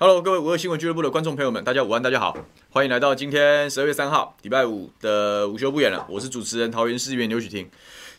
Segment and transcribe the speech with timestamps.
[0.00, 2.38] Hello，各位五二新闻俱乐部的观众朋友们，大家午安，大家好，
[2.70, 6.06] 欢迎来到今天十二月三号礼拜五的午休不演了。
[6.08, 7.68] 我是主持人桃园市议员刘许婷。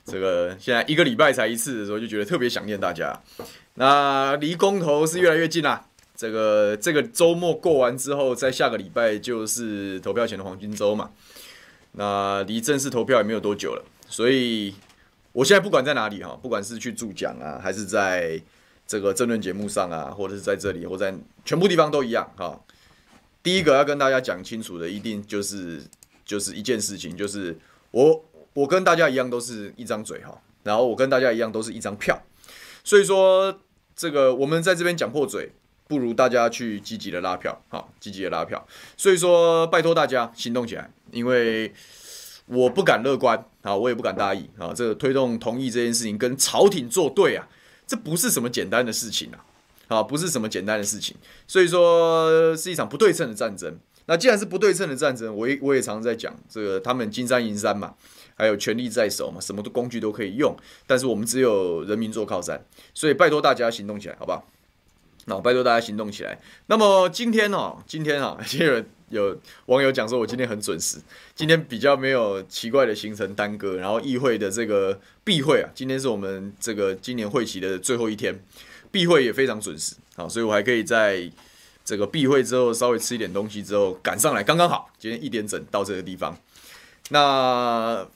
[0.04, 3.18] 这个现在一个礼拜才一次的时候，就觉得特别想念大家。
[3.76, 5.86] 那离公投是越来越近啦。
[6.18, 11.12] 这个这个周末过完之后，在下个礼拜就是投票前的黄金周嘛。
[11.94, 14.76] 那离正式投票也没有多久了，所以
[15.32, 18.42] 我现在不管在哪里哈，不管是去助讲啊，还是在。
[18.90, 21.14] 这个政论节目上啊，或者是在这里，或在
[21.46, 22.60] 全部地方都一样哈。
[23.44, 25.84] 第一个要跟大家讲清楚的，一定就是
[26.26, 27.56] 就是一件事情，就是
[27.92, 32.20] 我我跟大家一样都是一张嘴哈，然后我跟大家一样都是一张票，
[32.84, 33.60] 所以说
[33.96, 35.52] 这个我们在这边讲破嘴，
[35.88, 38.68] 不如大家去积极的拉票哈，积极的拉票。
[38.98, 41.72] 所以说拜托大家行动起来，因为
[42.48, 47.48] 我不敢乐观啊，我也不敢大意啊，这个推动同意这件事情跟朝廷作对啊。
[47.90, 49.42] 这不是什么简单的事情啊，
[49.88, 53.80] 啊，不是什么简单的事情，所以说是一场不对称的战争。
[54.06, 57.96] 那既然是不对称的战争，我也我也常常在讲，这个他们金山银山嘛，
[58.36, 64.48] 还有权力在手嘛，什么的工具都可以用，但是我们只有人民做靠山，所以拜托大家行动起来，好不好？
[65.26, 66.40] 那拜托大家行动起来。
[66.68, 70.98] 那么今天哦，今天啊，今 天有网友讲说，我今天很准时，
[71.36, 78.44] 今天比较没有奇怪的行程耽搁，然后议会的这个闭会啊，今天是我们这个今年会期的最后一天，
[78.92, 81.30] 闭会也非常准时，好，所以我还可以在
[81.84, 86.38] 这个闭会之后稍微吃一点东西之后赶上来，刚刚好，今天一点整到这个地方，
[87.10, 88.08] 那。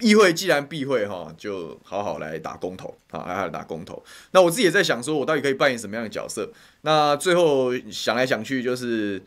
[0.00, 4.02] 议会既然闭会哈，就好好来打公投啊，好好打公投。
[4.32, 6.50] 那我自己也在想说，我到底可以扮演什么样的角色？
[6.80, 9.22] 那最后想来想去，就是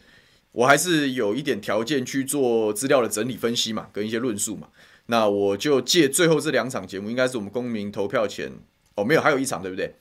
[0.56, 4.70] 我还是有一点条件去做资料的整理分析嘛，跟一些论述嘛。
[5.08, 8.52] 那我就借最后这两场节目，应该是我们公民投票前
[8.96, 9.94] 哦，没有，还有一场对不对？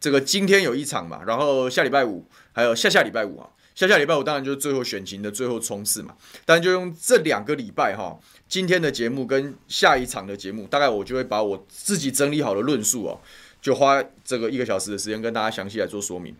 [0.00, 3.50] 这个今天有一场嘛，然后下礼拜五还有下下礼拜五啊。
[3.72, 6.14] 下下礼拜五当然就是最后选情的最后冲刺嘛，
[6.44, 13.20] 但就用这两个礼拜哈，今天的节目跟下一场的节目，大概我就会把我自己整理好的论述哦，
[13.62, 16.34] 就花这个一个小时的时间跟大家详细来做说明。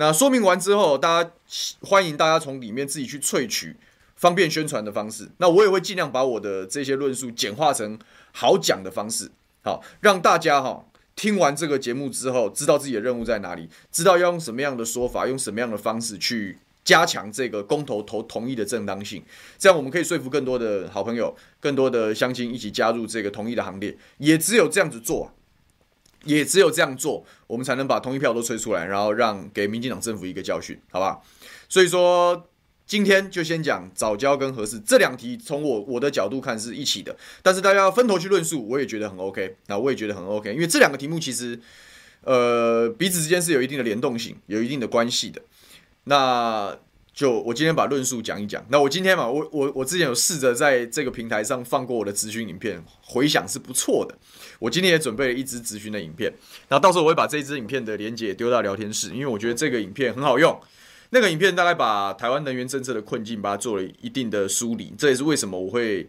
[0.00, 1.30] 那说明完之后，大家
[1.82, 3.76] 欢迎大家从里面自己去萃取
[4.16, 5.28] 方便宣传的方式。
[5.36, 7.98] 那我也会尽量把我的这些论述简化成
[8.32, 9.30] 好讲的方式，
[9.62, 16.58] 好让大家哈听完这个节目之后，知道自己的任务在哪里，知道要用什么样的说法，用什么样的方式去。
[16.82, 19.22] 加强这个公投投同意的正当性，
[19.58, 23.94] 这样我们可以说服更多的好朋友、更多的乡亲一起加入这个同意的行列。
[24.16, 25.30] 也只有这样子做，
[26.24, 31.20] 也只有这样做，我们才能把同一票都吹出来，然后让给民进党政府一个教训，好吧？
[31.68, 32.48] 所以说
[32.86, 39.56] 今天就先讲早教跟核四这两题，从我我的角度看是一起的，但是大家要分头去论述，我也觉得很 OK。
[39.68, 41.60] 那我也觉得很 OK，因为这两个题目其实
[42.22, 45.40] 呃彼此之间是有一定的联动性，有一定的关系的。
[46.04, 46.76] 那
[47.12, 48.64] 就我今天把论述讲一讲。
[48.70, 54.18] 那我今天嘛，我我我之前有试着在这个平台上放过我的咨询影片，回响是不错的。
[54.60, 56.32] 我今天也准备了一支咨询的影片，
[56.68, 60.56] 那到时候我会把这支影片的连接丢到聊天室，因为我觉得这个影片很好用。
[61.10, 64.94] 那个影片大概把台湾能源政策的困境，把它做了一定的梳理。
[64.96, 66.08] 这也是为什么我会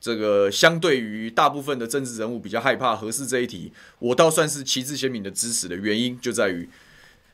[0.00, 6.68] 这个相对于大部分的政治人物比较害怕核四这一题，我倒算是旗帜鲜明的支持的原因，就在于。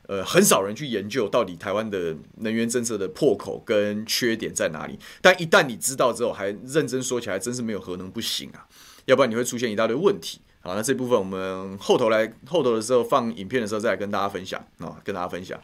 [0.07, 4.99] 呃，很少人去研究到底台湾的能源政策的破口跟缺点在哪里。
[5.21, 8.67] 但一旦你知道之后，还认真说起来，真是没有核能不行啊！
[9.11, 10.39] 要不然你会出现一大堆问题。
[10.61, 15.59] 好，那这部分我们后头来后头的时候放影片的时候再来跟大家分享啊，跟大家分享。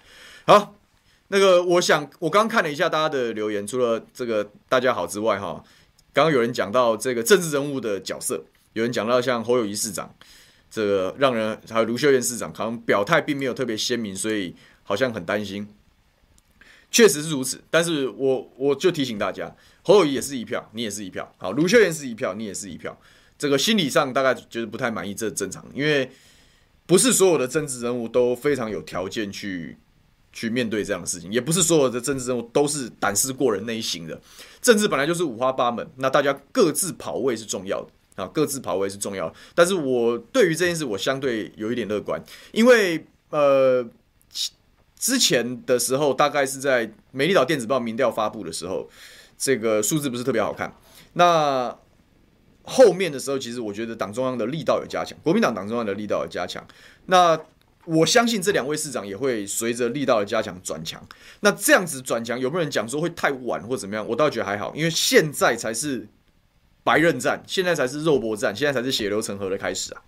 [0.46, 0.76] 好，
[1.30, 5.64] 那个我想我刚看了一下大家的留言，除了这个大家好之外，哈，
[6.12, 10.14] 刚刚有人讲到这个政治人物的角色，有人讲到像侯友宜市长。
[10.70, 14.54] 这个让人还有卢秀燕市长，可能表态并没有特别鲜明，所以
[14.84, 15.66] 好像很担心。
[16.92, 23.00] 确实是如此，但是我我就提醒大家，侯友谊也是一票，你也是一票，好，卢秀燕是一票，你也是一票。
[23.38, 26.10] 这个心理上大概就是不太满意，这正常，因为
[26.86, 29.78] 不是所有的政治人物都非常有条件去
[30.32, 34.20] 去面对这样的事情，也不是所有的政治人物都是胆识过人那一型的。
[34.62, 37.92] 政治本来就是五花八门，那大家各自跑位是重要的。
[38.18, 42.20] 啊，各自跑位是重要，但是我对于这件事我相对有一点乐观，
[42.52, 43.88] 因为呃，
[44.98, 48.90] 之前的时候大概是在美丽岛电子报民调发布的时候，
[49.38, 50.76] 这个数字不是特别好看。
[51.14, 51.78] 那
[52.68, 56.64] 后面的时候，其实我觉得党中央的力道有加强，国民党党中央的力道有加强。
[57.06, 57.40] 那
[57.86, 61.02] 我相信这两位市长也会随着力道的加强转强。
[61.40, 64.08] 那这样子转强，有没有人讲说会太晚或怎么样？
[64.08, 66.08] 我倒觉得还好，因为现在才是。
[66.84, 70.02] 白刃战，现在才是肉搏战，现在才是血流成河的开始啊！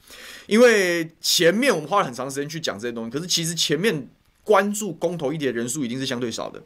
[0.48, 4.08] 因为前面我们花了很长时间去讲这些东西，可是其实前面
[4.46, 6.64] 关注公投议题的人数一定是相对少的，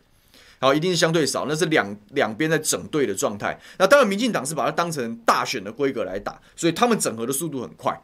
[0.64, 3.60] 好，一定是相对少，那是两两边在整队的状态。
[3.78, 8.02] 那当然，民进党是把它当成大选的规格来打，所以他们整合的速度很快。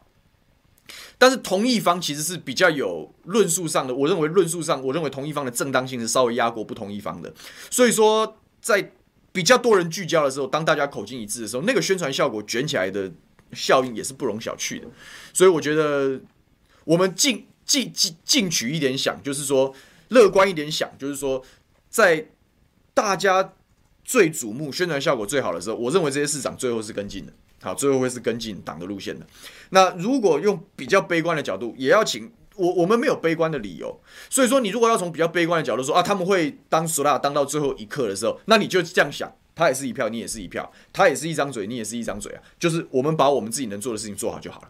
[1.16, 7.32] 但是同一方其实是比较有论述上的，我认为论述上，我认为同一方的正当性是稍微压过不同一方的。
[7.70, 8.92] 所以说，在
[9.32, 13.10] 比较多人聚焦的时候，当大家口径一致的时候，那个宣传效果卷起来的
[13.52, 14.88] 效应也是不容小觑的。
[15.32, 16.20] 所以我觉得
[16.84, 19.72] 我们进进进进取一点想，就是说
[20.08, 21.40] 乐观一点想，就是说
[21.88, 22.26] 在
[23.00, 23.52] 大家
[24.04, 27.32] 最瞩目、宣传效果最好的时候，我认为这些市长最后是跟进的。
[27.62, 29.26] 好，最后会是跟进党的路线的。
[29.68, 34.00] 那如果用比较悲观的角度，也要请我，我们没有悲观的理由。
[34.30, 42.42] 所以说，你如果要从比较悲观的角度说啊，他们会当苏拉当到最后一刻的时候，那你就这样想，他也是一票，你也是一票，他也是一张嘴，你也是一张嘴啊。
[42.58, 44.68] 就是我们把我们自己能做的事情做好就好了。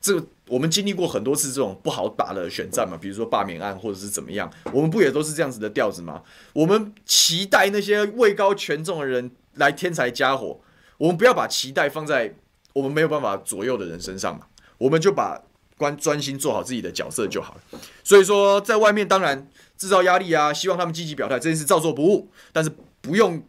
[0.00, 6.22] 这个我们经历过很多次这种不好打的选战嘛，比如说罢免案或者是怎么样，我们不也都是这样子的调子吗？
[6.52, 10.60] 我们期待那些位高权重的人来添柴加火。
[10.98, 12.34] 我们不要把期待放在
[12.72, 14.46] 我们没有办法左右的人身上嘛，
[14.78, 15.40] 我们就把
[15.76, 17.80] 关专心做好自己的角色就好了。
[18.02, 22.30] 所以说，在外面当然制造压力啊，希望他们积极表态，这件事照做不误。
[22.52, 22.70] 但是
[23.00, 23.40] 不用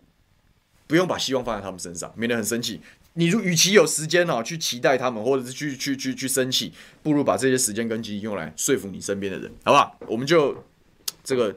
[0.86, 2.81] 不用把希望放在他们身上，免得很生气。
[3.19, 6.74] 你如与其有时间啊去期待他们，或者是去去去去生气，
[7.04, 10.00] 不如把这些时间跟精力用来说服你身边的人，好不好？
[10.07, 10.63] 我们就
[11.24, 11.56] 这个。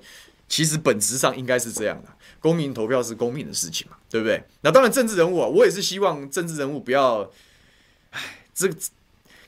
[0.48, 4.44] 其实本质上应该是这样的，公民投票是公民的事情嘛，对不对？
[4.60, 7.30] 那当然政治人物啊，我也是希望政治人物不要，
[8.10, 8.20] 唉，
[8.52, 8.76] 这个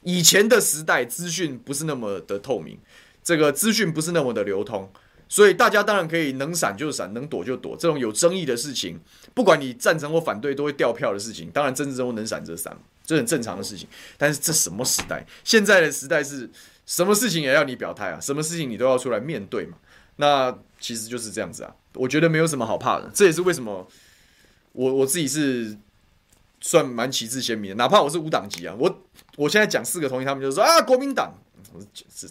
[0.03, 2.79] 以前的时代资讯不是那么的透明，
[3.23, 4.91] 这个资讯不是那么的流通，
[5.35, 7.77] 所以大家当然可以能闪就闪，能躲就躲。
[7.77, 9.01] 这种有争议的事情，
[9.35, 12.73] 不管你赞成或反对，都会掉票的事情，当然政治中能闪则闪，
[13.05, 13.89] 这很正常的事情。
[14.17, 15.27] 但是这什么时代？
[15.43, 16.49] 现在的时代是
[16.87, 18.21] 什么事情也要你表态啊？
[18.21, 19.77] 什么事情你都要出来面对嘛？
[20.19, 23.89] 那其实就是这样子啊，我觉得没有什么好怕的，这也是为什么
[24.71, 25.77] 我我自己是
[26.61, 29.03] 算蛮旗帜鲜明的，哪怕我是无党籍啊，我
[29.37, 31.35] 我现在讲四个同意，他们就说啊国民党，
[31.73, 31.81] 我
[32.15, 32.31] 是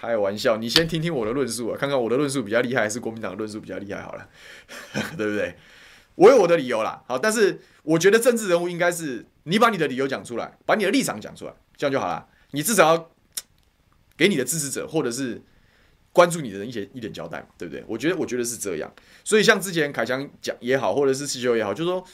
[0.00, 4.28] 开玩笑，你先听听我的论述啊，看看我的论述比较厉害，还是国民党的论述比较厉害好了，
[5.16, 5.56] 对不对？
[6.14, 13.10] 我有我的理由啦，好，但是我觉得政治人物应该是你把你的理由讲出来，把你的立场讲出来，这样就好了，你至少要
[14.16, 15.42] 给你的支持者或者是。
[16.12, 17.84] 关注你的人一些一点交代嘛，对不对？
[17.86, 18.92] 我觉得我觉得是这样，
[19.22, 22.04] 所以像之前凯强讲也好，或者是世修也好，就是说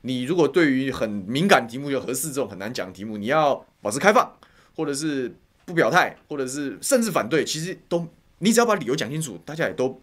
[0.00, 4.34] 你如果对于很敏感题目，就核四这种很难讲的题目，你要保持开放，
[4.74, 8.06] 或者是不表态，或者是甚至反对，其实都
[8.38, 10.00] 你只要把理由讲清楚，大家也都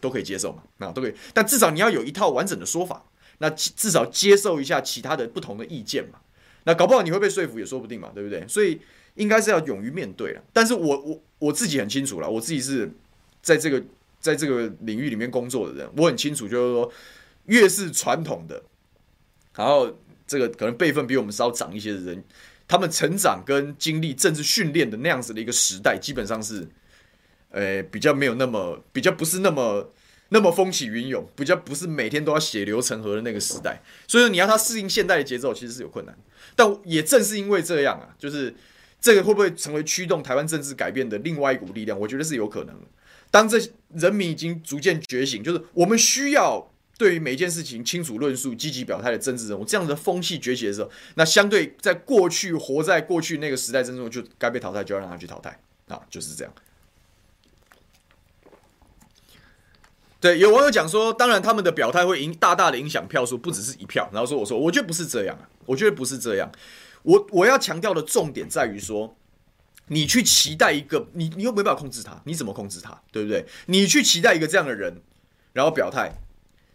[0.00, 1.14] 都可以接受嘛，那都可以。
[1.32, 3.04] 但至少你要有一套完整的说法，
[3.38, 6.18] 那至少接受一下其他的不同的意见嘛。
[6.64, 8.46] 那搞不好你会被说服也说不定嘛，对不对？
[8.48, 8.80] 所以。
[9.16, 12.90] 应该是要勇于面对了，但是我我我自己很清楚了，我自己是
[13.40, 13.80] 在这个
[14.18, 16.92] 在这个领域里面工作的人，我很清楚，就是说
[17.44, 18.60] 越是传统的，
[19.54, 19.88] 然后
[20.26, 22.24] 这个可能辈分比我们稍长一些的人，
[22.66, 26.68] 他们成长跟经历政治训练的那样子的一个时代，基本上是，
[27.50, 29.92] 呃，比较没有那么比较不是那么
[30.28, 36.16] 那么风起云涌，比较不是每天都要血流成河的那个时代，所以说你要他适应现代的节奏，其实是有困难，
[36.54, 38.54] 但也正是因为这样啊，就是。
[39.00, 42.00] 这个会不会成为驱动台湾政治改变的另外一股力量？
[42.00, 42.74] 我觉得是有可能。
[43.30, 43.60] 当这
[43.92, 56.52] 人民已经逐渐觉醒，就是我们需要对于每件事情清楚论述、积极表态的政治人物，这样的风气崛起的时候，那相对在过去活在过去那个时代之中，就该被淘汰就要让他去淘汰啊，就是这样。
[60.20, 64.08] 对，有网友讲说，当然他们的表态会影大大的影响票数，不只是一票。
[64.10, 66.50] 然后说，我说，我觉得不是这样啊，我觉得不是这样。
[67.02, 69.14] 我我要强调的重点在于说，
[69.88, 73.44] 你去期待一个你，你又没办法控制他，你怎么控制他，对不对？
[73.66, 75.02] 你去期待一个这样的人，
[75.52, 76.10] 然后表态，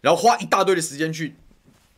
[0.00, 1.36] 然后花一大堆的时间去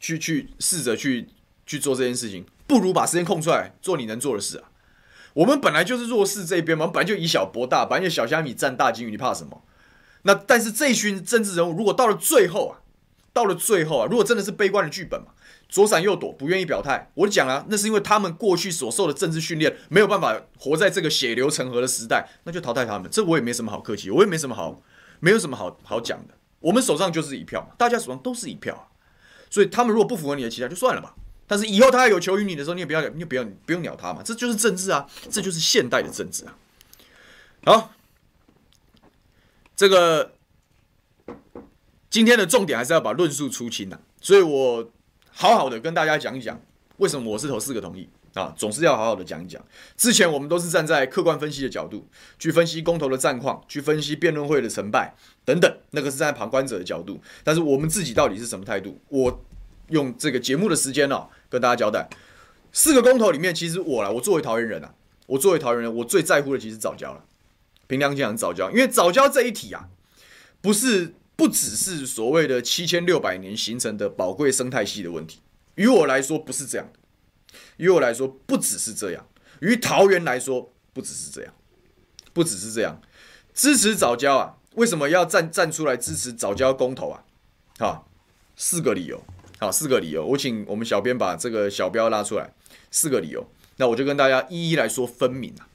[0.00, 1.28] 去去试着去
[1.66, 4.70] 去做这件事情，不如把时间空出来做你能做的事啊。
[5.34, 9.62] 我们本来就是弱势这边嘛，本来就以小博大，本来就小虾米战大鲸鱼，你怕什么？
[10.22, 12.82] 那但是这一群政治人物，如果到了最后啊，
[13.32, 15.28] 到了最后啊，如果真的是悲观的剧本嘛。
[15.68, 17.10] 左闪右躲，不愿意表态。
[17.14, 23.10] 我讲了，那是因为他们过去所受的政治训练没有办法活在这个血流成河的时代，那就淘汰他们。
[23.10, 24.82] 这我也没什么好客气，我也没什么好，
[25.18, 26.34] 没有什么好好讲的。
[26.62, 28.90] 我们手上就是一票，大家手上都是一票，
[29.50, 31.14] 所以他们如果不符合你的期待，就算了吧。
[31.46, 34.22] 但是以后他还有求于你的时候，你也不要，你也不要，不用鸟他嘛。
[34.24, 36.56] 这就是政治啊，这就是现代的政治啊。
[37.66, 37.92] 好，
[39.76, 40.32] 这个
[42.08, 44.90] 今天的重点还是要把论述出清啊，所以我。
[45.34, 46.60] 好好的跟大家讲一讲，
[46.98, 48.06] 为什么我是投四个同意。
[48.34, 49.62] 啊，总是要好好的讲一讲。
[49.96, 52.08] 之前我们都是站在客观分析的角度
[52.38, 57.20] 去分析公投的战况，去分析辩论会的成败等等，那个是站在旁观者的角度。
[57.44, 58.98] 但是我们自己到底是什么态度？
[59.08, 59.44] 我
[59.88, 62.08] 用这个节目的时间哦，跟大家交代。
[62.72, 64.94] 四个公投里面，其实我啦，我作为桃园人啊，
[65.26, 67.24] 我作为桃园人，我最在乎的其实早教了。
[67.86, 69.90] 凭良心讲，早教，因为早教这一题啊，
[70.62, 75.40] 不是不只是所谓的七千六百年形成的宝贵生态系的问题。
[75.74, 76.98] 于我来说，不是这样的。
[77.76, 79.24] 于我来说，不只是这样；
[79.60, 81.54] 于桃园来说，不只是这样，
[82.32, 83.00] 不只是这样。
[83.54, 84.56] 支持早教啊？
[84.74, 87.24] 为什么要站站出来支持早教公投啊？
[87.78, 88.08] 好，
[88.56, 89.22] 四个理由。
[89.58, 90.26] 好，四个理由。
[90.26, 92.52] 我请我们小编把这个小标拉出来。
[92.90, 95.68] 四个理由，那我就跟大家一一来说分明啊。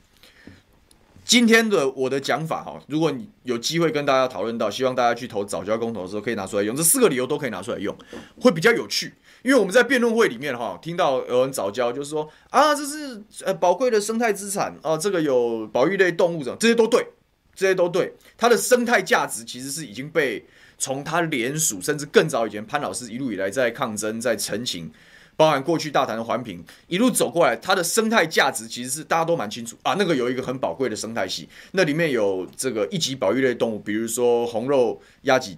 [1.28, 6.74] 今天的我的讲法哈，如果你有机会跟大家讨论到，希望大家去投早教公投的时候，可以拿出来用。
[6.74, 7.94] 这四个理由都可以拿出来用，
[8.40, 9.14] 会比较有趣。
[9.44, 17.06] 因为我们在辩论会里面哈，听到有人早教，就是说啊，这是呃宝贵的生态资产啊，这个有保育类动物的，这些都对，
[17.54, 18.14] 这些都对。
[18.38, 20.46] 它的生态价值其实是已经被
[20.78, 24.90] 从它联署，甚至更早以前潘老师一路以来在抗争，在陈情，
[25.38, 29.94] 包含过去大潭的环评一路走过来，它的生态价值其实是大家都蛮清楚啊。
[29.98, 35.58] 那个有一个很宝贵的生态系，那里面有这个一级保育类动物，比如说红肉鸭脊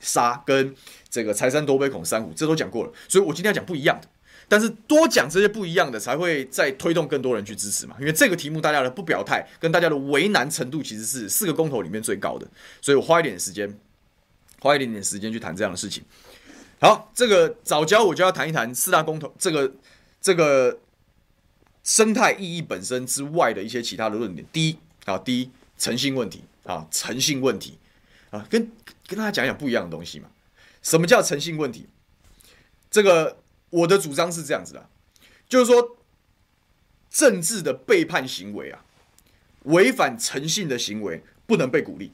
[0.00, 0.74] 鲨跟。
[1.10, 4.06] 这个柴山多杯孔珊瑚，这都讲过了，所以我今天要讲不一样的，
[4.46, 7.96] 但是多讲这些不一样的，才会再推动更多人去支持嘛。
[7.98, 12.46] 因为这个题目大家的不表态，跟大家的为难程度，其实是四个公投里面最高的，
[12.82, 13.74] 所以我花一点时间，
[14.60, 16.04] 花一点点时间去谈这样的事情。
[16.80, 19.74] 好，这个早教我就要谈一谈四大公投这个
[20.20, 20.78] 这个
[21.82, 24.46] 生态意义本身之外的一些其他的论点。
[24.52, 27.78] 第一啊，第一诚信问题啊，诚信问题
[28.30, 28.70] 啊，跟
[29.06, 30.28] 跟大家讲讲不一样的东西嘛。
[30.80, 31.86] 什么叫诚信问题？
[32.90, 33.38] 这个
[33.70, 34.88] 我的主张是这样子的，
[35.48, 35.98] 就是说，
[37.10, 38.84] 政治的背叛行为啊，
[39.64, 42.12] 违反诚信的行为不能被鼓励，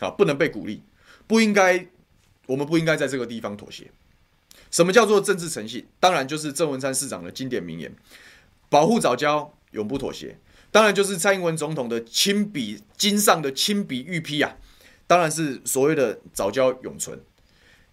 [0.00, 0.82] 啊，不能被鼓励，
[1.26, 1.88] 不应该，
[2.46, 3.90] 我们不应该在这个地方妥协。
[4.70, 5.86] 什么叫做政治诚信？
[6.00, 7.94] 当然就是郑文山市长的经典名言：
[8.68, 10.38] 保护早教，永不妥协。
[10.72, 14.56] 当然就是蔡英文总统的亲笔金上的亲笔御批啊，
[15.06, 17.18] 当然是所谓的早教永存。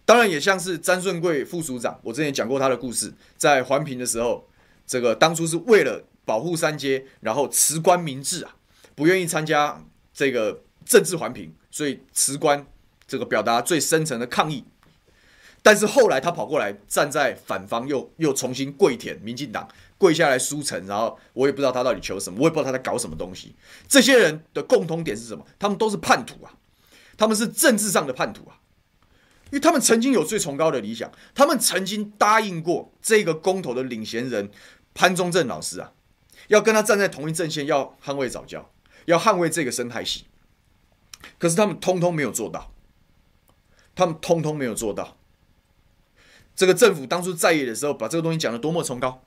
[0.04, 4.46] 当然也像是詹顺贵副署长，我之前讲过他的故事，在环评的时候，
[4.86, 8.56] 这个当初是为了保护三接，然后辞官明志啊，
[8.94, 9.82] 不愿意参加
[10.12, 12.66] 这个政治环评，所以辞官，
[13.06, 14.64] 这个表达最深层的抗议。
[15.62, 23.54] 但是后来他跑过来站在反方又，又重新跪舔民进党，跪下来书诚，然后我也不知道他到底求什么，我也不知道他在搞什么东西。
[23.88, 25.46] 这些人的共同点是什么？
[25.58, 26.52] 他们都是叛徒啊，
[27.16, 28.60] 他们是政治上的叛徒啊。
[29.46, 34.50] 因为他们曾经有最崇高的理想，他们曾经答应过这个公投的领衔人
[34.92, 35.92] 潘忠正老师啊，
[36.48, 38.70] 要跟他站在同一阵线，要捍卫早教，
[39.06, 40.26] 要捍卫这个生态系。
[41.38, 42.73] 可是他们通通没有做到，
[43.94, 45.16] 他们通通没有做到。
[46.56, 49.22] 这个政府当初在野的时候，把这个东西讲得多么崇高，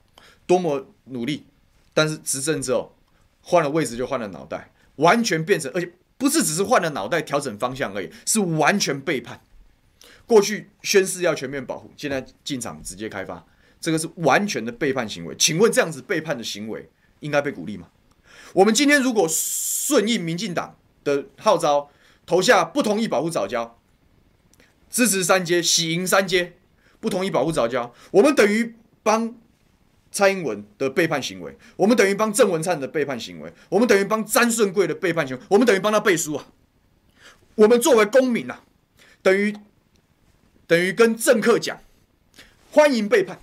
[0.46, 1.46] 多么努力，
[1.92, 2.94] 但是执政之后
[3.42, 9.40] 换了位置就换了脑袋，完全变成，而且不是只是换了脑袋调整方向而已，是完全背叛。
[10.26, 13.44] 过去宣誓要全面保护，现在进场直接开发，
[13.80, 15.34] 这个是完全的背叛行为。
[15.38, 17.88] 请问这样子背叛的行为应该被鼓励吗？
[18.54, 21.90] 我们今天如果顺应民进党的号召，
[22.26, 23.77] 投下不同意保护早教，
[24.90, 26.54] 支持三阶，喜迎三阶，
[27.00, 29.34] 不同意保护早教，我们等于帮
[30.10, 36.46] 蔡英文的背叛行为，我们等于帮郑文灿的背叛行为，我们等于帮詹顺贵的背叛行为，我们等于帮他背书啊！
[37.54, 38.62] 我们作为公民啊，
[39.22, 39.54] 等于。
[40.68, 41.80] 等于跟政客讲，
[42.70, 43.40] 欢迎背叛，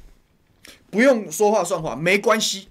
[0.91, 2.67] 不用说话算话，没关系，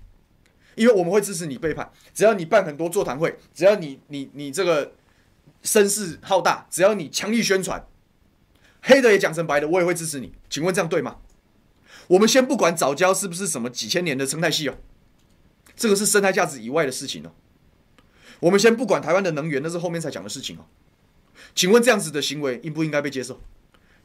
[0.76, 1.90] 因为我们会支持你背叛。
[2.14, 4.92] 只要你办很多座谈会，只要你你你这个
[5.64, 7.84] 声势浩大，只要你强力宣传，
[8.86, 10.32] 黑的也讲成白的，我也会支持你。
[10.50, 11.16] 请问这样对吗？
[12.08, 14.76] 我们先不管早教是不是什么几千年的生态系哦，
[15.74, 17.32] 这个是生态价值以外的事情哦。
[18.40, 20.66] 我们先不管台湾的能源，那是后面才讲的事情哦。
[21.54, 23.40] 请问这样子的行为应不应该被接受？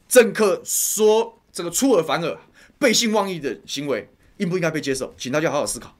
[0.08, 2.38] 政客说这个出尔反尔、
[2.78, 4.08] 背信忘义的行为，
[4.38, 5.14] 应不应该被接受？
[5.18, 5.94] 请大家好好思考。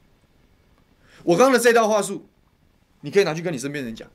[1.24, 2.30] 我刚刚的这道话术，
[3.02, 4.08] 你可以拿去跟你身边人讲。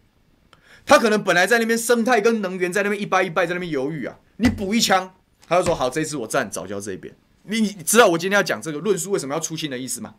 [0.87, 4.17] 他可能本来在那边生态跟能源在那边一掰一掰，在那边犹豫啊。
[4.37, 5.13] 你补一枪，
[5.47, 7.13] 他就说好，这一次我站早教这一边。
[7.43, 10.15] 你你知道我今天要讲这个论述为什么要出新的意思吗？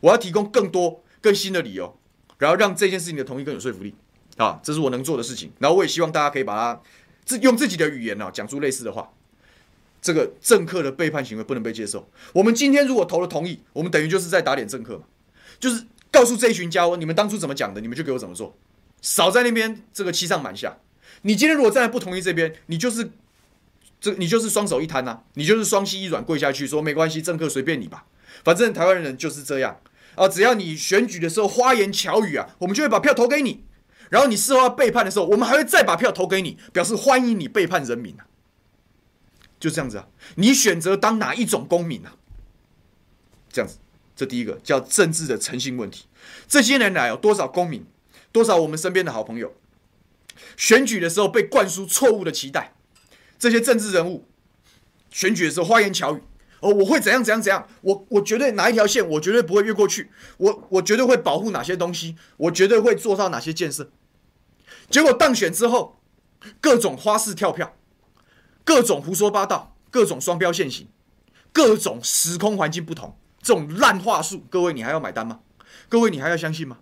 [0.00, 1.98] 我要提供更多更新的理由，
[2.38, 3.94] 然后让这件事情的同意更有说服力
[4.36, 5.52] 啊，这是我能做的事情。
[5.58, 6.80] 然后我也希望大家可以把它。
[7.24, 9.08] 自用自己的语言呢、讲出类似的话，
[10.02, 12.10] 这个政客的背叛行为不能被接受。
[12.32, 15.04] 我们今天如果投了同意，我们等于就是在打脸政客嘛。
[15.60, 18.58] 就是告诉这一群家伙，你们当初怎么讲的，你们就给我怎么做，
[19.00, 20.78] 少在那边这个欺上瞒下。
[21.22, 23.12] 你今天如果站在不同意这边，你就是
[24.02, 28.04] 这，你就是双手一摊呐、你就是双膝一软跪下去说没关系，政客随便你吧，
[28.44, 29.80] 反正台湾人就是这样
[30.16, 33.64] 啊，只要你选举的时候花言巧语啊，我们就会把票投给你。
[34.10, 38.26] 然后你事后要背叛的时候，我们还会再把票投给你，表示欢迎你背叛人民啊！
[39.58, 42.12] 就这样子啊，你选择当哪一种公民啊？
[43.50, 43.78] 这样子，
[44.14, 46.06] 这第一个叫政治的诚信问题。
[46.46, 47.86] 这些年来有多少公民，
[48.32, 49.54] 多少我们身边的好朋友，
[50.58, 52.74] 选举的时候被灌输错误的期待，
[53.42, 54.28] 这些政治人物
[55.10, 56.22] 选举的时候花言巧语，
[56.60, 63.90] 哦，我会怎样怎样怎样，我我绝对哪一条线我绝对不会越过去，我我绝对会保护哪些东西，我绝对会做到哪些建设。
[64.88, 66.00] 结果当选之后，
[66.60, 67.74] 各种花式跳票，
[68.62, 70.86] 各种胡说八道，各种双标现行，
[71.52, 75.40] 各种时空环境不同，这种烂话术，各位你还要买单吗？
[75.88, 76.78] 各位你还要相信吗？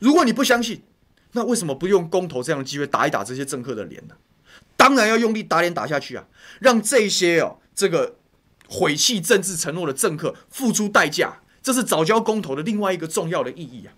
[0.00, 0.82] 如果你不相信，
[1.34, 4.16] 那为什么不用公投这样的机会打一打这些政客的脸呢？
[4.82, 6.26] 当然要用力打脸打下去啊，
[6.58, 8.16] 让这些哦这个
[8.68, 13.94] 毁弃政治承诺的政客付出代价，这是早交公投的另外一个重要的意义啊。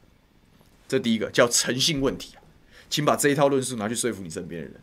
[0.86, 2.44] 这第一个叫诚信问题啊。
[2.90, 4.76] 请把这一套论述拿去说服你身边的人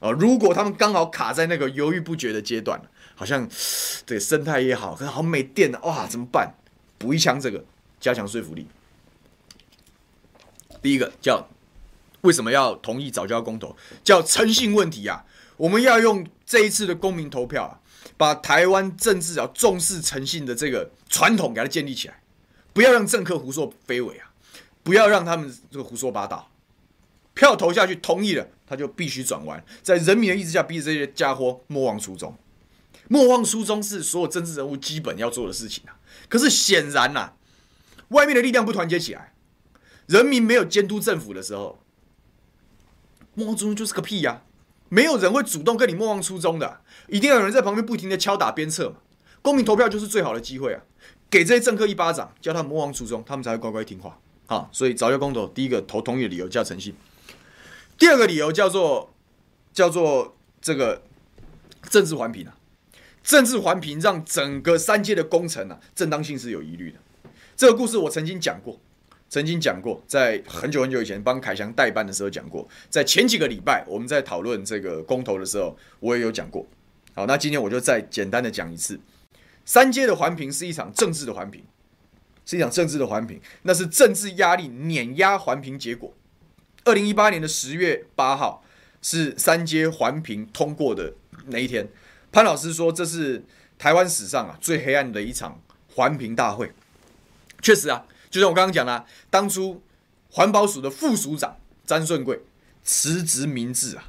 [0.00, 0.10] 啊！
[0.10, 2.80] 如果他们刚好卡在那个犹豫不决的阶段，
[3.14, 3.46] 好像
[4.06, 6.54] 对生态也好，可是好没电了哇，怎么办？
[6.96, 7.62] 补一枪，这个
[8.00, 8.66] 加强说服力。
[10.80, 11.46] 第一个叫
[12.22, 13.76] 为什么要同意早教公投？
[14.02, 15.24] 叫诚信问题啊！
[15.56, 17.78] 我们要用这一次的公民投票啊，
[18.16, 22.22] 把台湾政治啊重视诚信的这个传统给它建立起来，
[22.72, 24.32] 不要让政客胡说非为啊，
[24.82, 26.48] 不要让他们这个胡说八道。
[27.34, 32.36] 票投下去，同意了，他就必须转弯，在人民的意志下，逼着这些家伙莫忘初衷。
[33.08, 35.96] 莫忘初衷是所有政治人物基本要做的事情啊。
[36.28, 37.34] 可是显然呐、啊，
[38.08, 39.34] 外面的力量不团结起来，
[40.06, 41.81] 人民没有监督政府的时候，
[43.34, 44.44] 莫忘初衷就是个屁呀、啊！
[44.88, 48.96] 没有人会主动跟你莫忘初衷的，一定要有人在旁边不停的敲打鞭策嘛。
[49.40, 50.82] 公民投票就是最好的机会啊！
[51.30, 54.18] 给这些政客一巴掌，叫他们莫忘初衷，他们才会乖乖听话。
[54.46, 56.94] 啊，所以藻礁公投第一个投同意的理由叫诚信。
[57.96, 59.14] 第二个理由叫做
[59.72, 61.02] 叫做这个
[61.88, 62.54] 政治环评啊，
[63.22, 66.98] 政治环评让整个三阶的工程啊正当性是有疑虑的。
[67.56, 68.78] 这个故事我曾经讲过，
[69.32, 76.66] 曾经讲过，在很久很久以前帮凯翔代班的时候讲过，在前几个礼拜我们在讨论这个公投的时候，我也有讲过。
[77.14, 79.00] 好，那今天我就再简单的讲一次，
[79.64, 81.64] 三阶的环评是一场政治的环评，
[82.44, 86.12] 是一场政治的环评，那是政治压力碾压环评结果。
[86.84, 88.62] 二零一八年的十月八号
[89.00, 91.14] 是三阶环评通过的
[91.46, 91.88] 那一天。
[92.30, 93.42] 潘老师说，这是
[93.78, 95.58] 台湾史上啊最黑暗的一场
[95.94, 96.70] 环评大会。
[97.62, 99.80] 确实啊，就像我刚刚讲的，当初
[100.30, 102.40] 环保署的副署长詹顺贵
[102.82, 104.08] 辞职明志啊，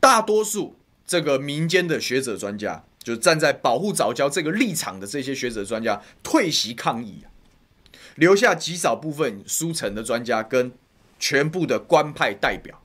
[0.00, 0.74] 大多数
[1.06, 7.30] 这个民间的学者专家，就站在保护藻礁这个立场的这些学者专家退席抗议啊，
[8.16, 10.72] 留下极少部分书城的专家跟。
[11.22, 12.82] 全部的官派代表，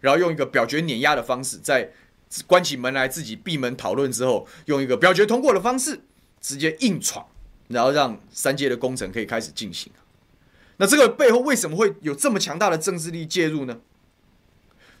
[0.00, 1.92] 然后用一个表决碾压的方式，在
[2.44, 6.00] 关起门来自己闭门讨论之后，用一个表决通过的方式
[6.40, 7.24] 直接硬闯，
[7.68, 9.92] 然后让三阶的工程可以开始进行。
[10.78, 13.78] 那这个背后为什么会有这么强大的政治力介入呢？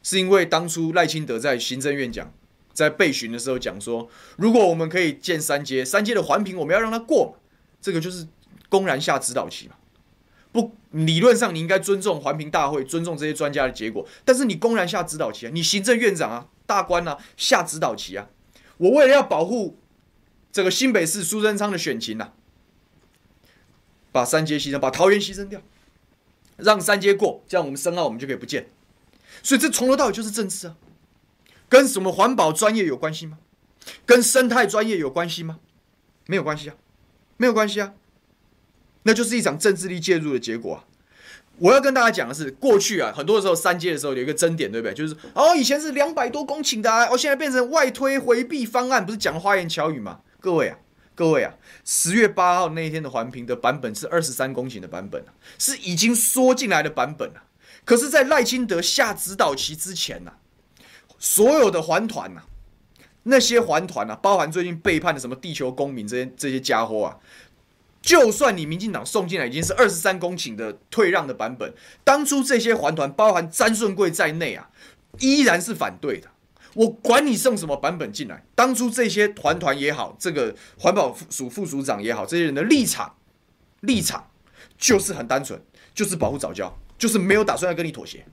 [0.02, 2.32] 是因为当初赖清德在行政院讲，
[2.72, 7.38] 在备询的时候讲说，如果我们可以建三阶，三阶的环评我们要让它过，
[7.80, 8.28] 这个就是
[8.68, 9.74] 公然下指导棋嘛。
[10.52, 14.08] 不，理论上你应该尊重环评大会，尊重这些专家的结果。
[14.24, 15.50] 但是你公然下指导棋啊！
[15.52, 18.30] 你行政院长啊，大官啊，下指导棋啊！
[18.78, 19.78] 我为了要保护
[20.50, 22.32] 这个新北市苏贞昌的选情呐，
[24.16, 25.60] 把三阶牺牲，把桃园牺牲掉，
[26.56, 28.70] 让三阶过，这样我们深澳我们就可以不见。
[29.42, 30.76] 所以这从头到尾就是政治啊，
[31.68, 33.38] 跟什么环保专业有关系吗？
[34.06, 35.58] 跟生态专业有关系吗？
[36.26, 36.74] 没有关系啊，
[37.36, 37.92] 没有关系啊。
[39.02, 40.84] 那就是一场政治力介入的结果啊！
[41.58, 44.94] 我要跟大家讲的是，过去啊，很多时候三阶的时候有一个争点，对不对？
[44.94, 50.20] 就是哦，以前是两百多公顷的，啊，哦，现在变成外推回避方案，不是讲花言巧语吗？
[50.40, 50.78] 各位啊，
[51.16, 55.24] 各位啊，十月八号那一天的环评的版本是二十三公顷的版本，
[55.58, 57.42] 是已经缩进来的版本啊。
[57.86, 60.32] 可是，在赖清德下指导棋之前呐，
[61.18, 62.42] 所有的环团呐，
[63.22, 67.16] 那些环团呐，包含最近背叛的什么地球公民这些这些家伙啊。
[68.02, 71.72] 就算你民进党送进来已经是二十三公顷的退让的版本，
[72.04, 74.68] 当初这些环团包含詹顺贵在内啊，
[75.18, 76.28] 依然是反对的。
[76.76, 83.14] 我管你送什么版本进来，当初这些团团也好，这个环保署副署长也好，这些人的立场
[83.80, 84.28] 立场
[84.76, 85.58] 就是很单纯，
[85.94, 88.26] 就是保护早教，就是没有打算要跟你妥协。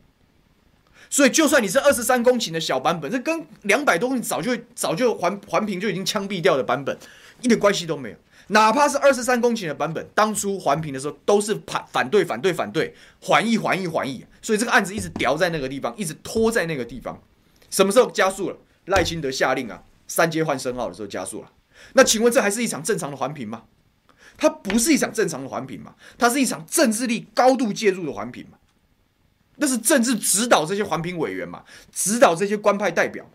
[1.09, 6.97] 所以，就算你是二十三公顷的小版本，这跟两百多公顷早就早就环环评就已经枪毙掉的版本，
[7.41, 8.17] 一点关系都没有。
[8.47, 17.21] 哪怕是二十三公顷的版本，当初环评的时候都是反反对反对反对，缓议缓议缓议，所以这个案子一直吊在那个地方，一直拖在那个地方。
[17.73, 18.57] 什么时候加速了？
[18.85, 21.51] 赖清德下令啊，三阶换声号的时候加速了。
[21.93, 23.63] 那请问这还是一场正常的环评吗？
[24.37, 25.95] 它不是一场正常的环评嘛？
[26.19, 28.59] 它是一场政治力高度介入的环评嘛？
[29.55, 33.31] 那是政治指导这些环评委员嘛，指导这些官派代表嘛。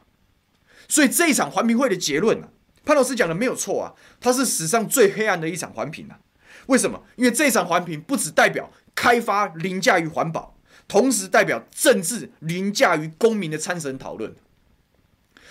[0.87, 6.21] 所以这一场环评会的结论呢、啊，潘老师讲的没有错啊，它是史上最黑暗的一场环评啊。
[6.67, 7.03] 为什么？
[7.17, 10.57] 因为这场环评不只代表开发凌驾于环保，
[10.89, 14.35] 同时代表政治凌驾于公民的参审讨论。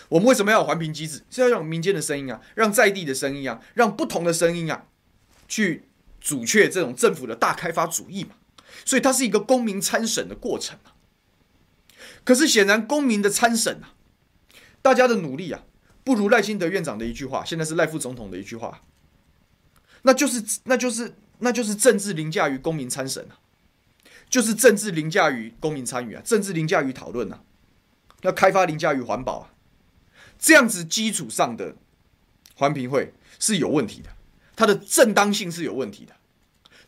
[0.10, 1.21] 我们为什么要有环评机制？
[1.30, 4.88] 是要让民间的声音啊，让在地的声音啊，让不同的声音啊，
[5.47, 5.84] 去
[6.19, 8.32] 阻却这种政府的大开发主义嘛。
[8.84, 10.95] 所以它是一个公民参审的过程啊，
[12.23, 13.93] 可是显然公民的参审啊，
[14.82, 15.63] 大家的努力啊，
[16.04, 18.84] 不如赖清德院长的一句话，现在是赖副总统的一句话，
[20.04, 23.39] 那就是那就是那就是政治凌驾于公民参审啊，
[24.29, 27.41] 就是政治凌驾于公民参与啊，政治凌驾于讨论啊，
[28.21, 29.53] 要开发凌驾于环保啊，
[30.37, 31.75] 这样子基础上的
[32.55, 34.09] 环评会是有问题的，
[34.55, 36.13] 它的正当性是有问题的。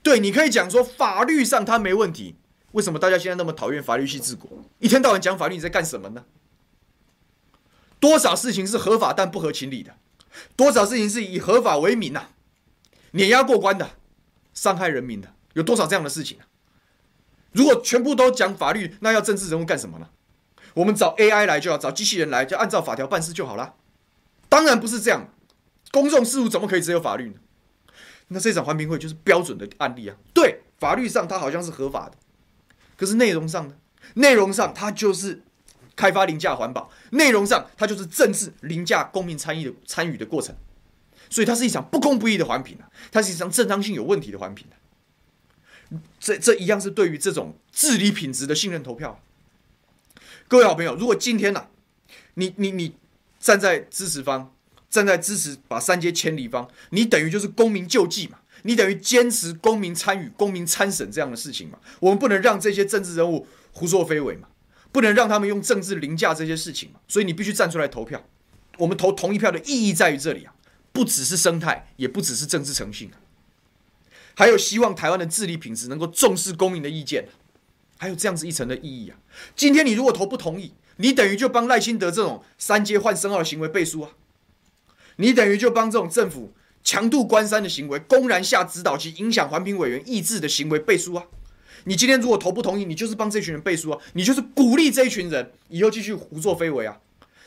[0.01, 2.35] 对，你可以讲说法律上它没问题，
[2.71, 4.49] 为什么大家现在那么讨厌法律系治国？
[4.79, 6.25] 一天到晚讲法律，你在干什么呢？
[7.99, 9.95] 多少事情是合法但不合情理的？
[10.55, 12.31] 多少事情是以合法为名、啊，
[13.11, 13.91] 碾压过关的，
[14.53, 15.33] 伤害人民的？
[15.53, 16.47] 有多少这样的事情啊？
[17.51, 20.09] 如果全部都讲法律，那要政治人物干什么呢？
[20.75, 23.75] 我们找 AI 来就要找机器人来，就按照法条办事就好了。
[24.47, 25.33] 当然不是这样，
[25.91, 27.35] 公众事务怎么可以只有法律呢？
[28.29, 30.15] 那这场环评会就是标准的案例啊！
[30.33, 32.11] 对，法律上它好像是合法的，
[32.95, 33.73] 可是内容上呢？
[34.13, 35.41] 内容上它就是
[35.95, 40.55] 开发凌驾环保，内容上它就是政治凌驾公民参与的参与的过程，
[41.27, 42.85] 所以它是一场不公不义的环评啊！
[43.11, 44.77] 它是一场正当性有问题的环评啊！
[46.19, 49.21] 这这一样是对于这种治理品质的信任投票。
[50.47, 51.69] 各位好朋友，如果今天呐、啊，
[52.35, 52.95] 你你你
[53.39, 54.53] 站在支持方。
[54.89, 61.77] 站在支持把三阶迁离方，你等于就是公民救济嘛，你等于坚持公民参与、公民参审这样的事情嘛。
[61.99, 64.47] 我们不能让这些政治人物胡作非为嘛，
[64.91, 66.99] 不能让他们用政治凌驾这些事情嘛。
[67.07, 68.25] 所以你必须站出来投票。
[68.79, 70.55] 我们投同一票的意义在于这里啊，
[70.91, 73.21] 不只是生态，也不只是政治诚信啊，
[74.39, 77.27] 还有希望台湾的治理品质能够重视公民的意见，
[77.97, 79.17] 还有这样子一层的意义啊。
[79.53, 84.11] 今天你如果投不同意，你等于就帮赖清德这种三阶换声号的行为背书啊。
[85.17, 91.25] 你等于就帮这种政府强渡关山的行为，公然下指导及，影响环评委员意志的行为背书啊！
[91.83, 93.99] 你今天如果投不同意，你就是帮这群人背书啊！
[94.13, 96.97] 你就是鼓励这一群人以后继续胡作非为啊！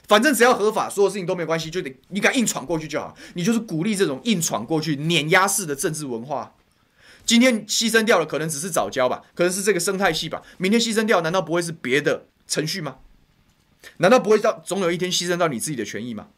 [0.07, 3.17] 反正只要合法，所有事情都没关系，就得你敢硬闯过去就好。
[3.33, 6.55] 你就是鼓励这种硬闯过去、碾压式的政治文化。
[7.25, 10.43] 今天牺牲掉了，可能只是早教吧，可能是这个生态系吧。
[10.59, 12.99] 明天牺牲掉，难道不会是别的程序吗？
[13.99, 16.29] 难道不会到总有一天牺牲到你自己的权益吗？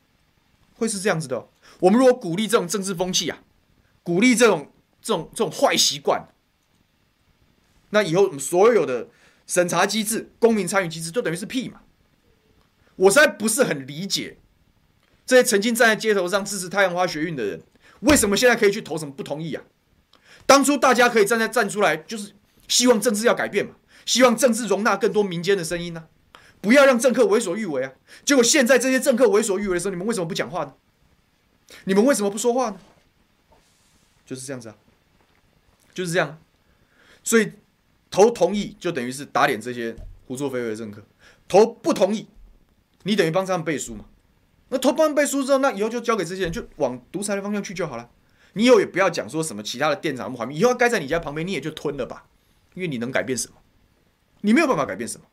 [0.77, 1.49] 会是这样子的。
[1.81, 3.43] 我们如果鼓励这种政治风气啊，
[4.03, 6.29] 鼓励这种这种这种坏习惯，
[7.91, 9.09] 那以后所有的
[9.47, 11.81] 审查机制、公民参与机制，就等于是屁嘛。
[12.97, 14.39] 我实在不是很理解
[15.27, 17.63] 这些曾经站在街头上支持太阳花学运的人，
[18.01, 19.65] 为什么现在可以去投什么不同意啊？
[20.47, 22.33] 当初大家可以站在站出来，就是
[22.69, 23.73] 希望政治要改变嘛，
[24.05, 26.41] 希望政治容纳更多民间的声音呢、啊。
[26.61, 27.93] 不要让政客为所欲为啊！
[28.25, 30.73] 结果现在这些政客为所欲为的时候，你们为什么不讲话呢？
[31.85, 32.79] 你们为什么不说话呢？
[34.25, 34.77] 就是这样子啊，
[35.93, 36.39] 就是这样。
[37.23, 37.53] 所以
[38.11, 39.95] 投同意就等于是打脸这些
[40.27, 41.03] 胡作非为的政客，
[41.47, 42.29] 投不同意，
[43.03, 44.07] 你等于帮他们背书嘛。
[44.71, 48.09] 那投帮背书之后，那以后就交给这些人，就往独裁的方向去就好了。
[48.55, 52.25] 你以后也不要讲说什么其他的店长不环评，以后该在你家旁边，你也就吞了吧，
[52.75, 53.55] 因为你能改变什么？
[54.41, 55.27] 你没有办法改变什么。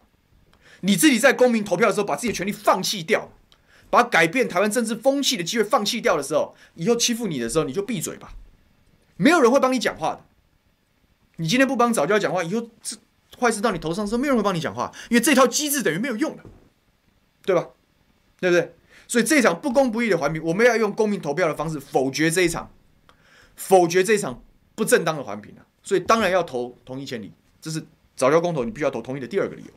[0.81, 3.31] 你自己在公民投票的时候，把自己的权利放弃掉，
[3.89, 8.33] 把改变台湾政治风气的机会放弃掉的时候，以后欺负你的时候，你就闭嘴吧，
[9.17, 10.25] 没有人会帮你讲话的。
[11.37, 12.97] 你今天不帮早教讲话，以后这
[13.39, 16.43] 坏事到你头上的时候，没有人会帮你讲话，因为这套机制等于没有用了，
[17.45, 17.69] 对吧？
[18.39, 18.73] 对不对？
[19.07, 22.71] 所以这一场不公不义的环评，我们要用公民投票的方式否决这一场，
[23.61, 24.43] 否决这场
[24.73, 25.61] 不正当的环评啊！
[25.83, 29.69] 所以当然要投同意千里，这是早教公投你必须要投同意的第二个理由。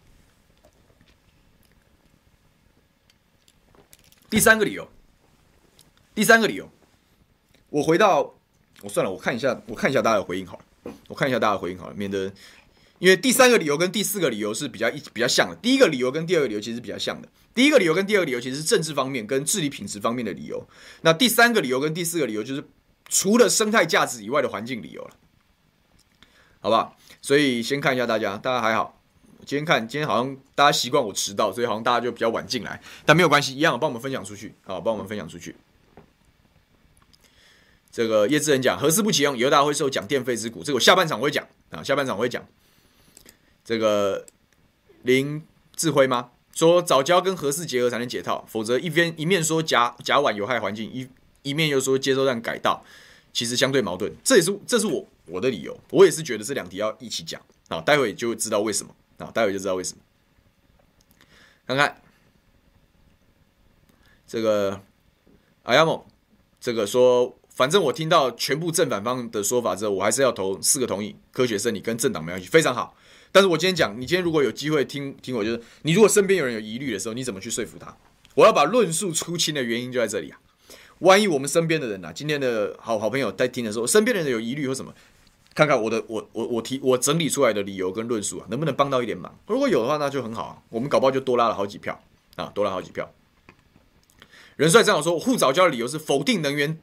[4.31, 4.89] 第三个理由，
[6.15, 6.69] 第三个理由，
[7.69, 8.35] 我回到
[8.81, 10.65] 我算了，我看一下，我看一下大家的回应好了。
[11.09, 12.33] 我看一下大家的回应好了，免得
[12.99, 15.57] 因为第三个理由跟第四个理由是比较一比较像的。
[15.57, 17.29] 第一个理由跟第二个理由其实比较像的。
[17.55, 20.67] 第一个理由跟第二个理由其实是政治方面跟治理品质方面的理由。
[21.03, 22.65] 那第三个理由跟第四个理由就是
[23.09, 25.11] 除了生态价值以外的环境理由了，
[26.61, 26.97] 好不好？
[27.21, 29.01] 所以先看一下大家，大家还好。
[29.47, 35.55] 今天看，今天好像大家习惯我迟到，所以好像大家就比较晚进来，但没有关系，一样帮我们分享出去，好，帮我们分享出去。
[37.93, 42.43] 这个叶志仁讲核四不启用，以后大家会受讲电费之苦，这个我下半场我会讲啊，下半场我会讲。
[43.65, 44.25] 这个
[45.03, 46.31] 林志辉吗？
[46.55, 51.09] 说藻礁跟核四结合才能解套，否则一边一面说甲甲烷有害环境，一
[51.45, 52.85] 一面又说接收站改道，
[53.33, 54.13] 其实相对矛盾。
[54.25, 60.03] 这也是这是我我的理由，我也是觉得这两题要一起讲啊，待会就会知道为什么啊，待会就知道为什么。
[61.69, 62.03] 看看
[64.27, 64.81] 这个
[65.63, 66.05] 阿亚梦，
[66.61, 67.39] 这个说。
[67.55, 72.97] 反正我听到全部正反方的说法之后，我还是要投四个同意，科学胜利跟政党没关系，非常好。
[73.31, 77.97] 但是我今天讲，你今天如果有机会听听我，就是你如果身边有人有疑虑的时候，你怎么去说服他？
[78.35, 80.41] 我要把论述出清的原因就在这里啊。
[81.05, 84.93] 万一我们身边的人呐、啊，今天的好好朋友在听的时候，身边的人有疑虑或什么，
[85.55, 89.39] 看看我的我我我提我整理出来的理由跟论述啊，能不能帮到一点忙？
[89.47, 90.63] 如果有的话，那就很好啊。
[90.71, 92.03] 我们搞不好就多拉了好几票
[92.37, 93.13] 啊，多拉好几票。
[94.57, 96.79] 仁帅正好说护早教的理由是否定能源。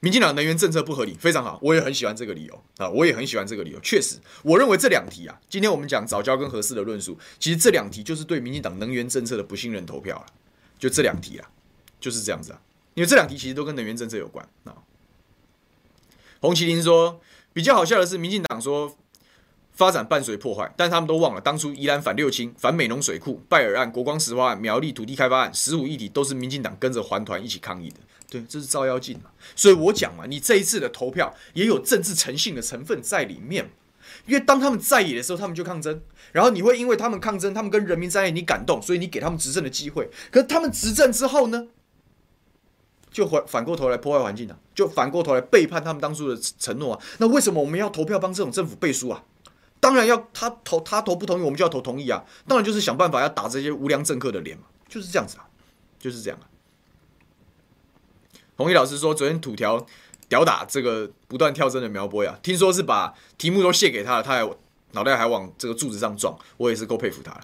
[0.00, 3.80] 民进党能源政策不合理，非常好，我也很喜欢这个理由啊，我也很喜欢这个理由。
[3.80, 10.26] 确实，我认为这两题啊，今天我们讲早教跟合适的论述，其实这两题就是对民进党能源政策的不信任投票了，
[10.78, 11.50] 就这两题啊，
[11.98, 12.60] 就是这样子啊，
[12.98, 14.74] 因为这两题其实都跟能源政策有关啊。
[16.40, 17.20] 洪麒麟说，
[17.52, 18.96] 比较好笑的是，民进党说
[19.72, 27.98] 发展伴随破坏，但他们都忘了当初宜兰反六轻、反美浓水库、拜尔案、国光石化案、苗栗土地开发案，十五议题都是民进党跟着环团一起抗议的。
[28.28, 33.70] 对，这是照妖镜嘛，所以我讲嘛，你这一次的投票也有政治诚信的成分在里面，
[34.26, 40.10] 因为当他们在野的时候，他们就抗争，然后你会因为他们抗争，他们跟人民在野，你感动，所以你给他们执政的机会。
[40.32, 41.68] 可是他们执政之后呢，
[43.10, 47.02] 就反反过头来破坏环境啊，就反过头来背叛他们当初的承诺啊。
[47.18, 49.24] 那为什么我们要投票帮这种政府背书啊？
[49.80, 52.24] 当然要他投，他投不同意，我们就要投同意啊。
[52.46, 55.46] 当然就是想办法要打这些无良政客的脸嘛，就是这样子啊，
[55.98, 56.44] 就是这样啊。
[58.56, 59.86] 弘毅老师说：“昨天土条
[60.28, 64.50] 屌打这个不断跳针的苗博呀，听说是把题目都卸给他了，他还
[64.92, 67.40] 脑袋还往这个柱子上撞，我也是够佩服他了。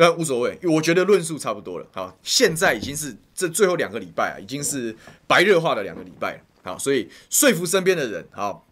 [0.00, 1.86] 那无所谓，因为我觉得论述差不多了。
[1.92, 6.40] 好，现在已经是这最后两个礼拜啊，已经是白热化的两个礼拜了。
[6.62, 8.66] 好，所以说服身边的人，好，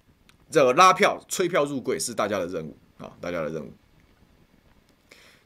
[0.50, 2.74] 这个拉票、催票入柜是大家的任务。
[2.96, 3.70] 好，大家的任务。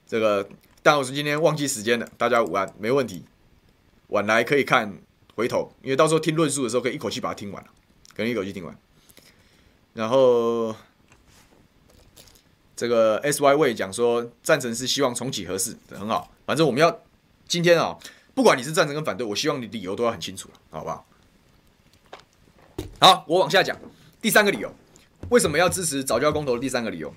[0.07, 0.49] 这个
[0.85, 3.25] 但我是今天忘记时间了，大家午安，没问题。
[4.09, 4.97] 晚来可以看。”
[5.35, 7.71] 回头，因为到时候听论述的时候，可以一口气把它听完了，
[8.15, 8.79] 可能一口气听完。
[9.95, 10.77] 然后
[12.75, 16.33] 这个 S Y 位讲说赞成是希望重启合适，很好。
[16.47, 17.03] 反正我们要
[17.47, 17.97] 今天啊，
[18.35, 21.07] 不管你是赞成跟反对，我希望你理由都要很清楚，好不好？
[22.99, 23.79] 好，我往下讲
[24.21, 24.75] 第三个理由，
[25.29, 27.15] 为什么要支持早教公投的第三个理由，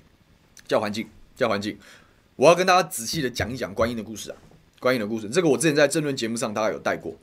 [0.68, 1.78] 叫环境，叫环境。
[2.36, 4.38] 我要跟大家仔细的讲一讲观音的故事啊，
[4.80, 7.16] 观音的故事，这个我之前在政论节目上大概有带过。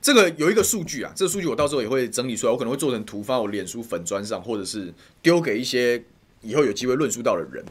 [0.00, 6.02] 这个有一个数据啊，这个数据我到时候也会整理出来，我可能会做成图发我脸书粉砖上，或者是丢给一些
[6.46, 7.64] 以后有机会论述到的人。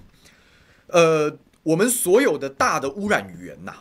[0.88, 3.74] 呃，我们所有的大的污染源呐，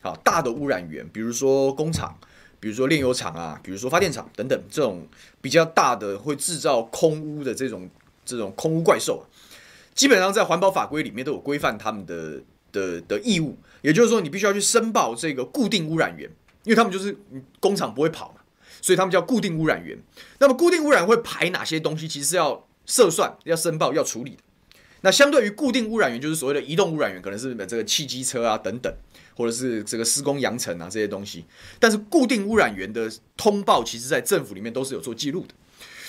[0.00, 2.16] 好，大的污染源，比如说工厂，
[2.58, 5.06] 比如说炼油厂啊，比如说发电厂等等，这种
[5.40, 7.88] 比较大的会制造空污的这种
[8.24, 9.24] 这种空污怪兽啊，
[9.94, 12.40] 基本上在环保法规里面都有规范他们的
[12.72, 16.30] 的的义务，也就是说，你必须要去申报这个固定污染源。
[16.64, 17.18] 因为他们就是
[17.58, 18.40] 工厂不会跑嘛，
[18.80, 19.98] 所以他们叫固定污染源。
[20.38, 22.06] 那么固定污染会排哪些东西？
[22.06, 24.38] 其实是要设算、要申报、要处理的。
[25.04, 28.94] 那相对于固定污染源，就是所谓的移动污染源，可能是这个汽机车啊等等，
[29.34, 31.44] 或者是这个施工扬尘啊这些东西。
[31.80, 35.54] 但是固定污染源的通报，其实在政府里面都是有做记录的。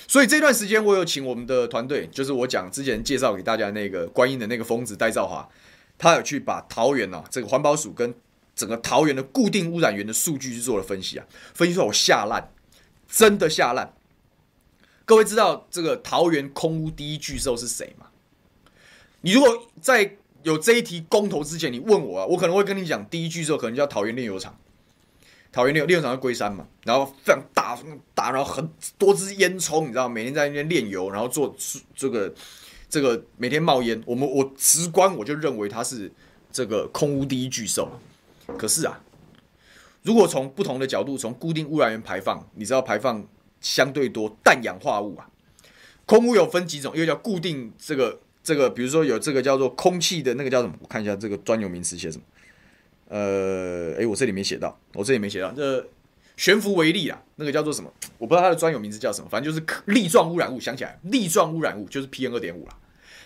[0.07, 5.49] 所以这段时间，我有请我们的团队，就是我讲之前介绍给大家那个观音的那个疯子戴兆华，
[5.97, 8.13] 他有去把桃园啊这个环保署跟
[8.53, 12.51] 整个桃园的固定污染源的数据去做了分析啊，分析出来我吓烂，
[13.09, 13.91] 真的吓烂。
[15.13, 18.08] 各位知道这个桃园空污第一巨兽是谁吗？
[19.21, 24.58] 你如果在有这一题公投之前，你问我啊，我可能会跟你讲，第一巨兽可能叫桃园炼油厂。
[25.52, 27.78] 桃园炼炼油厂在龟山嘛，然后非常大
[28.15, 31.56] 大，然后很多支烟囱，你知道，每天在那边炼油，然后做
[31.95, 32.34] 这个
[32.89, 34.02] 这个每天冒烟。
[34.08, 36.12] 我们我直观我就认为它是
[36.52, 37.88] 这个空污第一巨兽。
[38.58, 38.99] 可是啊，
[40.02, 43.23] 如果从不同的角度，从固定污染源排放，你知道排放
[43.63, 45.28] 相对多氮氧化物啊，
[46.06, 50.76] 空污有分几种，一个叫固定这个这个，比如说有这个叫做空气的那个叫什么？
[50.82, 52.23] 我看一下这个专有名词写什么。
[53.08, 55.52] 呃，诶，我这里没写到，我这里没写到。
[55.54, 55.88] 这
[56.36, 57.91] 悬浮微粒啊，那个叫做什么？
[58.17, 60.60] 我不知道它的专有名字叫什么，反正就是粒状污染物。
[60.60, 62.78] 想起来，粒状污染物就是 PM 二点五了。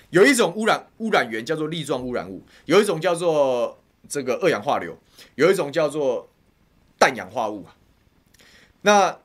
[0.09, 4.97] 有一种污染污染源叫做粒状污染物，有一种叫做这个二氧化硫，
[5.35, 6.29] 有一种叫做
[6.99, 7.75] 氮氧化物啊。
[8.81, 9.19] 那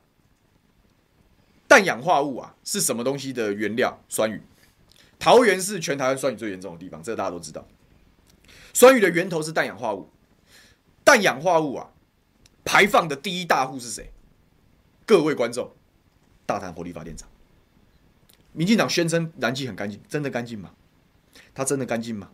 [1.73, 3.99] 氮氧化物啊是什么东西的原料？
[4.07, 4.43] 酸雨。
[5.19, 7.67] 桃园是全台湾酸雨最严重的地方，这个大家都知道。
[8.75, 10.11] 酸雨的源头是氮氧化物。
[11.03, 11.89] 氮氧化物啊，
[12.63, 14.13] 排放的第一大户是谁？
[15.07, 15.73] 各位观众，
[16.45, 17.27] 大潭火力发电厂。
[18.53, 20.73] 民进党宣称燃气很干净，真的干净吗？
[21.55, 22.33] 它真的干净吗？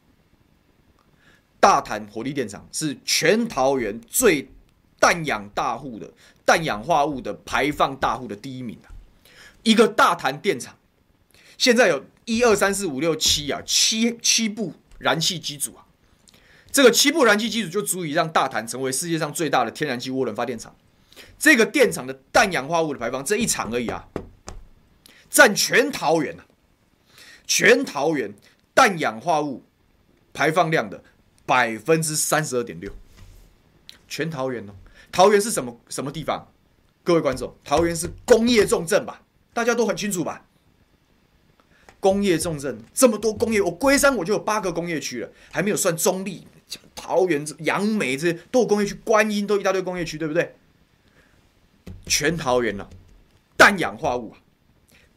[1.60, 4.50] 大潭火力电厂是全桃园最
[4.98, 6.12] 氮氧大户的
[6.44, 8.97] 氮氧化物的排放大户的第一名啊！
[9.68, 10.78] 一个大潭电厂，
[11.58, 15.84] 现在有一二三四五六七啊，七七部燃气机组啊。
[16.72, 20.74] 这个七部燃气机组就足以让大潭成为世界上最大的天然气涡轮发电厂。
[21.38, 24.08] 这个电厂的氮氧化物的排放，这一厂而已啊，
[25.28, 26.46] 占全桃园啊，
[27.46, 28.32] 全桃园
[28.72, 29.66] 氮氧化物
[30.32, 31.04] 排放量的
[31.44, 32.90] 百分之三十二点六。
[34.08, 34.72] 全桃园哦，
[35.12, 36.48] 桃园是什么什么地方？
[37.04, 39.20] 各位观众，桃园是工业重镇吧？
[39.58, 40.44] 大家都很清楚吧？
[41.98, 46.46] 工业重镇，这么多工业，我龟山我就有八个工业区了，还没有算中立。
[46.94, 50.54] 桃园、杨梅这些都有工业区，观音都一大堆工业区，对不对？
[52.06, 52.88] 全桃园了，
[53.56, 54.38] 氮氧化物啊，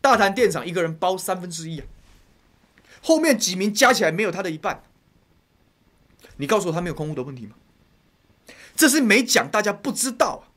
[0.01, 1.85] 大潭电厂一个人包三分之一啊，
[3.03, 4.81] 后面几名加起来没有他的一半。
[6.37, 7.55] 你告诉我他没有空污的问题吗？
[8.75, 10.49] 这是没讲，大家不知道啊，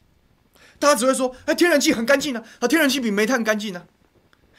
[0.84, 3.86] 大家只会说，哎，天然气很干净啊，啊，天然气比煤炭干净啊，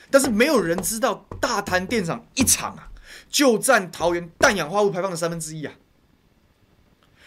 [0.09, 2.89] 但是没有人知道大潭电厂一厂啊，
[3.29, 5.75] 就占桃园氮氧化物排放的三分之一啊。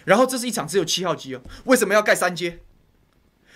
[0.05, 2.59] 然后这是一厂只有七号机哦，为什么要盖三阶？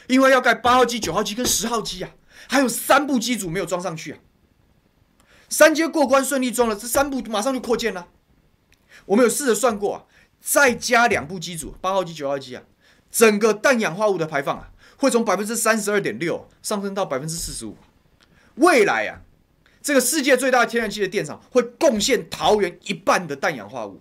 [0.07, 2.11] 因为要盖八号机、九号机跟十号机啊，
[2.46, 4.18] 还有三部机组没有装上去啊。
[5.48, 8.07] 三阶过关顺利装了，这三部马上就扩建了。
[9.07, 10.05] 我们有试着算过啊，
[10.40, 12.62] 再加两部机组，八号机、九号机啊，
[13.11, 14.70] 整个氮氧化物的排放啊，
[15.02, 17.76] 会从百分之三十二点六上升到百分之四十五。
[18.54, 19.22] 未来啊，
[19.82, 24.00] 这个世界最大天然气的电厂会贡献桃园一半的氮氧化物，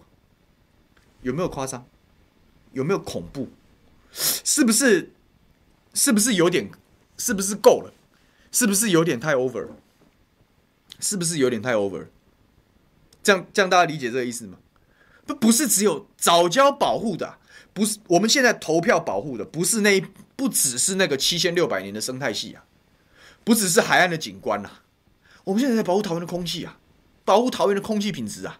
[1.23, 1.87] 有没有夸张？
[2.73, 3.49] 有没有恐怖？
[4.11, 5.11] 是不是？
[5.95, 6.69] 是不是有点？
[7.17, 7.91] 是不是够了？
[8.51, 9.69] 是不是有点太 over？
[10.99, 12.05] 是不是有点太 over？
[13.23, 14.59] 这样这样大家理解这个意思吗？
[15.25, 17.39] 不不是只有藻礁保护的，
[17.73, 20.05] 不是我们现在投票保护的，不是那一
[20.41, 22.63] 不只是那个七千六百年的生态系啊，
[23.43, 24.81] 不只是海岸的景观啊，
[25.43, 26.79] 我们现在在保护桃园的空气啊，
[27.23, 28.59] 保护桃园的空气品质啊，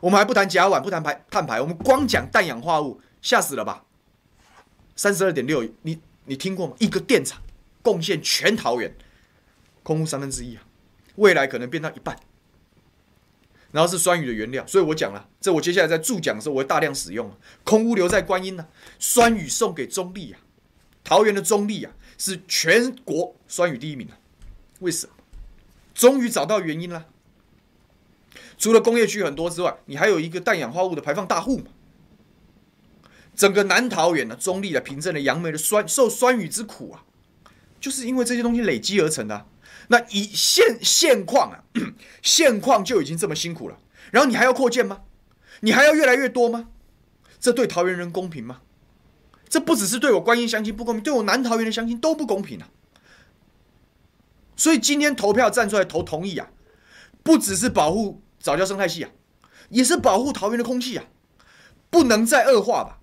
[0.00, 3.00] 我们还不谈甲烷，不谈排碳排，我们光讲氮氧化物。
[3.22, 3.84] 吓死了吧！
[4.96, 6.74] 三十二点六，你你听过吗？
[6.80, 7.40] 一个电厂
[7.80, 8.94] 贡献全桃园
[9.84, 10.64] 空污三分之一啊，
[11.14, 12.18] 未来可能变到一半。
[13.70, 17.34] 然后是酸雨的原料，所以我讲了，这我接下来在助讲的时候，我会大量使用。
[17.64, 20.40] 空污留在观音呢、啊，酸雨送给中立啊，
[21.04, 24.18] 桃园的中立啊是全国酸雨第一名啊。
[24.80, 25.12] 为什么？
[25.94, 27.06] 终于找到原因了。
[28.58, 31.66] 除了工业区很多之外，你还有一个氮氧化物的排放大户嘛。
[33.36, 37.04] 整个南桃园的中立的平镇的杨梅的酸受酸雨之苦啊，
[37.80, 39.46] 就是因为这些东西累积而成的。
[39.88, 41.64] 那以现现况啊，
[42.22, 43.78] 现况就已经这么辛苦了，
[44.10, 45.02] 然后你还要扩建吗？
[45.60, 46.68] 你还要越来越多吗？
[47.40, 48.60] 这对桃园人公平吗？
[49.54, 52.68] 这不只是对我观音乡亲不公平，对我南桃园的乡亲都不公平啊。
[54.56, 56.50] 所以今天投票站出来投同意啊，
[57.22, 59.12] 不只是保护早教生态系啊，
[59.68, 61.04] 也是保护桃园的空气啊，
[61.88, 62.98] 不能再恶化吧。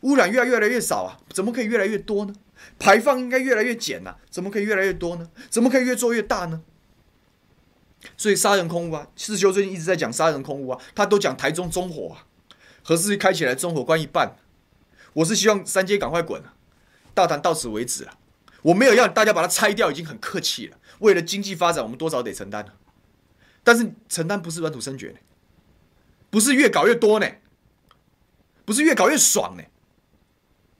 [0.00, 2.34] 污染越来越来越少啊，怎么可以越来越多呢？
[2.80, 5.30] 排放应该越来越减呐，怎么可以越来越多呢？
[5.48, 6.62] 怎么可以越做越大呢？
[8.16, 12.26] 所以杀人空污啊，四修最近一直在讲杀人空污啊，他都讲台中中火啊，
[12.82, 14.34] 何时开起来，中火关一半。
[15.18, 16.54] 我是希望三阶赶快滚啊，
[17.12, 18.18] 大潭到此为止了。
[18.62, 20.76] 我没有要大家把它拆掉，已经很客气了。
[21.00, 22.74] 为了经济发展，我们多少得承担啊。
[23.64, 25.18] 但是承担不是软土生掘呢，
[26.30, 27.26] 不是越搞越多呢，
[28.64, 29.64] 不是越搞越爽呢。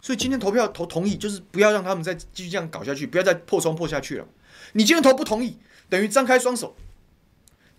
[0.01, 4.29] 所以今天投票投同意，就是不要让他们再继续这样搞下去，不要再破窗破下去了。
[4.75, 5.59] 你今天投不同意，
[5.89, 6.77] 等于张开双手，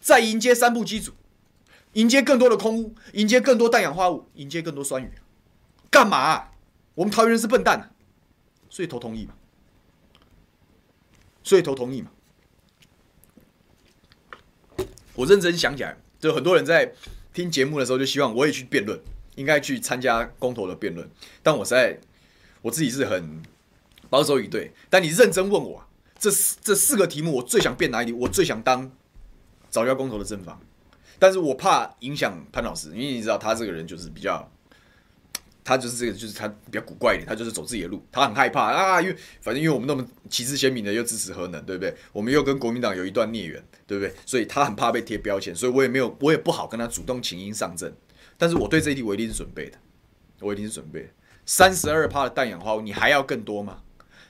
[0.02, 1.14] 再迎接三部机组，
[1.94, 5.10] 迎接更多的空污，迎接更多氮氧化物，迎接更多酸雨。
[5.92, 6.50] 干嘛？
[6.96, 7.90] 我们桃园人是笨蛋啊，
[8.70, 9.34] 所以投同意嘛。
[11.44, 12.12] 所以投同意嘛。
[15.16, 16.94] 我认真想起来，就很多人在
[17.34, 19.00] 听节目的时候就希望我也去辩论，
[19.36, 21.10] 应该去参加公投的辩论。
[21.42, 22.00] 但我在
[22.62, 23.42] 我自己是很
[24.10, 24.74] 保守以对。
[24.90, 25.86] 但你认真问我，
[26.20, 28.12] 这四这四个题目，我最想辩哪一题？
[28.12, 28.92] 我最想当
[29.70, 30.62] 早教公投的正方，
[31.18, 34.52] 但是我怕影响潘老师，因为你知道他这个人就是比较。
[35.70, 41.96] 他就是这个，就是他比较古怪一点，他就是走自己的路，他很害怕啊，因为反正因为我们那么旗帜鲜明的又支持核能，对不对？
[42.12, 44.12] 我们又跟国民党有一段孽缘，对不对？
[44.26, 47.94] 所以他很怕被贴标签，所以我也没有，我也不好跟他主动请缨上阵。
[48.36, 49.78] 但是我对这一题我一定是准备的，
[50.40, 51.10] 我一定是准备的。
[51.46, 53.84] 三十二趴的氮氧化物，你还要更多吗？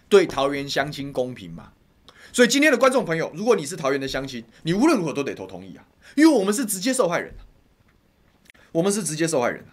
[0.10, 1.72] 对桃园乡亲公平吗？
[2.34, 7.34] 所以今天的观众朋友，如果你是桃园的乡亲，你无论如何都得投同意啊，因为我们是直接受害人，
[8.74, 9.66] 我们是直接受害人。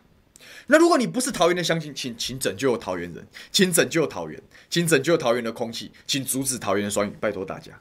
[0.69, 7.81] 那如果你不是桃园的乡亲，请请拯救桃园人，请拯救桃园，请拯救桃园的空气，请阻止桃园的酸雨，拜托大家，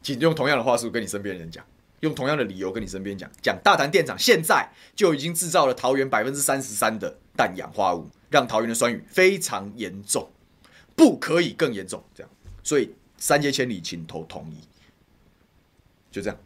[0.00, 1.66] 请用同样的话术跟你身边的人讲，
[1.98, 10.30] 用同样的理由跟你身边讲，讲大潭电厂现在就已经制造了桃园百分之三十三的氮氧化物，让桃园的酸雨非常严重，
[10.94, 12.30] 不可以更严重，这样，
[12.62, 14.58] 所以三接千里，请投同意，
[16.12, 16.38] 就这样。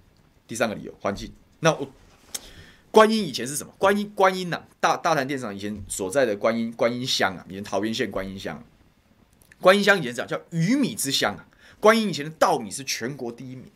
[0.47, 1.87] 第三个理由，环境，那我。
[2.91, 3.72] 观音以前是什么？
[3.78, 8.64] 观音，观音呐、大大潭电厂以前所在的观音，观音乡啊，以前桃园县观音乡，
[9.61, 11.47] 观音乡以前是叫鱼米之乡啊。
[11.78, 13.70] 观音以前的稻米是全国第一名。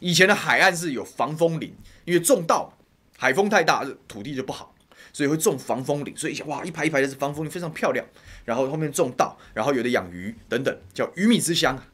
[0.00, 1.74] 以前的海岸是有防风林，
[2.04, 2.76] 因为种稻，
[3.16, 4.74] 海风太大，土地就不好，
[5.12, 6.14] 所以会种防风林。
[6.16, 8.04] 所以哇，一排一排的是防风林，非常漂亮。
[8.44, 11.86] 然后后面种稻，然后有的养鱼等等，叫鱼米之乡啊。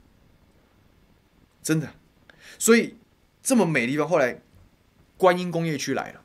[1.63, 1.93] 真的，
[2.59, 2.97] 所以
[3.43, 4.41] 这么美的地方，后来。
[5.19, 6.23] 观音工业区来了，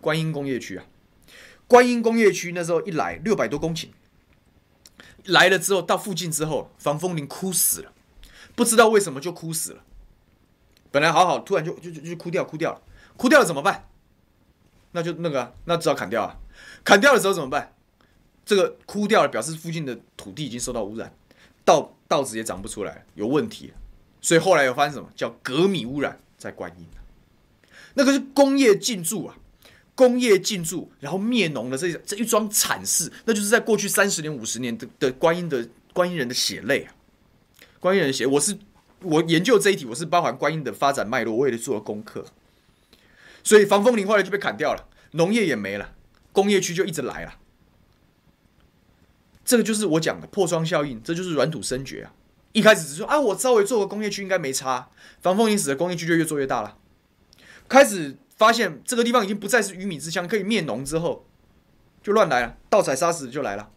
[0.00, 0.84] 观音工业区啊，
[1.66, 3.88] 观音工业区那时候一来六百多公顷，
[5.24, 7.92] 来了之后到附近之后，防风林枯死了，
[8.54, 9.82] 不知道为什么就枯死了，
[10.90, 12.82] 本来好好，突然就就就就枯掉枯掉了，
[13.16, 13.88] 枯掉了怎么办？
[14.92, 16.36] 那就那个，那只好砍掉啊，
[16.84, 17.74] 砍掉的时候怎么办？
[18.44, 21.14] 这个枯掉了，表示附近的土地已经受到污染，
[21.64, 23.72] 稻稻子也长不出来，有问题，
[24.20, 25.08] 所以后来又发生什么？
[25.16, 26.86] 叫鎘米污染在观音。
[27.94, 29.36] 那个是工业进驻啊，
[29.94, 36.94] 工业进驻，然后灭农的这这一桩惨事，那就是在过去三十年、五十年的的观音的观音人的血泪啊，
[37.78, 38.26] 观音人的血。
[38.26, 38.56] 我是
[39.02, 42.24] 我研究这一题，我是包含观音的发展脉络，我也做了功课。
[43.44, 45.94] 所以防风林后来就被砍掉了，农业也没了，
[46.32, 47.34] 工业区就一直来了。
[49.44, 52.14] 这个就是我讲的破窗效应，这就是软土生绝啊。
[52.52, 54.88] 一开始只说啊，我稍微做个工业区应该没差，
[55.20, 56.78] 防风林死的工业区就越做越大了。
[57.68, 61.26] 开始发现这个地方已经不再是鱼米之乡，可以灭农之后，
[62.02, 63.70] 就乱来了，盗采砂石就来了，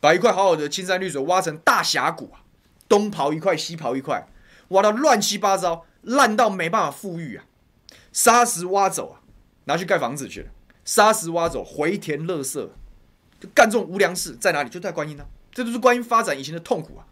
[0.00, 2.42] 把一块好好的青山绿水挖成大峡谷啊，
[2.88, 4.26] 东刨一块西刨一块，
[4.68, 7.44] 挖到乱七八糟，烂到没办法复育啊，
[8.12, 9.20] 砂石挖走啊，
[9.64, 10.50] 拿去盖房子去了，
[10.84, 12.68] 砂石挖走回填垃圾，
[13.40, 14.68] 就干这种无良事在哪里？
[14.68, 17.06] 就在观音呢、啊，这都是观音发展以前的痛苦啊。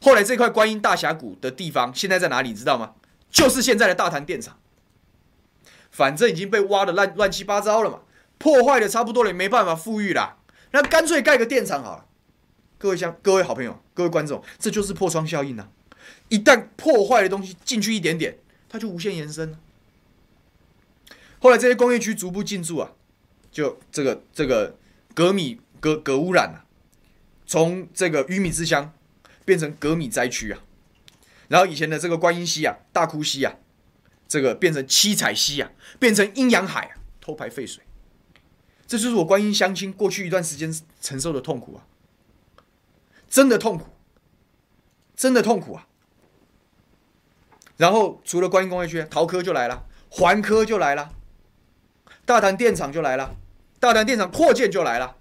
[0.00, 2.48] 后来这块观音大峡谷的地方现在在哪里？
[2.48, 2.94] 你知道吗？
[3.30, 4.58] 就是现在的大潭电厂。
[5.90, 8.00] 反正已经被挖的乱乱七八糟了嘛，
[8.38, 10.38] 破坏的差不多了，也没办法复育啦，
[10.70, 12.06] 那干脆盖个电厂好了。
[12.78, 15.68] 各位乡，各位好朋友，各位观众，这就是破窗效应呐、啊。
[16.28, 18.38] 一旦破坏的东西进去一点点，
[18.68, 19.58] 它就无限延伸。
[21.40, 22.92] 后来这些工业区逐步进驻啊，
[23.50, 24.76] 就这个这个
[25.14, 26.64] 鎘米鎘鎘污染啊，
[27.46, 28.92] 从这个鱼米之乡
[29.44, 30.60] 变成鎘米灾区啊。
[31.48, 33.54] 然后以前的这个观音溪啊，大窟溪啊。
[34.30, 37.82] 这个变成七彩溪啊，变成阴阳海啊，偷排废水，
[38.86, 41.82] 这就是我观音乡亲过去一段时间承受的痛苦啊，
[43.28, 43.88] 真的痛苦，
[45.16, 45.88] 真的痛苦啊。
[47.76, 51.12] 然后除了观音工业区，桃科就来了，环科就来了，
[52.24, 53.34] 大潭电厂就来了，
[53.80, 55.16] 大潭电厂扩建就来了。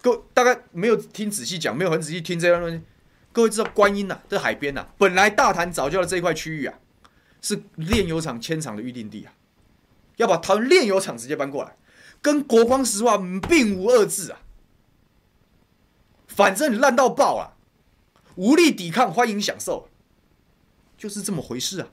[0.00, 2.80] 各位大概没有听仔细讲，没有很仔细听这段东西。
[3.32, 6.78] 各位知道观音呐、啊，这海边呐、啊，本来大潭藻礁的这一块区域啊。
[7.40, 9.32] 是炼油厂迁厂的预定地啊，
[10.16, 11.76] 要把桃园炼油厂直接搬过来，
[12.20, 13.16] 跟国光石化
[13.48, 14.40] 并无二致啊。
[16.26, 17.54] 反正你烂到爆啊，
[18.34, 19.88] 无力抵抗，欢迎享受，
[20.96, 21.88] 就是这么回事啊。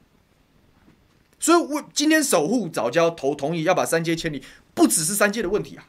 [1.40, 4.44] 所以我今天守护早教投同意要把三接迁离，
[4.74, 5.88] 不只是三接的问题啊，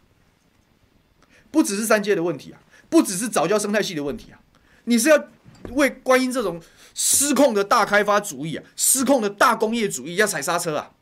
[1.51, 4.41] 不只是三接的问题啊，不只是早教生态系的问题啊，
[4.85, 5.29] 你是要
[5.71, 6.61] 为观音这种。
[6.99, 10.93] 失控的大开发主义啊，失控的大工业主义要踩刹车啊！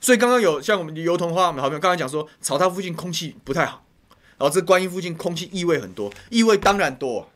[0.00, 3.84] 所以刚刚有像我们的油桐花，好朋友刚才讲说，草塔附近空气不太好，
[4.38, 7.28] 然后这观音附近空气异味很多，异味当然多啊。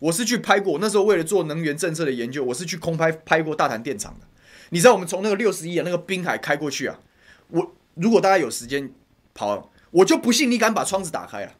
[0.00, 4.26] 我是去拍过，那时候为了做能源政策的研究，我是去空拍拍过大潭电厂的。
[4.68, 7.00] 你知道我们从那个六十一啊，那个滨海开过去啊，
[7.48, 8.92] 我如果大家有时间
[9.32, 11.54] 跑，我就不信你敢把窗子打开了，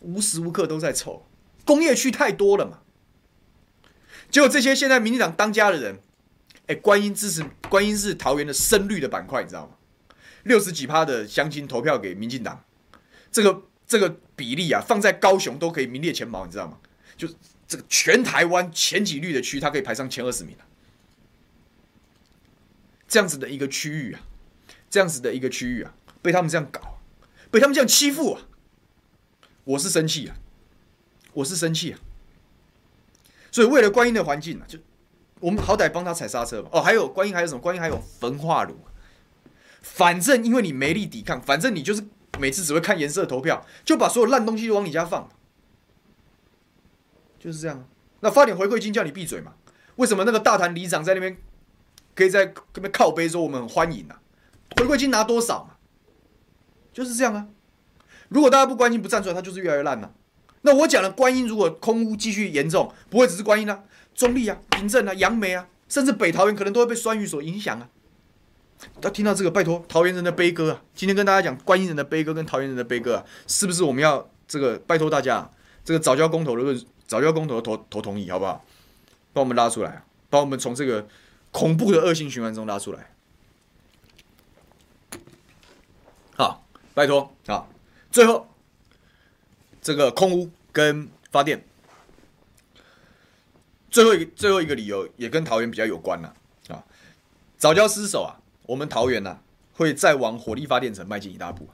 [0.00, 1.24] 无时无刻都在臭，
[1.64, 2.78] 工业区太多了嘛。
[4.30, 6.00] 结果这些现在民进党当家的人，
[6.66, 9.74] 哎，观音支持观音是桃园的深绿的板块，你知道吗？
[10.44, 12.64] 六十几趴的乡亲投票给民进党，
[13.32, 16.78] 这个这个比例啊，放在高雄都可以名列前茅，你知道吗？
[17.16, 17.28] 就
[17.66, 20.64] 这个全台湾前几绿的区，它可以排上前二十名了。
[23.08, 24.20] 这样子的一个区域啊，
[24.90, 27.00] 这样子的一个区域啊，被他们这样搞，
[27.50, 28.42] 被他们这样欺负啊，
[29.64, 30.36] 我是生气啊，
[31.32, 31.98] 我是生气啊。
[33.50, 34.78] 所以为了观音的环境啊，就
[35.40, 36.68] 我们好歹帮他踩刹车吧。
[36.72, 37.60] 哦，还有观音还有什么？
[37.60, 38.78] 观音还有焚化炉。
[39.80, 42.04] 反正因为你没力抵抗，反正你就是
[42.38, 45.28] 每次只会看颜色投票，就把所有烂东西都往你家放，
[47.38, 47.88] 就是这样。
[48.20, 49.54] 那发点回馈金叫你闭嘴嘛？
[49.96, 51.36] 为什么那个大潭里长在那边
[52.14, 54.20] 可以在那边靠背说我们很欢迎啊？
[54.76, 55.76] 回馈金拿多少嘛？
[56.92, 57.46] 就是这样啊。
[58.28, 60.12] 如果大家不关心不站出来，他就是越来越烂了。
[60.68, 63.82] 那我讲的观音，如果空屋继续严重，不会只是观音啊，
[64.14, 67.88] 中立啊、平镇啊、杨梅啊，甚至北桃园可能都会被酸雨所影响啊。
[69.00, 70.82] 要听到这个，拜托桃园人的悲歌啊！
[70.94, 75.50] 今天跟大家讲观音人的悲歌跟桃园人的悲歌啊，是不是我们要这个拜托大家，
[75.82, 78.62] 这个早教公投的早教公投投投同意好不好？
[79.32, 81.08] 帮我们拉出来，把我们从这个
[81.50, 83.10] 恐怖的恶性循环中拉出来。
[86.36, 86.62] 好，
[86.92, 87.66] 拜托啊！
[88.10, 88.46] 最后。
[89.80, 91.60] 这个空屋跟发电，
[93.90, 96.32] 最后一个最后一个理由也跟桃园比较有关了
[96.68, 96.84] 啊。
[97.56, 99.40] 早教失守啊，我们桃园呢
[99.72, 101.68] 会再往火力发电城迈进一大步。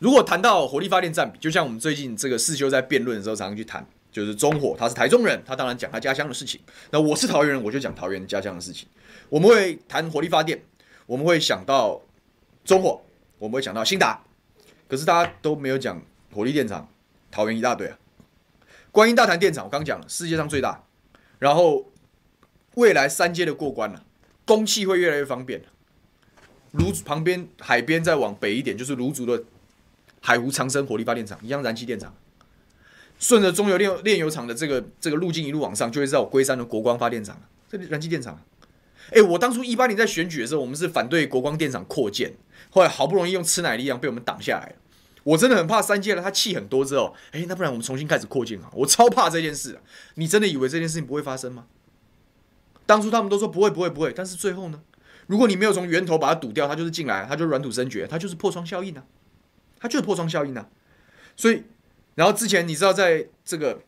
[0.00, 6.60] 如果谈到火力发电占比，就像我们最近这个世修在辩论的时候常常去谈，就是中火他是台中人，他当然讲他家乡的事情。
[6.90, 8.88] 那我是桃园人，我就讲桃园家乡的事情。
[9.28, 10.60] 我们会谈火力发电，
[11.06, 12.02] 我们会想到
[12.64, 13.00] 中火，
[13.38, 14.24] 我们会想到兴达，
[14.88, 16.02] 可是大家都没有讲。
[16.34, 16.86] 火力电厂，
[17.36, 17.98] 桃园一大堆啊！
[18.90, 20.82] 观音大潭电厂，我刚讲了，世界上最大。
[21.38, 21.92] 然后
[22.76, 24.02] 未来三阶的过关了，
[24.46, 25.60] 供气会越来越方便。
[26.70, 29.44] 芦竹旁边海边再往北一点，就是芦竹的
[30.22, 32.14] 海湖长生火力发电厂，一样燃气电厂。
[33.18, 38.42] 顺着中油炼炼油厂的这个这个路径一路往上，就会在我龟山的国光发电厂，这燃气电厂。
[39.10, 42.32] 哎，我当初一八年在选举的时候，我们是反对国光电厂扩建，
[42.70, 44.76] 后来好不容易用吃奶力量被我们挡下来了。
[45.26, 48.70] 我真的很怕三接了，他气很多之后，哎，那不然我们重新开始扩建啊！
[48.72, 49.82] 我超怕这件事啊！
[50.14, 51.66] 你真的以为这件事情不会发生吗？
[52.86, 54.82] 当初他们都说不会、不会、不会，但是最后呢？
[55.26, 59.04] 如果你没有从源头把它堵掉，它就是进来，它就是软土深掘，它就是破窗效应啊！
[59.80, 60.68] 它就是破窗效应啊！
[61.36, 61.64] 所以，
[62.14, 63.82] 然后之前你知道，在这个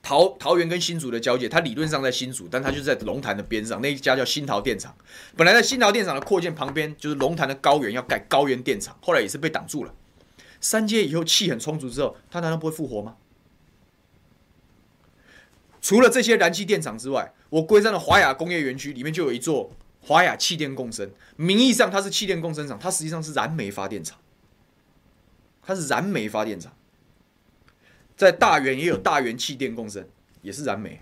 [0.00, 4.94] 桃桃园跟新竹的交界，它理论上在新竹，但它就是在龙潭的边上，那一家叫新桃电厂。
[5.36, 9.92] 本来在新桃电厂的扩建旁边，就是龙潭的高原要盖高原电厂，后来也是被挡住了。
[10.60, 13.16] 三阶以后气很充足之后，它难道不会复活吗？
[15.80, 24.18] 除了这些燃气电厂之外，我归山的华雅工业园区里面就有一座华雅气电共生，名义上它是气电共生厂，它实际上是燃煤发电厂。
[25.62, 26.74] 它是燃煤发电厂，
[28.16, 30.06] 在大原也有大原气电共生，
[30.42, 31.00] 也是燃煤。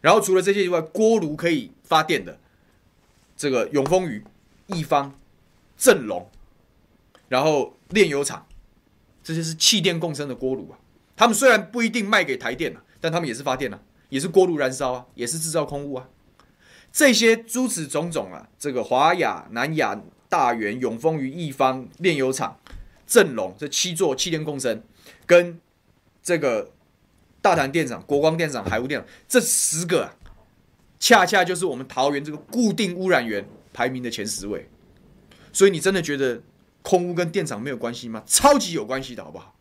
[0.00, 2.38] 然后除了这些以外，锅炉可以发电的，
[3.36, 4.24] 这个永丰鱼、
[4.66, 5.18] 一方、
[5.76, 6.30] 正隆，
[7.28, 8.46] 然后炼油厂。
[9.24, 10.78] 这些是气电共生的锅炉啊，
[11.16, 16.06] 他们虽然不一定卖给台电啊，但他们也是发电啊，也是锅炉燃烧啊，也是制造空污啊。
[16.92, 19.98] 这些诸此种种啊，这个华亚、南亚、
[20.28, 22.60] 大元、永丰于一方、炼油厂、
[23.06, 24.82] 正隆这七座气电共生，
[25.24, 25.58] 跟
[26.22, 26.70] 这个
[27.40, 30.12] 大潭电厂、国光电厂、海湖电厂这十个啊，
[31.00, 34.68] 恰恰就是我们桃园这个固定污染源排名的前十位。
[35.50, 36.42] 所以你真的觉得？
[36.84, 38.22] 空屋跟电厂没有关系吗？
[38.26, 39.56] 超级有关系的，好不好？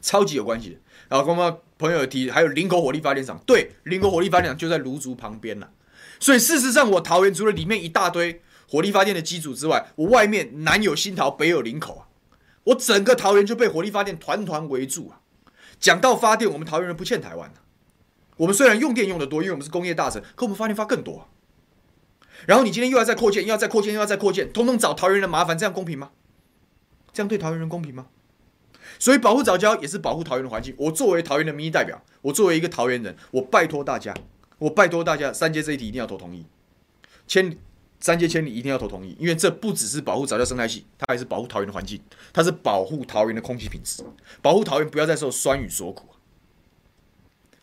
[0.00, 0.76] 超级有关系的。
[1.10, 5.70] 然后刚刚朋友提，还有林口火力发电厂，对，林口火力发电厂就在芦竹旁边了。
[6.18, 12.08] 所以事实上，我桃园除了里面一大堆火力发电的机组之外，我外面南有新桃，北有林口啊，
[12.64, 15.20] 我整个桃园就被火力发电团团围住啊。
[15.78, 17.60] 讲到发电，我们桃园人不欠台湾的。
[18.38, 21.28] 我们虽然用电用得多，因为我们是工业大城，可我们发电发更多。
[22.46, 26.10] 然后你今天又要再扩建，又要再扩建，又要再扩建，通通找桃园人麻烦，这样公平吗？
[27.12, 28.06] 这样对桃园人公平吗？
[28.98, 30.74] 所以保护早教也是保护桃园的环境。
[30.78, 34.14] 我作为桃园的民意代表，我作为一个桃园人，我拜托大家，
[34.58, 36.44] 我拜托大家，三接这一题一定要投同意，
[37.26, 37.58] 千里
[38.00, 42.00] 三接千里一定要投同意，因为这不只是保护早教生态系，它还是保护桃园的环境，
[42.32, 44.02] 它是保护桃园的空气品质，
[44.42, 46.08] 保护桃园不要再受酸雨所苦。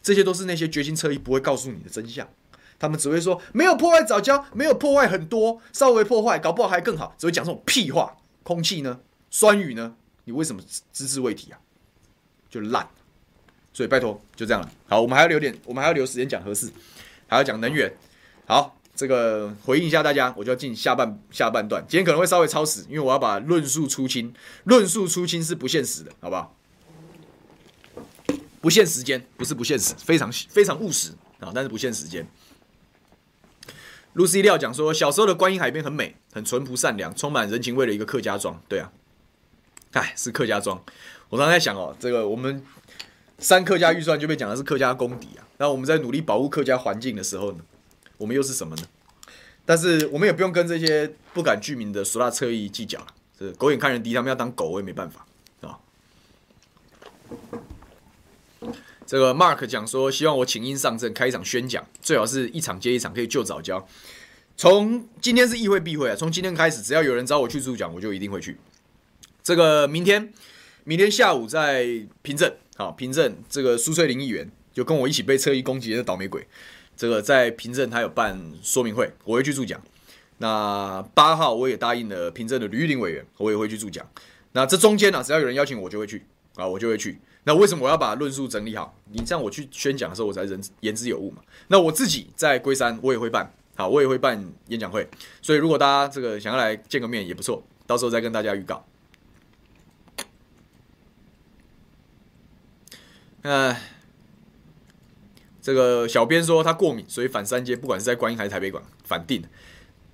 [0.02, 2.28] 这些都是那些决心侧翼不会告诉你的真相。
[2.80, 7.16] 他们只会说没有破坏早教，没有破坏很多，稍微破坏，搞不好还更好。
[7.18, 8.16] 只会讲这种屁话。
[8.44, 9.00] 空气呢？
[9.30, 9.96] 酸雨呢？
[10.24, 10.62] 你为什么
[10.94, 11.60] 只字未提啊？
[12.50, 12.88] 就烂。
[13.74, 14.72] 所以拜托，就这样了。
[14.88, 16.72] 好，我们还要留点，我们还要留时间讲核四，
[17.28, 17.94] 还要讲能源。
[18.46, 21.84] 好，这个回应一下大家，我就要进下半下半段。
[21.88, 24.34] 今天可能会稍微超时，因为我要把论述出清。
[24.64, 26.56] 论述出清是不现实的，好不好？
[28.62, 32.26] 不限时间，不是不现实，非常非常务实啊，但是不限时间。
[34.18, 38.60] Lucy 廖讲说，小时候的观音海边很美，很淳朴善良，充满人情味的一个客家庄。
[38.68, 38.92] 对啊，
[39.92, 40.84] 哎，是客家庄。
[41.30, 42.66] 我刚才在想哦，这个我们
[43.38, 45.46] 三客家预算就被讲的是客家公敌啊。
[45.60, 47.60] 那我们在努力保护客家环境的时候呢，
[48.18, 48.84] 我们又是什么呢？
[49.68, 53.08] 但是我们也不用跟这些不敢具名的俗辣侧翼计较了。
[53.38, 55.28] 是狗眼看人低，他们要当狗，我也没办法
[55.62, 55.78] 啊。
[59.08, 63.88] 这个 Mark 讲说，希望我请缨上阵开一场宣讲，最好是一场接一场，可以救早教。
[64.58, 68.58] 从今天是议会闭会啊，从今天开始，只要有人找我去助讲，我就一定会去。
[69.42, 70.34] 这个明天，
[70.84, 71.88] 明天下午在
[72.22, 76.46] 平镇，好，平镇这个苏翠玲议员就跟我一起被车衣攻击的倒霉鬼，
[76.98, 79.82] 这个在平镇他有办说明会，我会去助讲。
[80.40, 84.06] 那八号我也答应了平镇的吕玉玲委员，我也会去助讲。
[84.52, 87.18] 那这中间呢、啊，只要有人邀请我，就会去啊，我就会去。
[87.48, 88.94] 那为什么我要把论述整理好？
[89.10, 91.42] 你这样我去宣讲的时候，我才人言之有物嘛。
[91.70, 95.08] 那我自己在龟山，我也会办，好，我也会办演讲会。
[95.42, 98.86] 所以如果大家这个想要来见个面也不错，到时候再跟大家预告。
[103.44, 103.78] 呃，
[105.62, 109.42] 这个小编说他过敏，所以反三阶，不管是在观音还是台北馆，反定。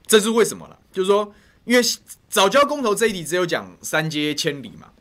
[0.06, 0.78] 这是为什么了？
[0.92, 1.34] 就是说，
[1.66, 1.82] 因为
[2.30, 4.93] 早教公投这一题只有讲三阶千里嘛。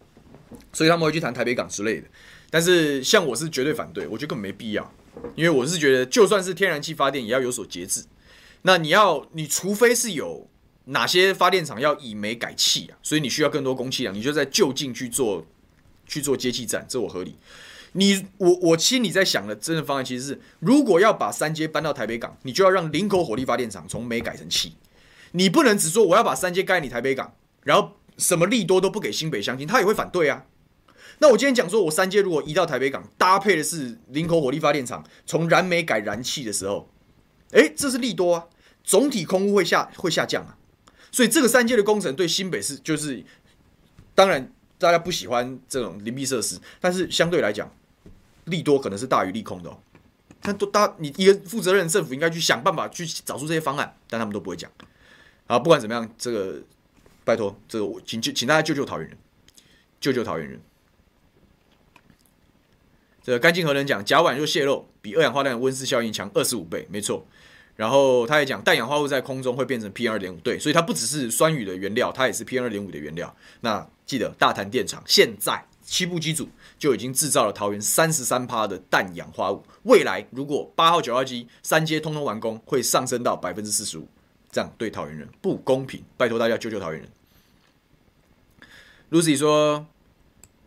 [0.72, 2.06] 所以他们会去谈台北港之类的，
[2.50, 4.92] 但是像我是绝对反对，我觉得根本没必要，
[5.34, 8.04] 因为我是觉得就算是天然气发电也要有所节制。
[8.62, 10.48] 那你要，你除非是有
[10.84, 15.44] 哪些发电厂要以煤改气啊，所以你需要更多供气量，你就在就近去做
[16.06, 17.36] 去做接气站，这我合理。
[17.94, 24.74] 你我我心里在想的真的方案其实是，如果要把三阶搬到台北港，你就要让林口火力发电厂从煤改成气，
[25.32, 30.46] 你不能只说我要把三阶盖你台北港，然后什么利多都不给新北乡亲，他也会反对啊。
[31.22, 36.90] 那我今天讲说，我三阶如果移到台北港，搭配的是林口火力发电厂，从燃煤改燃气的时候，
[37.52, 38.46] 诶，这是利多啊，
[38.82, 40.58] 总体空污会下会下降啊，
[41.12, 43.24] 所以这个三阶的工程对新北市就是，
[44.16, 47.72] 当然大家不喜欢这种邻避设施，但是相对来讲，
[48.46, 49.78] 利多可能是大于利空的哦。
[50.40, 54.68] 但都大，你一个负责任的政府应该去想办法去找出这些方案，但他们都不会讲。
[55.46, 56.60] 啊，不管怎么样，这个
[57.24, 59.16] 拜托，这个我请请请大家救救桃园人，
[60.00, 60.60] 救救桃园人。
[63.22, 67.26] 这个干净核能讲，甲烷若泄漏，比二氧化碳温室效应强二十五倍，没错。
[67.74, 73.34] 然后他也讲，氮氧化物在空中会变成 PM 二点五，对，所以它不只是酸雨的原料，它也是 PM 二点五的原料。
[73.60, 76.48] 那记得大潭电厂现在七部机组
[76.78, 84.06] 就已经制造了桃园三十三趴的氮氧化物，未来如果八号九号机三阶通通完工，会上升到百分之四十五，
[84.50, 87.08] 这样对桃园人不公平，拜托大家救救桃园人。
[89.10, 89.86] Lucy 说，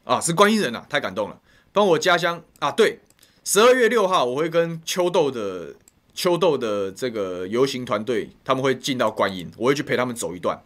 [0.03, 1.39] 啊，是观音人啊，太感动了。
[1.75, 3.01] 帮我家乡啊，对，
[3.43, 5.75] 十二月六号我会跟秋豆的
[6.13, 10.57] 秋豆的这个游行团队，他们会进到观音，我会去陪他们走一段，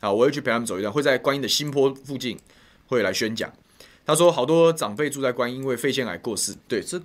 [0.00, 2.38] 啊，我会去陪他们走一段，会在观音的新坡附近
[2.86, 3.50] 会来宣讲。
[4.04, 7.00] 他说好多长辈住在观音，因为肺腺癌过世，对，这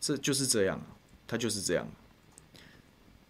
[0.00, 0.80] 这就是这样，
[1.26, 1.84] 他就是这样。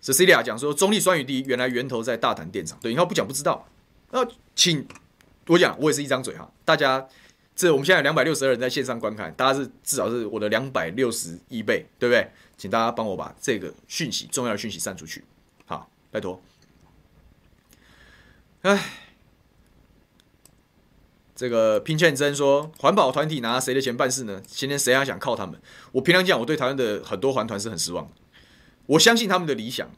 [0.02, 3.66] Cecilia 讲说中立酸雨地原来源头在大潭电厂，对，你要不讲不知道。
[4.10, 4.86] 那请
[5.46, 7.08] 我讲，我也是一张嘴哈，大家。
[7.60, 12.26] 这我们现在有两百六十二人在线上观看，大家是至少是我的两百六十一倍，对不对？
[12.56, 15.22] 请大家帮我把这个讯息，重要的讯息散出去，
[15.66, 16.40] 好，拜托。
[18.62, 18.82] 哎，
[21.36, 24.40] 这个拼劝真说，环保团体拿谁的钱办事呢？
[24.46, 25.60] 今天谁还想靠他们？
[25.92, 28.10] 我平常讲，我对台湾的很多环团是很失望。
[28.86, 29.90] 我相信他们的理想，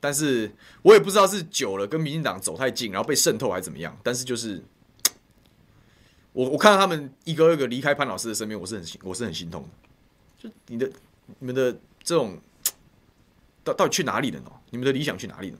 [0.00, 0.50] 但是
[0.80, 3.94] 我也不知道是久了跟民进党走太近，然后被渗透还是怎么样。
[4.02, 4.64] 但是就是。
[6.32, 9.68] 我我看到他们一个一个离开潘老师的身边，我是很心我是很心痛的。
[10.38, 10.90] 就你的
[11.38, 11.72] 你们的
[12.02, 12.38] 这种
[13.64, 14.50] 到到底去哪里了呢？
[14.70, 15.58] 你们的理想去哪里了？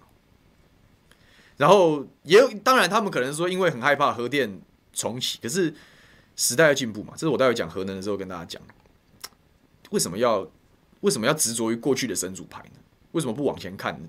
[1.56, 4.60] 然后也有当然，他们可能说因为很害怕核电
[4.92, 5.74] 重启，可是
[6.36, 7.12] 时代要进步嘛。
[7.14, 8.62] 这是我待会讲核能的时候跟大家讲，
[9.90, 10.48] 为什么要
[11.00, 12.80] 为什么要执着于过去的神主牌呢？
[13.12, 14.08] 为什么不往前看呢？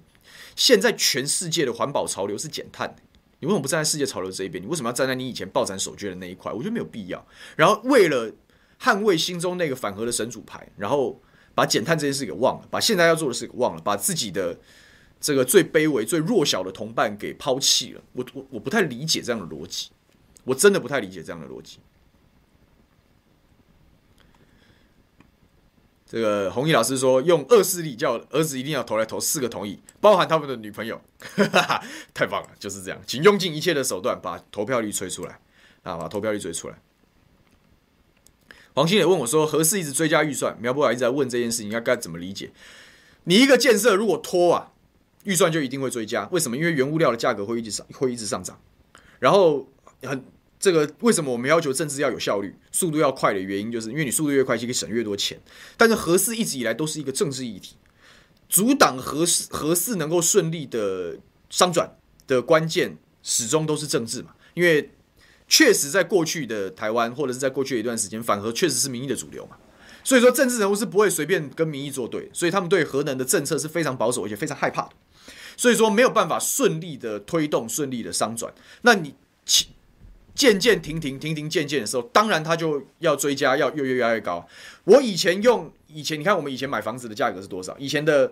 [0.56, 2.96] 现在全世界的环保潮流是减碳。
[3.42, 4.64] 你为什么不站在世界潮流这一边？
[4.64, 6.54] 你为什么要站在你以前抱斩守缺的那一块？
[6.54, 7.28] 我觉得没有必要。
[7.56, 8.32] 然后为了
[8.80, 11.20] 捍卫心中那个反核的神主牌，然后
[11.56, 14.56] 把减碳这件事给忘了，把现在要做的事给忘了，把自己的
[15.20, 18.02] 这个最卑微、最弱小的同伴给抛弃了。
[18.14, 19.90] 我我我不太理解这样的逻辑，
[20.44, 21.80] 我真的不太理解这样的逻辑。
[26.12, 31.00] 这个弘毅老师说，用恶势力叫儿子一定要投来投四个同意，包含他们的女朋友，
[32.14, 35.40] 太棒了，就是这样，请用尽一切的手段把投票率吹出来
[35.84, 36.76] 啊，把投票率追出来。
[38.74, 42.52] 黄兴也问我说：“何事一直追加预算，苗博雅一直在问这件事情，应该该怎么理解？
[43.24, 44.74] 你一个建设如果拖啊，
[45.24, 46.28] 预算就一定会追加。
[46.34, 46.58] 为什么？
[46.58, 48.60] 因为原物料的价格会一直上，会一直上涨。
[49.20, 49.66] 然后
[50.04, 50.22] 很
[50.62, 55.38] 这个为什么我们要求政治要有效率，速度要快的原因，就是因为你速度越快，就可以省越多钱。
[55.76, 57.76] 但是核四一直以来都是一个政治议题，
[58.48, 61.18] 阻挡核四核四能够顺利的
[61.50, 61.98] 商转
[62.28, 64.92] 的关键，始终都是政治嘛，因为。”
[65.54, 69.58] 确实，在过去的台湾，或者是在过去一段时间，反核确实是民意的主流嘛。
[70.02, 74.92] 所以说，政治人物是不会随便跟民意作对，所以他们对核能的政策是非常保守，而且非常害怕的。
[75.58, 78.54] 所以说，没有办法顺利的推动、顺利的商转。
[78.84, 79.14] 那你
[80.42, 84.48] 渐渐停停停停渐渐的时候，当然他就要追加，要越越越来越高。
[84.86, 87.76] 我以前用以前，你看我们以前买房子的价格是多少？
[87.78, 88.32] 以前的。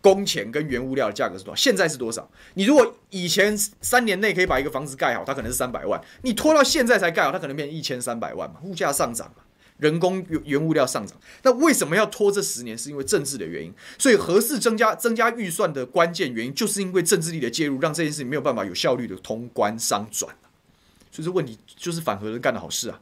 [0.00, 1.56] 工钱跟原物料的价格是多少？
[1.60, 2.30] 现在是多少？
[2.54, 8.60] 你如果以前三年内可以把一个房子盖好，它可能是三百万，你拖到现在才盖好，它可能变成一千三百万嘛？
[8.62, 9.42] 物价上涨嘛，
[9.78, 12.78] 人工原原物料上涨，那为什么要拖这十年？
[12.78, 13.74] 是因为政治的原因。
[13.98, 20.32] 所以合适增加增加预算的关键原因，就是因为政治力的介入，让这件事情没有办法有效率的通关商转。
[21.18, 23.00] 就是问题就是反核人干的好事啊，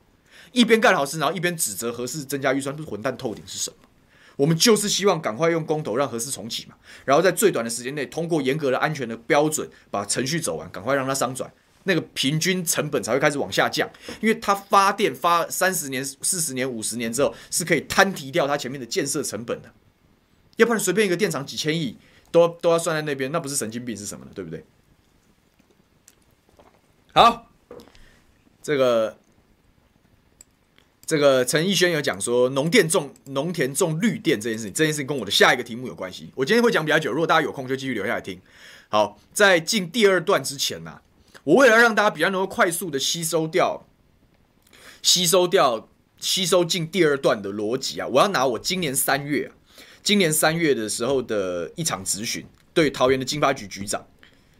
[0.52, 3.76] 一边干好事，然后一边指责核四增加预算，不是混蛋透顶是什么？
[4.36, 11.52] 我们就是希望赶快用公投让核四重启嘛，然后在最短的时间内通过严格的安全的标准，把程序走完，赶快让它商转，
[11.84, 13.86] 那个平均成本才会开始往下降，
[14.22, 19.70] 因为它发电发三十年、四十年、五十年之后是可以摊提掉它前面的建设成本的，
[20.56, 21.98] 要不然随便一个电厂几千亿
[22.30, 24.30] 都都要算在那边，那不是神经病是什么呢？
[24.34, 24.64] 对不对？
[27.14, 27.45] 好，
[28.66, 29.16] 这个。
[31.08, 36.32] 这个陈奕轩有讲说农电种农田种绿电这件事情，这件事情跟我的下一个题目有关系。
[36.34, 38.40] 我今天会讲比较久，如果大家有空就继续留下来听。
[38.88, 41.02] 好，在进第二段之前呢、啊，
[41.44, 43.86] 我为了让大家比较能够快速的吸收掉、
[45.00, 45.88] 吸收掉、
[46.18, 49.54] 吸收进第二段的逻辑啊，我要拿我今年三月啊，
[50.02, 52.44] 今年三月的时候的一场咨询，
[52.74, 54.04] 对桃园的经发局局长。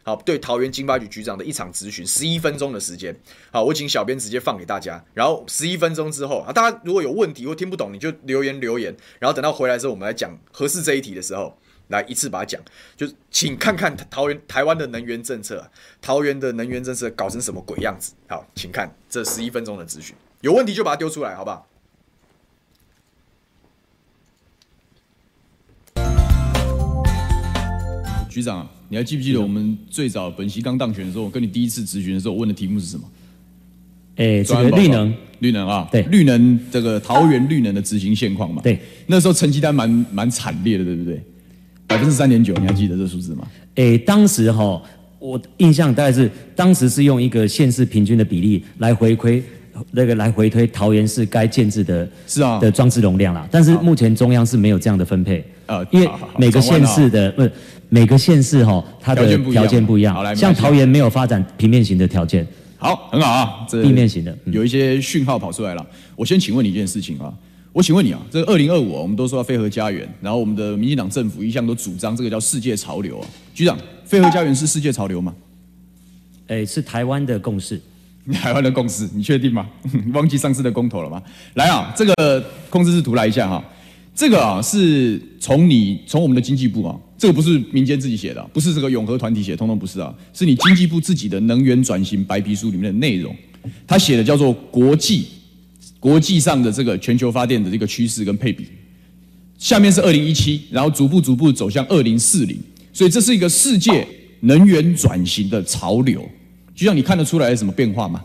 [0.07, 3.13] 好，对桃园经发局局长的一场咨询，十一分钟的时间。
[3.51, 5.05] 好，我请小编直接放给大家。
[5.13, 8.97] 然后十一分钟之后啊，大家如果有问题或听不懂，你就留言留言。
[9.19, 12.63] 然后等到回来之后，我们来讲合适这一题的时候，来一次把它讲。
[12.97, 15.69] 就请看看桃园台湾的能源政策，
[16.01, 18.13] 桃园的能源政策搞成什么鬼样子？
[18.29, 21.67] 好，请看这十一分钟的咨询，有问题就把它丢出来，好不好？
[28.31, 33.03] 局长，你还记不记得我们最早本席刚当选的时候，我跟你第一次咨询的时候，我问的题目是什么？
[34.17, 38.63] 哎，这个绿能，绿能啊，对，绿能这个桃园绿能的执行现况嘛。
[38.63, 41.21] 对，那时候成绩单蛮蛮惨烈的，对不对？
[41.87, 43.47] 百分之三点九，你还记得这数字吗？
[43.75, 44.81] 哎，当时哈，
[45.19, 49.43] 我印象大概是当时是用一个县市平均的比例来回馈
[49.91, 53.47] 那个来回推桃园市该建制的，是啊的装置容量啦。
[53.51, 56.09] 但是目前中央是没有这样的分配，呃，因为
[56.39, 57.53] 每个县市的不是。
[57.89, 60.15] 每个县市哈，它的条件不一样。
[60.15, 62.47] 好，来，像桃园没有发展平面型的条件。
[62.79, 63.67] 好，很好啊。
[63.69, 65.87] 这地面型的有一些讯号跑出来了。
[66.15, 67.33] 我先请问你一件事情啊，
[67.73, 73.27] 我请问你啊，这个二零二五我们都说要飞核家园，然后我们的民进党政府一向都主张这个叫世界潮流啊。
[73.55, 75.35] 局长，飞核家园是世界潮流吗？
[76.49, 77.81] 哎，是台湾的共识。
[78.33, 79.69] 台湾的共识，你确定吗？
[80.13, 81.23] 忘记上次的公投了吗？
[81.55, 83.65] 来啊，这个控制室图来一下哈。
[84.13, 86.97] 这个啊，是从你从我们的经济部啊。
[87.19, 93.35] 这个不是民间自己写的，不是这个永和团体写，通通不是啊，是你经济部自己的能源转型白皮书里面的内容，
[93.87, 95.27] 他写的叫做国际
[95.99, 98.67] 国际上的这个全球发电的这个趋势跟配比，
[99.57, 102.59] 下面是二零一七，然后逐步逐步走向二零四零，
[102.93, 104.07] 所以这是一个世界
[104.41, 106.29] 能源转型的潮流，
[106.75, 108.23] 就像你看得出来有什么变化吗？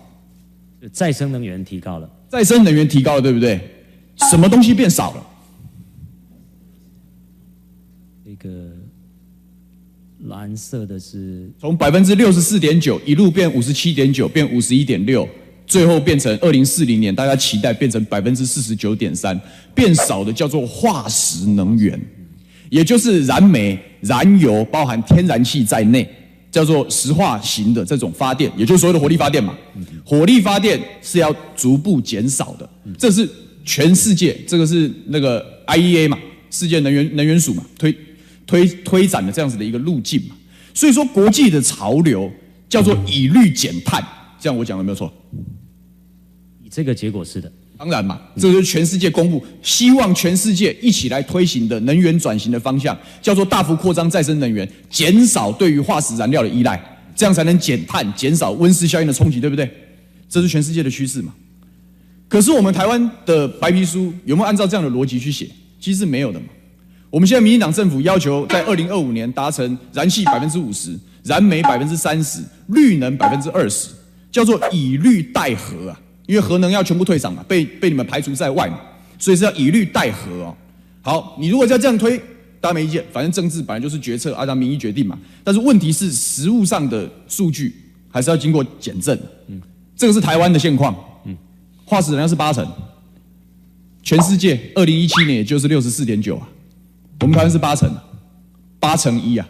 [0.91, 3.57] 再生能源提高了，再生能源提高了，对不对？
[4.29, 5.27] 什么东西变少了？
[8.25, 8.80] 那个。
[10.28, 15.28] 蓝色的是从百分之六十四点九一路变五十七点九，变五十一点六，
[15.65, 19.39] 最后变成二零四零年大家期待变成百分之四十九点三，
[19.74, 21.99] 变少的叫做化石能源，
[22.69, 26.07] 也就是燃煤、燃油，包含天然气在内，
[26.51, 29.57] 叫做石化型的这种发电，也就是所谓的火力发电嘛。
[30.05, 33.28] 火力发电是要逐步减少的，这是
[33.65, 36.17] 全世界，这个是那个 IEA 嘛。
[36.53, 37.95] 世界能源能源署嘛，推
[38.52, 40.36] 推推展的这样子的一个路径嘛。
[40.74, 42.30] 所以说，国际的潮流
[42.68, 44.04] 叫做以绿减碳，
[44.38, 45.12] 这样我讲的没有错。
[46.62, 56.82] 以这个结果是的，当然嘛，这就是全世界公布，希望全世界一起来推行的能源转型的方向，叫做大幅扩张再生能源，减少对于化石燃料的依赖，
[57.16, 59.70] 这样才能减碳，减少温室效应的冲击，对不对？
[60.30, 61.34] 这是全世界的趋势嘛。
[62.30, 65.49] 可是我们台湾的白皮书有没有按照这样的逻辑去写？
[65.82, 66.45] 其实是没有的嘛。
[67.12, 73.89] 我们现在民进党政府要求在二零二五年达成燃气百分之五十、燃煤百分之三十、绿能百分之二十，
[74.32, 76.01] 叫做以绿代核啊。
[76.26, 78.80] 因为核能要全部退场嘛，被被你们排除在外嘛，
[79.20, 80.55] 所以是要以绿代核哦。
[81.01, 82.18] 好，你如果要这样推，
[82.62, 85.20] 大家没意见，反正政治本来就是决策，按照民意决定嘛。
[85.43, 87.76] 但是问题是实务上的数据
[88.09, 89.20] 还是要经过检证。
[89.47, 89.62] 嗯，
[89.97, 90.95] 这个是台湾的现况。
[91.26, 91.36] 嗯，
[91.84, 92.66] 化石燃料是八成，
[94.01, 96.47] 全世界二零一七年也就是六十四点九啊。
[97.22, 97.95] 我们台湾是八成，
[98.80, 99.47] 八成一啊！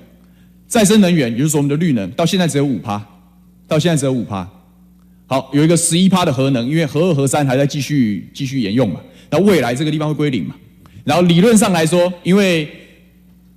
[0.68, 3.02] 再生能源，也就是说我们的绿能，到现在只有五趴，
[3.68, 4.48] 到现在只有五趴。
[5.26, 9.00] 好，有一个十一趴的核能，因为核二、核三还在继续继续沿用嘛。
[9.30, 10.56] 那未来这个地方会归零嘛？
[11.06, 12.70] 然后理论上来说，因为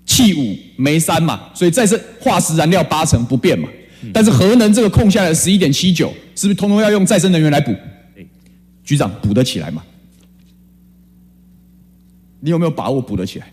[0.06, 3.68] 气五、煤三嘛，所以再生化石燃料八成不变嘛。
[4.12, 7.74] 但是核能这个空下来十一点七九，是不是通通要用再生能源来补？
[8.84, 9.82] 局长补得起来吗？
[12.38, 13.50] 你有没有把握补得起来？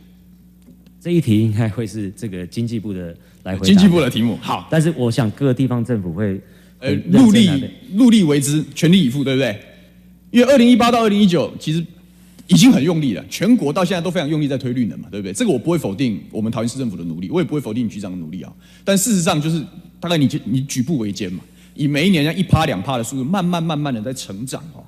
[1.02, 3.66] 这一题应该会是这个经济部的来回答。
[3.66, 6.39] 经济部的题目好，但是我想各个地方政府会
[6.78, 7.49] 呃努力
[7.93, 9.60] 努力为之，全力以赴，对不对？
[10.30, 11.84] 因为二零一八到二零一九其实
[12.45, 15.34] 已经很用力了，全国到现在都非常用力在推绿能嘛，对不对？
[15.34, 18.54] 这个我不会否定我们桃园市政府的努力，我也不会否定你局长的努力啊。
[18.86, 19.60] 但事实上就是
[19.99, 21.39] 大概你你举步维艰嘛，
[21.74, 24.84] 以每一年像一趴两趴的速度，慢慢慢慢的在成长哦。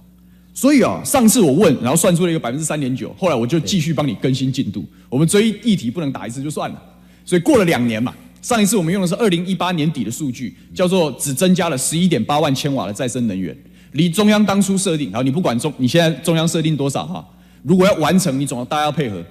[0.53, 4.85] 所以啊，上次我问，然后算出了一个百分之三点九，后来我就继续帮你更新进度。
[5.09, 6.81] 我们追议题不能打一次就算了，
[7.25, 13.57] 所以过了两年嘛，上一次我们用的是二零一八年底的数据，叫做只增加了十一点八万千瓦的再生能源，
[13.93, 17.27] 离中央当初设定，然后你不管中你现在中央设定多少哈，
[17.63, 19.23] 如果要完成，你总要大家要配合。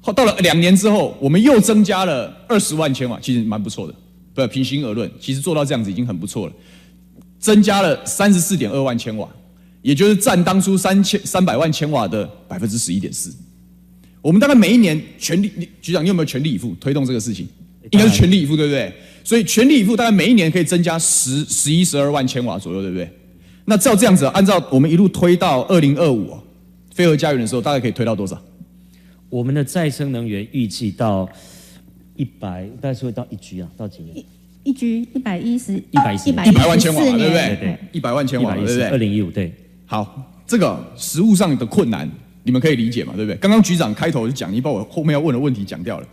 [0.00, 3.94] 后到了两年之后，我们又增加了二十万千瓦，其实蛮不错的，
[4.34, 6.52] 不平心而论，其实做到这样子已经很不错了，
[7.38, 9.26] 增加了三十四点二万千瓦。
[9.88, 13.34] 也就是占当初三千三百万千瓦的百分之十一点四。
[14.20, 17.48] 我们大概每一年全力，局长你有没有全力以赴推动这个事情？
[17.92, 18.92] 应该是全力以赴，对不对？
[19.24, 23.10] 所以全力以赴大概每一年可以增加十十一十二万千瓦左右，对不对？
[23.64, 26.36] 那照这样子，按照我们一路推到二零二五，
[26.94, 28.38] 飞核家园的时候，大概可以推到多少？
[29.30, 31.26] 我们的再生能源预计到
[32.14, 34.22] 一百，大概是会到一 G 啊，到几年？
[34.64, 37.30] 一 G 一百一十一百一十一百万千瓦，对不对？
[37.30, 38.88] 对对，一百万千瓦，对不对？
[38.88, 39.50] 二零一五对。
[39.90, 42.06] 好，这个实物上的困难，
[42.42, 43.14] 你们可以理解嘛？
[43.16, 43.36] 对不对？
[43.38, 46.06] 刚刚局长开头就讲，你把我后面要问的问题讲掉了。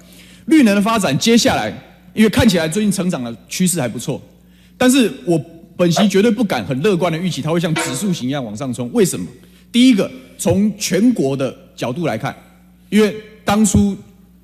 [0.46, 1.70] 绿能的发展，接下来
[2.14, 4.22] 因为看起来最近成长的趋势还不错，
[4.78, 5.38] 但是我
[5.76, 8.90] 本席绝对不敢很乐观的预期它会像指数型一样往上冲。
[8.94, 9.28] 为什么？
[9.74, 12.34] 第一个，从全国的角度来看，
[12.90, 13.14] 因为
[13.44, 13.94] 当初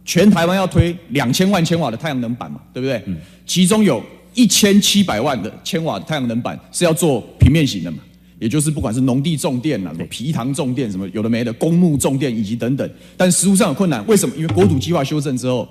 [0.04, 3.02] 全台湾要推两千万千瓦的太阳能板嘛，对不对？
[3.06, 3.16] 嗯。
[3.46, 4.04] 其中有
[4.34, 8.00] 一千七百万的千瓦的太阳能板是要做平面型的嘛。
[8.42, 14.04] 也就是不管是农地种电啊，什么皮塘种电，什么有的没的，公墓种电以及等等，但实务上有困难。
[14.08, 14.36] 为什么？
[14.36, 15.70] 因为国土计划修正之后，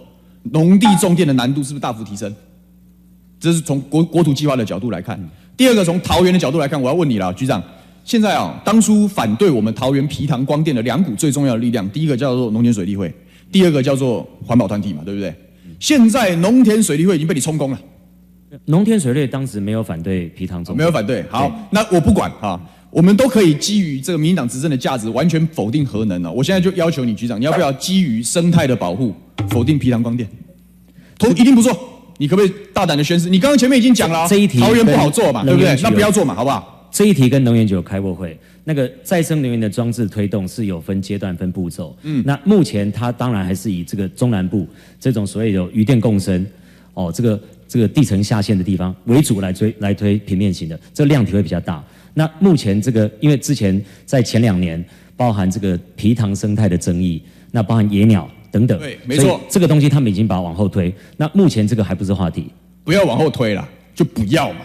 [0.53, 2.33] 农地种电的难度是不是大幅提升？
[3.41, 5.21] 这是从国国土计划的角度来看。
[5.57, 7.61] 第二个，从桃园的角度来看，我要问你了，局长，
[8.05, 13.13] 现在啊，当初反对我们桃园皮塘光电的两股最重要的力量，第一个叫做农田水利会，
[13.51, 15.35] 第二个叫做环保团体嘛，对不对？
[15.81, 17.81] 现在农田水利会已经被你充公了。
[18.65, 21.25] 农田水利当时没有反对皮塘种，没有反对。
[21.29, 26.33] 好，那我不管啊，我们都可以基于这个民进党执政的价值，完全否定核能了。
[26.33, 29.15] 我现在就要求你局长，你要不要基于生态的保护，
[29.51, 30.29] 否定皮塘光电？
[31.17, 31.73] 同一定不做，
[32.19, 33.31] 你可不可以大胆的宣誓？
[33.31, 35.79] 你刚刚前面已经讲了，这一题桃园不好做嘛，对不对？
[35.83, 36.89] 那不要做嘛，好不好？
[36.91, 41.97] 这一题跟能源局有开过会，那个再生能源的装置推动是有分阶段、分步骤。
[42.03, 44.67] 嗯，那目前它当然还是以这个中南部
[44.99, 46.45] 这种所谓有渔电共生，
[46.95, 47.41] 哦，这个。
[47.71, 51.81] 这个地层下陷的地方为主来推来推平面型的，这个量体会比较大。
[52.15, 54.85] 那目前这个，因为之前在前两年
[55.17, 60.93] 包含这个皮塘生态的争议，那包含野鸟等等，对，没错，这个东西他们已经把它往后推。
[61.17, 62.51] 那目前这个还不是话题，
[62.83, 64.63] 不要往后推了，就不要嘛。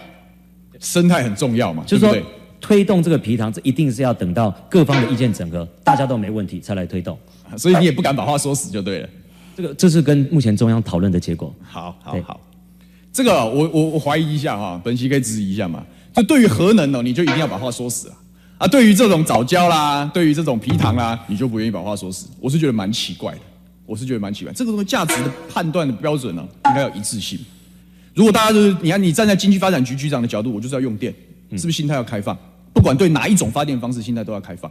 [0.80, 2.18] 生态很重要嘛，就是说
[2.60, 7.16] 推动这个皮塘，这一定是要等到各方的意见整合，大家都没问题才来推动。
[7.56, 9.10] 所以你也不敢把话说死就对了。
[9.56, 11.54] 这个这是跟目前中央讨论的结果。
[11.62, 12.42] 好，好，好。
[13.16, 15.82] 这个我我我怀疑一下哈，本席可以质疑一下嘛？
[16.14, 18.16] 就对于核能哦，你就一定要把话说死啊！
[18.58, 22.28] 啊，对于这种早教啦，对于这种皮糖啦，你就不愿意把话说死？
[22.42, 23.40] 我是觉得蛮奇怪的。
[23.86, 24.52] 我是觉得蛮奇怪。
[24.52, 27.40] 这个东西价值的判断的标准呢、啊，应该要一致性。
[28.14, 31.14] 如果大家就是你看，你站在经济发展局局长的角度，我就是要用电，
[31.52, 32.38] 是不是心态要开放？
[32.74, 34.70] 不管对哪一种发电方式，心态都要开放。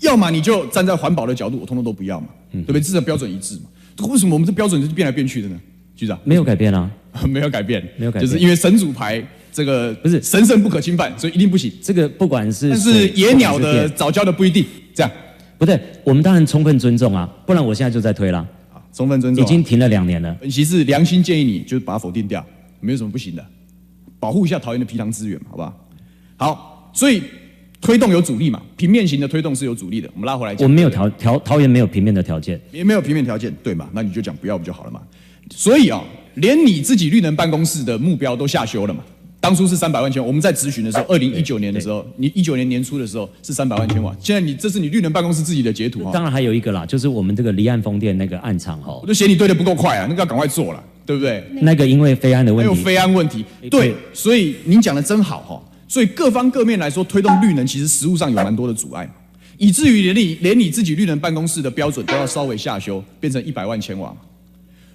[0.00, 2.80] 要么你就站在环保的角度，我通通都不要嘛，对不对？
[2.80, 4.08] 这个标准一致嘛。
[4.08, 5.60] 为什么我们这标准是变来变去的呢？
[5.94, 6.90] 局长没有改变啊，
[7.28, 11.70] 没有改变，没有改变，就是因为神主牌这个不是神圣不可侵犯，所以一定不行。
[11.82, 15.10] 这个不管是但是野鸟的早教的不一定这样，
[15.58, 18.46] 不对，我们当然充分尊重啊，不然我现在就在推了。
[18.94, 20.36] 充分尊重，已经停了两年了。
[20.38, 22.44] 本席是良心建议你，就是把它否定掉，
[22.80, 23.42] 没有什么不行的，
[24.20, 25.74] 保护一下桃园的皮塘资源嘛，好不好？
[26.36, 27.22] 好，所以
[27.80, 30.10] 推动有阻力嘛，平面型的推动是有阻力的。
[30.12, 33.88] 我们拉回来讲，我们没有条条桃园没有平面的条件，也没有平面条件，对嘛？
[33.94, 35.00] 那你就讲不要不就好了嘛？
[35.50, 36.04] 所以啊、哦，
[36.34, 39.00] 连你自己绿能办公室的目标都下修了嘛？
[39.40, 46.12] 当初是三百万千瓦，我们在咨询的时候，二零一九年的时候，你一九年年初的时候是三百万千瓦，现在你这是你绿能办公室自己的截图哈。
[46.12, 51.44] 当然还有一个啦，就是我们这个离岸风电那个暗场哈，我就嫌你对的不够快啊，那个要赶快做了，对不对？
[51.60, 55.60] 那个因为飞安的问题，还有飞安问题，对，所以您讲的真好哈。
[55.88, 59.10] 所以各方各面来说，推动绿能其实实务上有蛮多的阻碍，
[59.58, 64.14] 以至于连你连你自己绿能办公室的标准都要稍微下修，变成一百万千瓦。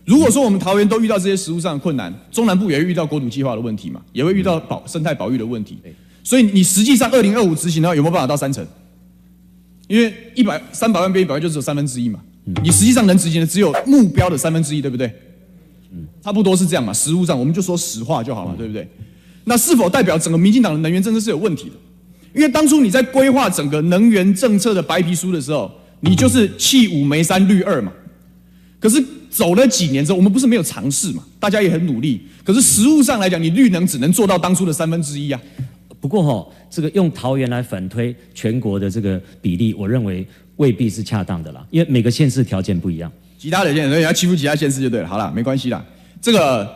[0.08, 5.78] 如果说我们桃园都遇到这些食物上的困难，中南部也会遇到国土计划的问题嘛，也会遇到保生态保育的问题。
[6.24, 8.66] 所以你实际上二零二五执行的话，有没有办法到三成？
[9.89, 12.22] 因为一百三百万变一百万，就只有三分之一嘛。
[12.64, 15.14] 你实际上能执行的只有目标的三分之一，对不对？
[16.22, 16.93] 差不多是这样嘛。
[16.93, 18.88] 实物上我们就说实话就好了，对不对？
[19.43, 21.76] 那是否代表整个民进党的能源政策是有问题的？
[22.34, 27.91] 因为当初你在规划整个能源政策的白皮书的时候，你就是弃五煤三绿二嘛。
[28.80, 29.03] 可是。
[29.30, 31.24] 走了几年之后，我们不是没有尝试嘛？
[31.40, 32.22] 大家也很努力。
[32.44, 35.40] 可是实物上来讲，你绿能只能做到当初的三分之一啊。
[36.00, 40.26] 不过哈、哦，这个用桃园来反推全国的这个比例，我认为
[40.58, 41.66] 未必是恰当的啦。
[41.72, 45.08] 因为每个县市条件不一样，其他的县市要欺负其他县市就对了。
[45.08, 45.84] 好了，没关系啦。
[46.22, 46.70] 这个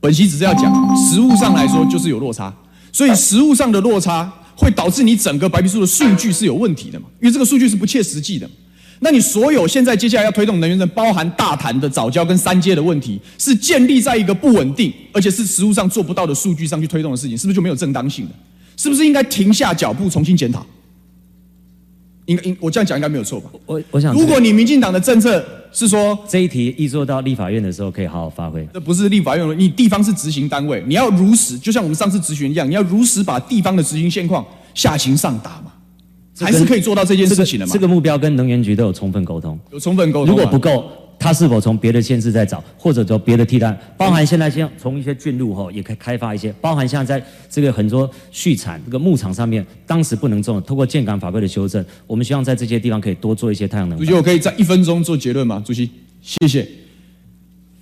[0.00, 2.54] 本席只是要讲，实物上来说就是有落差，
[2.92, 7.06] 所以实物上的落差会导致你整个白皮书的数据是有问题的嘛？
[7.20, 8.48] 因为这个数据是不切实际的。
[9.00, 18.30] 那你所有现在接下来要推动能源政策，包含大谈的早教跟三阶的问题，是建立在一个不稳定，而且是实务上做不到的数据上去推动的事情，是不是就没有正当性了？
[18.76, 20.64] 是不是应该停下脚步重新检讨？
[22.26, 23.50] 应该应我这样讲应该没有错吧？
[23.66, 34.44] 我我想，如果你民进党的政策是说这一题一做到立法院的时候可以好好发挥，这不是立法院，你地方是执行单位，你要如实，就像我们上次质询一样，你要如实把地方的执行现况
[34.74, 35.72] 下行上达嘛。
[36.40, 37.72] 还是可以做到这件事情的嘛？
[37.72, 40.34] 这个目标跟能源局都有充分沟通，有充分沟通。
[40.34, 40.84] 如果不够，
[41.18, 43.74] 他是否从别的县市再找，或者说别的替代？
[43.96, 46.52] 包含现在先从一些郡路吼，也可以开发一些。
[46.60, 53.98] 包含现在在这个很多畜产这个牧场上面，当时不能种，通过建港法规的修正，我们希望在这些地方可以多做一些太阳能。
[53.98, 55.62] 主席，我可以在一分钟做结论吗？
[55.64, 56.68] 主席，谢谢。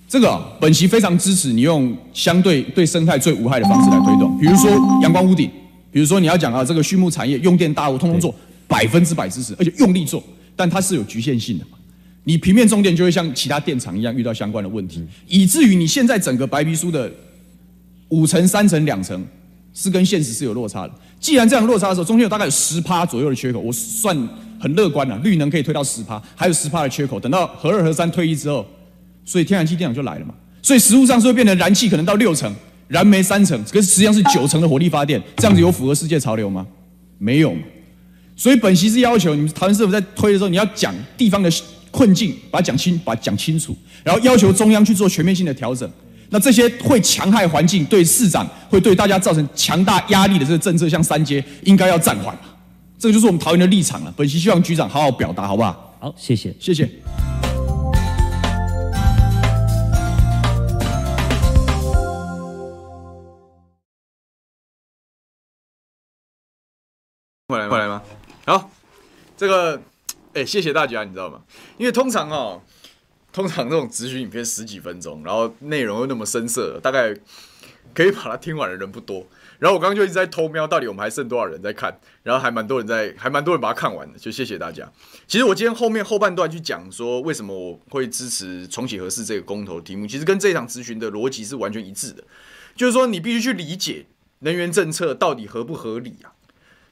[0.07, 5.51] 这个、啊、本席非常支持你用相对对生态最无害的方式来推动，比如说阳光屋顶。
[5.95, 8.35] 比如说你要讲啊，这个畜牧产业用电大户通通做，
[8.67, 10.21] 百分之百支持，而且用力做，
[10.53, 11.77] 但它是有局限性的嘛。
[12.25, 17.09] 你平面种电就会像其他电厂一样遇到相关的问题，以至于你现在整个白皮书的
[18.09, 19.25] 五成、三成、两成
[19.73, 20.93] 是跟现实是有落差的。
[21.21, 24.13] 既然这样落差的时候，中间有大概有十趴左右的缺口，我算
[24.59, 27.17] 很乐观了，绿能可以推到十趴，还有十趴的缺口。
[27.17, 28.65] 等到核二、核三退役之后，
[29.23, 30.33] 所以天然气电厂就来了嘛。
[30.61, 32.53] 所以实物上是会变成燃气可能到六成。
[32.87, 36.65] 燃煤三成，可是实际上是九成的火力发电，这样子有符合世界潮流吗？
[37.17, 37.55] 没有。
[38.35, 41.49] 所以本席是要求你们台湾政府在推的时候，你要讲地方的
[41.89, 45.89] 困境，把它讲清，把它讲清楚，然后要求中央去做全面性的调整。
[46.29, 52.37] 那这些会强害环境、对市长、会对大家造成强大压力的这个政策，像三阶，应该要暂缓。
[52.97, 54.13] 这个就是我们桃园的立场了。
[54.17, 55.95] 本席希望局长好好表达，好不好？
[55.99, 56.89] 好，谢谢，谢谢。
[67.47, 68.01] 回来，回来吗？
[68.47, 68.71] 好，
[69.37, 69.79] 这个，
[70.33, 71.43] 哎、谢谢大家，你知道吗？
[71.77, 72.59] 因为通常哦，
[73.31, 77.15] 通常这种咨询影片十几分钟，然后内容又那么深色，大概
[77.93, 79.27] 可以把它听完的人不多。
[79.59, 81.95] 然后我刚刚就一直在偷瞄，到底我们还剩多少人在看？
[82.23, 84.91] 然后还蛮多人在，还蛮多人把它看完的，就谢谢大家。
[85.27, 92.23] 其实我今天后面后半段去讲说，为什么我会支持重启核四这个公投题目，其实跟这场咨询的逻辑是完全一致的，
[92.75, 94.07] 就是说你必须去理解
[94.39, 96.33] 能源政策到底合不合理啊。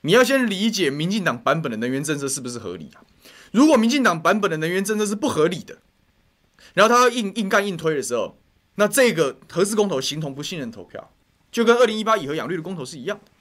[0.04, 3.04] 你要先理解民进党版本的能源政策是不是合理啊？
[3.52, 5.80] 如果民进党版本的能源政策是不合理的，
[6.74, 8.38] 然后他要硬硬干硬推的时候，
[8.76, 11.12] 那这个核四公投形同不信任投票，
[11.52, 13.32] 就跟二零一八以核养绿的公投是一样的。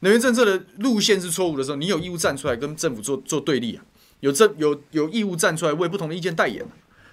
[0.00, 3.84] 能源政策的路线是错误的时候，你有义务站出来跟政府做做对立啊，
[4.18, 6.66] 有政有有义务站出来为不同的意见代言。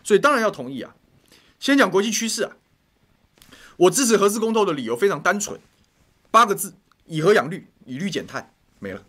[0.04, 0.96] 所以当然要同意啊。
[1.60, 2.56] 先讲国际趋势啊，
[3.78, 5.60] 我支持核四公投的理由非常单纯，
[6.32, 6.74] 八个字：
[7.06, 9.02] 以核养绿，以绿减碳，没了。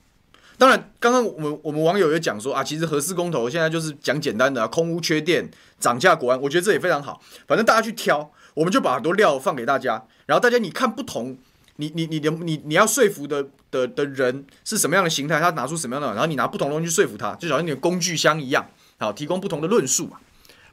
[0.59, 7.23] 当然，刚刚我们我们网友也讲说啊，其实核四公投现在就是讲简单的，空屋缺电、涨价国安，我觉得这也非常好。
[7.47, 11.39] 反正大家去挑，我们就把很多料放给大家，然后大家你看不同，
[11.77, 18.68] 你你你的你你，要说服的的的人是什么样的形态，他拿出什么样的，然后你拿不同的东西去说服他，就好像你的工具箱一样，
[18.99, 20.18] 好，提供不同的论述嘛，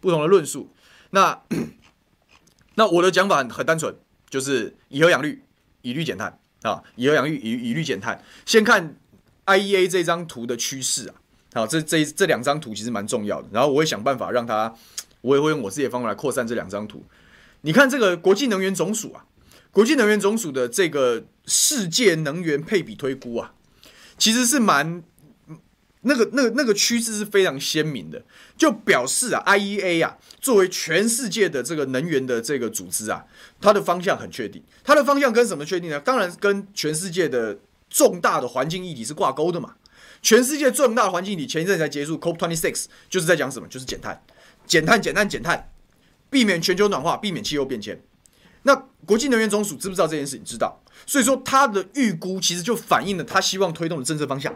[0.02, 0.70] 不同的论述。
[1.12, 1.44] 那
[2.76, 3.96] 那我的讲法很很单纯，
[4.30, 5.42] 就是以核养绿，
[5.82, 6.38] 以绿减碳
[6.74, 8.22] 啊，以核养育，以以绿减碳。
[8.46, 8.96] 先看
[9.46, 11.16] IEA 这张图的趋势啊，
[11.54, 13.48] 好，这这这两张图其实蛮重要的。
[13.52, 14.74] 然后我会想办法让它，
[15.22, 17.04] 我也会用我自己的方法来扩散这两张图。
[17.62, 19.26] 你看这个国际能源总署啊，
[19.72, 23.54] 国际能源总署的这个世界能源配比推估啊，
[24.18, 25.04] 其实是蛮。
[26.02, 28.24] 那个、那个、那个趋势是非常鲜明的，
[28.58, 33.26] 就表示啊，IEA 啊，作为全世界的这个能源的这个组织啊，
[33.60, 34.64] 它的方向很确定。
[34.84, 36.00] 它的方向跟什么确定呢？
[36.00, 37.58] 当然跟全世界的
[37.90, 39.76] 重大的环境议题是挂钩的嘛。
[40.22, 43.68] 全世界重大环境议题前一阵才结束，COP26 就是在讲什么？
[43.68, 44.22] 就是减碳、
[44.66, 45.72] 减碳、减碳、减碳，
[46.30, 48.02] 避免全球暖化，避免气候变迁。
[48.64, 48.76] 那
[49.06, 50.44] 国际能源总署知不知道这件事情？
[50.44, 50.82] 知道。
[51.06, 54.54] 所以说，它的预估其实就反映了他希望推动的政策方向。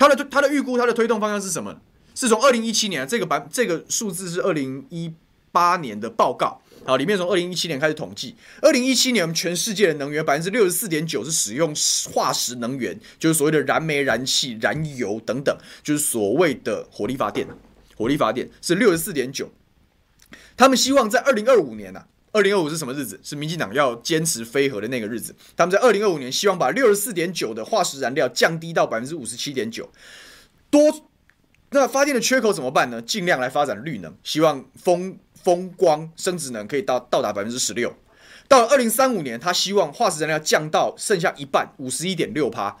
[0.00, 1.78] 他的他的预估，他的推动方向是什么？
[2.14, 5.12] 是从二零一七年这个版这个数字是二零一
[5.52, 11.74] 八年的报告，好，里面从二零一七年开始统计，二零一七年我们全世界的能源百分之六十四点九是使用
[12.14, 17.46] 化石能源，就是所谓的燃煤、燃气、燃油等等，就是所谓的火力发电，
[17.94, 19.52] 火力发电是六十四点九，
[20.56, 22.06] 他们希望在二零二五年呢、啊。
[22.32, 23.18] 二零二五是什么日子？
[23.22, 25.34] 是民进党要坚持非核的那个日子。
[25.56, 29.90] 他们在二零二五年希望把六十四点九的化石燃料降低到百分之五十七点九。
[30.70, 31.08] 多，
[31.70, 33.02] 那发电的缺口怎么办呢？
[33.02, 37.94] 尽量来发展绿能，希望风、风光、生质能可以到到达百分之十六。
[38.46, 42.76] 到了二零三五年，他希望化石燃料降到剩下一半，五十一点六趴。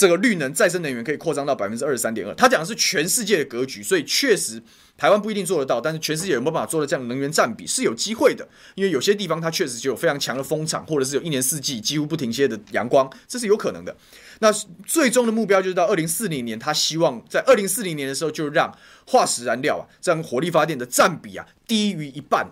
[0.00, 2.34] 这个绿能再生能源可以扩张到百分之二十三点二。
[2.34, 4.62] 他讲的是全世界的格局，所以确实。
[4.96, 13.96] 台湾不一定做得到，但是全世界有没有办法做到这样的能源占比是有机会的，因为有些地方它确实就有非常强的风场，或者是有一年四季几乎不停歇的阳光，这是有可能的。
[14.40, 14.52] 那
[14.86, 18.76] 最终的目标就是到二零四零年，他希望在二零四零年的时候就让
[19.06, 22.50] 化石燃料啊，这样火力发电的占比啊低于一半。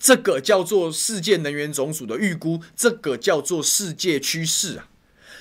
[0.00, 4.88] 这个叫做世界能源总署的预估，这个叫做世界趋势啊，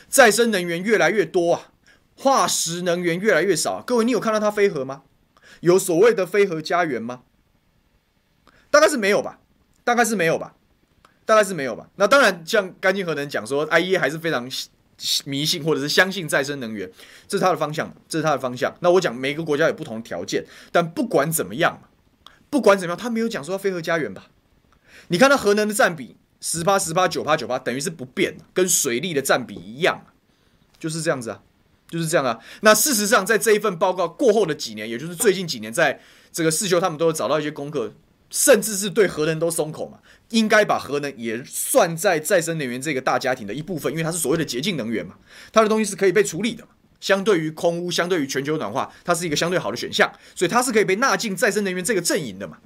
[0.10, 1.72] 再生能源越来越多啊，
[2.16, 3.84] 化石能源越来越少啊。
[3.86, 5.04] 各位，你有看到它飞核吗？
[5.62, 7.22] 有所谓的飞核家园吗？
[8.72, 9.40] 大概是没有吧，
[9.84, 10.56] 大概是没有吧，
[11.26, 11.90] 大概是没有吧。
[11.96, 14.50] 那当然，像干净核能讲说，IE 还是非常
[15.26, 16.90] 迷信或者是相信再生能源，
[17.28, 18.76] 这是它的方向，这是它的方向。
[18.82, 21.82] 那我讲每个国家有不同的条件，但不管怎么样，
[22.50, 24.28] 不管怎么样，他没有讲说要非核家园吧？
[25.08, 30.06] 你看它核能的占比十趴、十趴、九趴、九趴，等于是不变，跟水力的占比一样，
[30.80, 31.42] 就是这样子啊。
[31.90, 32.38] 就是这样啊。
[32.62, 36.00] 那事实上，在这一份报告过后的几年，也就是最近几年，在
[36.32, 37.92] 这个世修他们都有找到一些功课，
[38.30, 39.98] 甚至是对核能都松口嘛，
[40.30, 45.16] 应该把核能也算在再生能源这个大家庭的一部分，因为它是所谓的洁净能源嘛，
[45.52, 46.70] 它的东西是可以被处理的嘛。
[47.00, 52.60] 相对于空污，相对于全球暖化，它是一个相对好的选项，所以它是可以被纳进再生能源这个阵营的嘛。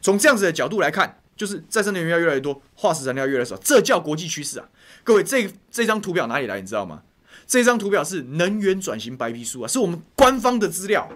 [0.00, 4.68] 从这样子的角度来看，就是再生能源要越来越多，化石燃料越来越少，这叫国际趋势啊。
[5.02, 6.60] 各位，这这张图表哪里来？
[6.60, 7.02] 你知道吗？
[7.46, 11.10] 这张图表是能源转型白皮书啊，是我们官方的资料，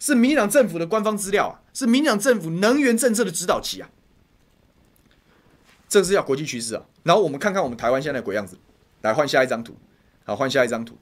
[0.00, 3.88] 是民党政府的官方资料啊，是民党政府能源政策的指导期啊。
[5.88, 6.82] 这是要国际趋势啊。
[7.04, 8.58] 然后我们看看我们台湾现在的鬼样子，
[9.02, 9.76] 来换下一张图，
[10.24, 10.98] 好，换下一张图。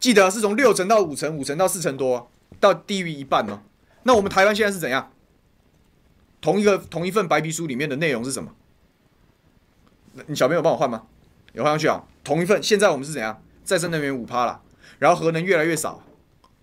[0.00, 3.60] 记得是从六成到五成，五成到四成多，到低于一半哦。
[4.04, 5.12] 那我们台湾现在是怎样？
[6.44, 8.52] 同一个同一份白皮书里面的内容是什么？
[10.26, 11.06] 你小朋友帮我换吗？
[11.54, 12.04] 有换上去啊。
[12.22, 13.42] 同一份，现在我们是怎样？
[13.64, 14.60] 再生能源五趴了，
[14.98, 16.04] 然后核能越来越少。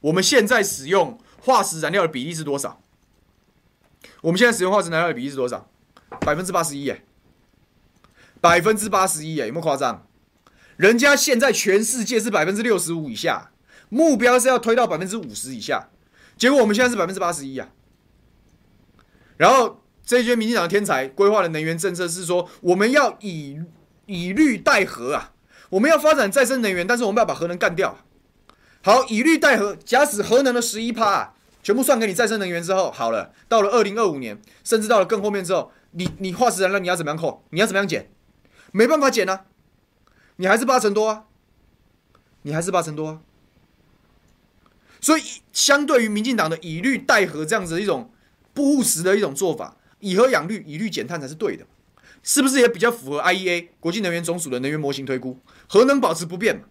[0.02, 2.80] 我们现在使用化石燃料的比例是多少？
[4.22, 5.68] 我们现在使用化石燃料的比例是多少？
[6.20, 7.04] 百分之八十一耶，
[8.40, 10.06] 百分之八十一耶，有没有夸张？
[10.78, 13.50] 人家现在全世界是百分之六十五以下，
[13.90, 15.90] 目标是要推到百分之五十以下，
[16.38, 17.68] 结果我们现在是百分之八十一啊。
[19.42, 23.60] 然后这些民进党的天才规划的能源政策是说，我们要以
[24.06, 25.34] 以绿代核啊。
[25.72, 27.98] 我们要发展再生能源，但是我们要把核能干掉。
[28.84, 37.44] 好，以绿代核，假使核能的十一趴啊全部算给你再生能源之后，好了，到了二零二五年，甚至到了更后面之后，你你化石燃料你要怎么样扣？
[37.50, 38.12] 你要怎么样减？
[38.72, 39.46] 没办法减啊，
[40.36, 41.24] 你还是八成多啊，
[42.44, 43.22] 你还是八成多啊。
[45.00, 48.12] 所以，相对于民进党的以绿代核这样子的一种
[48.54, 51.66] 不务实的一种做法，以核养绿，以绿减碳才是对的，
[52.24, 55.40] 是不是也比较符合 IEA 国际能源总署的能源模型推估？
[55.68, 56.64] 核能保持不变嘛？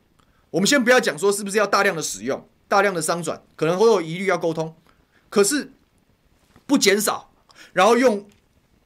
[0.51, 4.77] 我们先不要讲说是不是要大量的使用、大量的商转，可能会有疑虑要沟通，
[5.29, 5.73] 可是
[6.67, 7.33] 不减少，
[7.73, 8.29] 然后用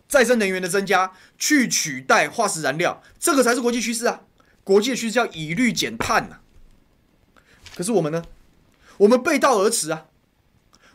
[0.07, 4.23] 再生能源的增加去取代化石燃料，这个才是国际趋势啊！
[4.63, 6.41] 国际的趋势叫以绿减碳呐、啊。
[7.75, 8.25] 可是我们呢？
[8.99, 10.07] 我们背道而驰啊！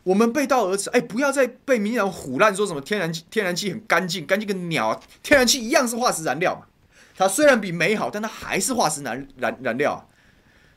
[0.02, 5.00] 我们背道而驰，哎，不要再被民党唬烂，说什么天然气天然气很干净，干净个鸟啊！
[5.22, 6.66] 天然气一样是化石燃料嘛，
[7.16, 10.00] 它虽然比煤好，但它还是化石燃燃燃料啊！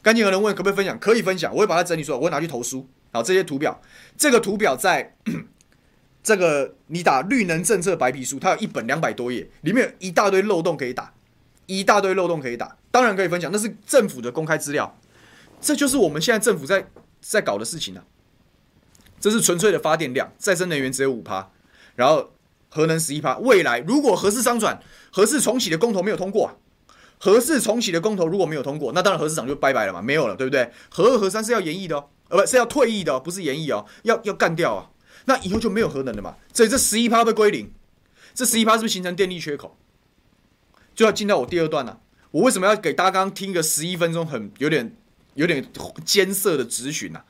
[0.02, 1.00] 干净有人问可不可以分享？
[1.00, 2.86] 可以分享，我会把它整理出来，我会拿去投书。
[3.14, 3.80] 好，这些图表，
[4.18, 5.16] 这个图表在
[6.22, 11.14] 这个你打绿能政策白皮书，它有一本两百多页，里面有一大堆漏洞可以打，
[11.68, 14.98] 一大堆漏洞可以打，当然可以分享，那是政府的公开资料，
[15.62, 16.86] 这就是我们现在政府在
[17.22, 18.04] 在搞的事情啊。
[19.24, 21.50] 这是纯粹的发电量，再生能源只有五趴，
[21.96, 22.34] 然后
[22.68, 23.38] 核能十一趴。
[23.38, 24.82] 未来如果核四商转、
[25.14, 26.60] 核四重启的公投没有通过，
[27.22, 30.70] 核四重启的公投如果没有通过，那当然核四长就拜拜了嘛，没有了，对不对？
[30.90, 34.90] 核二、核三是要延役的哦，呃，不是要退役的，不是延役哦，要要干掉啊。
[35.24, 37.72] 那以后就没有核能了嘛，所以这十一趴被归零，
[38.34, 39.78] 这十一趴是不是形成电力缺口？
[40.94, 41.98] 就要进到我第二段了，啊。
[42.32, 44.94] 我为什么要给大家刚刚听个十一分钟很有点
[45.36, 45.66] 有点
[46.04, 47.22] 艰涩的质询呢？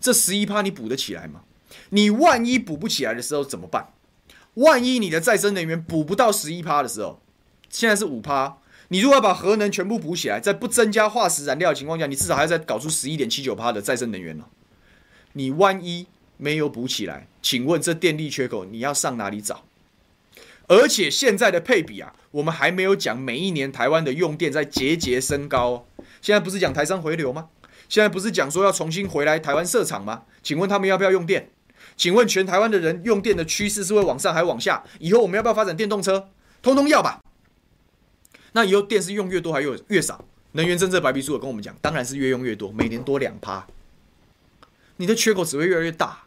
[0.00, 1.42] 这十一趴你补得起来吗？
[1.90, 3.92] 你万一补不起来的时候怎么办？
[4.54, 7.20] 万一你的再生能源补不到十一趴的时候，
[7.68, 8.58] 现在是五趴，
[8.88, 14.48] 你如果要把核能全部补起来，在不增加化石燃料的情况下，你至少还要再搞出十一点七九趴的再生能源了。
[15.34, 16.06] 你万一
[16.38, 19.64] 没有补起来，请问这电力缺口你要上哪里找？
[20.68, 25.86] 而且现在的配比啊，我们还没有讲每一年台湾的用电在节节升高。
[26.22, 27.50] 现在不是讲台商回流吗？
[27.88, 30.22] 现在不是讲说要重新回来台湾设厂吗？
[30.42, 31.50] 请问他们要不要用电？
[31.96, 34.84] 请问全台湾的人用电的趋势是会往上还是往下？
[34.98, 36.28] 以后我们要不要发展电动车？
[36.62, 37.20] 通通要吧。
[38.52, 40.24] 那以后电是用越多还是越少？
[40.52, 43.66] 能源政策白皮书有跟我们讲，当然是越用越多，每年多两趴。
[44.96, 46.24] 你的缺口只会越来越大，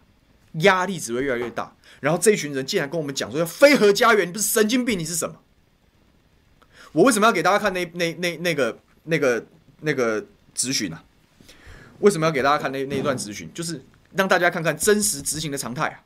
[0.53, 1.75] 压力只会越来越大。
[1.99, 4.97] 然后这一群人竟然跟我们讲说要非核家园，你不是神经病？
[4.97, 5.35] 你是什么？
[6.91, 9.45] 我为什么要给大家看那那那那个那个
[9.81, 10.23] 那个
[10.55, 11.01] 咨询呢？
[11.99, 13.49] 为什么要给大家看那那一段咨询？
[13.53, 13.83] 就是
[14.15, 15.99] 让大家看看真实执行的常态啊。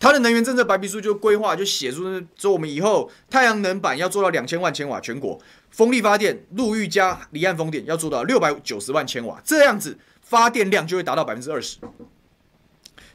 [0.00, 2.02] 他的能源政策白皮书就规划就写出
[2.36, 5.40] 说，我们以后太阳能板要做到两千万千瓦，全国
[5.70, 11.78] 风力发电、陆域加离岸风电要做到六百九十万千瓦，这样子发电量就会达到百分之二十，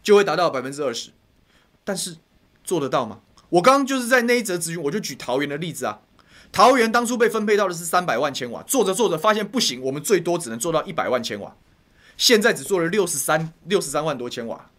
[0.02, 1.10] 就会达到百分之二十。
[1.84, 2.18] 但是
[2.64, 3.20] 做得到吗？
[3.50, 6.00] 我刚刚就是在那一则咨询，我就举桃园的例子啊。
[6.54, 11.54] 桃园当初被分配到的是三百万千瓦，做着做着发现不行，我们最多只能做到一百万千瓦。
[12.18, 14.70] 现在只做了六十三六十三万多千瓦，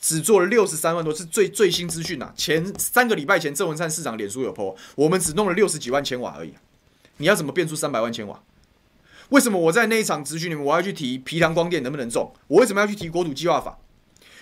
[0.00, 2.32] 只做了六十三万多，是最最新资讯呐。
[2.36, 6.54] 前三个礼拜前，郑文灿市长脸书有 po，我们只弄了六十几万千瓦而已。
[7.16, 8.42] 你要怎么变出三百万千瓦？
[9.30, 12.32] 为什么我在那一场质询里面，我要去提皮塘光电能不能种？
[12.46, 13.78] 我为什么要去提国土计划法？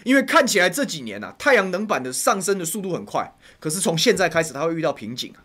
[0.04, 5.44] 因为看起来这几年呐、啊，太阳能板的上升的速度很快，可是从现在开始，它会遇到瓶颈啊。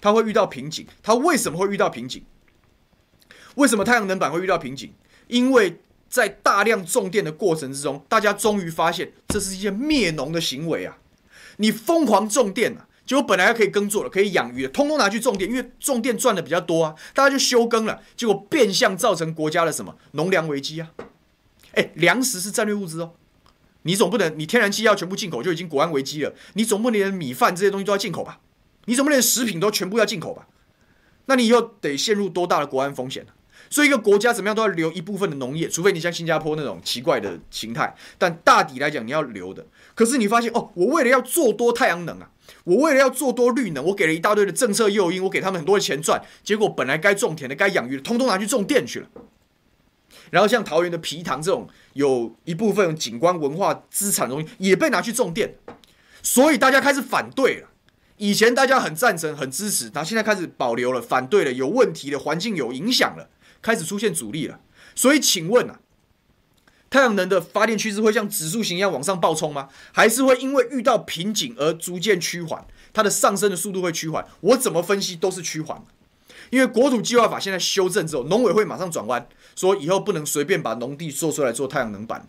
[0.00, 2.24] 它会遇到瓶颈，它为什么会遇到瓶颈？
[3.56, 4.92] 为什么太阳能板会遇到瓶颈？
[5.28, 10.98] 因为在大量种电的过程之中，大家终于发现这是一件灭农的行为啊！
[11.58, 20.90] 你疯狂种电啊，结果本来可以耕作的，可以养鱼的，通通拿去种电，因为种电赚的比较多啊，大家就休耕了，结果变相造成国家的什么农粮危机啊？
[21.72, 23.12] 哎，粮食是战略物资哦，
[23.82, 28.40] 你总不能你天然气要全部进口就已经国安危机了，你总不能连米饭这些东西都要进口吧？
[28.86, 30.46] 你总不能连食品都全部要进口吧？
[31.26, 33.32] 那你又得陷入多大的国安风险呢？
[33.70, 39.66] 所以一个国家怎么样都要留一部分的农业，除非你像新加坡那种奇怪的形态，但大抵来讲你要留的。
[39.94, 42.30] 可是你发现哦，我为了要做多太阳能啊，
[42.64, 49.08] 我为了要做多绿能，我给了一大堆的政策诱因，我给他们很多的钱赚，结果本来该种田的、该养鱼的，通通拿去种电去了。
[50.30, 55.54] 然后像桃园的皮塘这种有一部分景观文化资产的东西，也被拿去种电，
[56.22, 57.68] 所以大家开始反对了。
[58.18, 63.28] 以前大家很赞成、很支持，然后现在开始保留了、反对了，有问题的环境有影响了。
[63.68, 64.60] 开始出现阻力了，
[64.94, 65.78] 所以请问啊，
[66.88, 69.68] 太阳能的发电趋势会像指数型一样往上暴冲吗？
[69.92, 72.66] 还是会因为遇到瓶颈而逐渐趋缓？
[72.94, 74.26] 它的上升的速度会趋缓？
[74.40, 75.84] 我怎么分析都是趋缓。
[76.48, 82.26] 因为国土计划法现在修正之后，农委会马上转弯，说以后不能随便把农地做出来做太阳能板。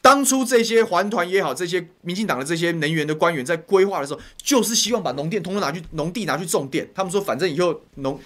[0.00, 6.88] 当初这些环团也好，这些民进党的这些能源的官员在规划的时候，就是希望把农电通通拿去农地拿去种电。
[6.94, 8.20] 他们说反正以后农。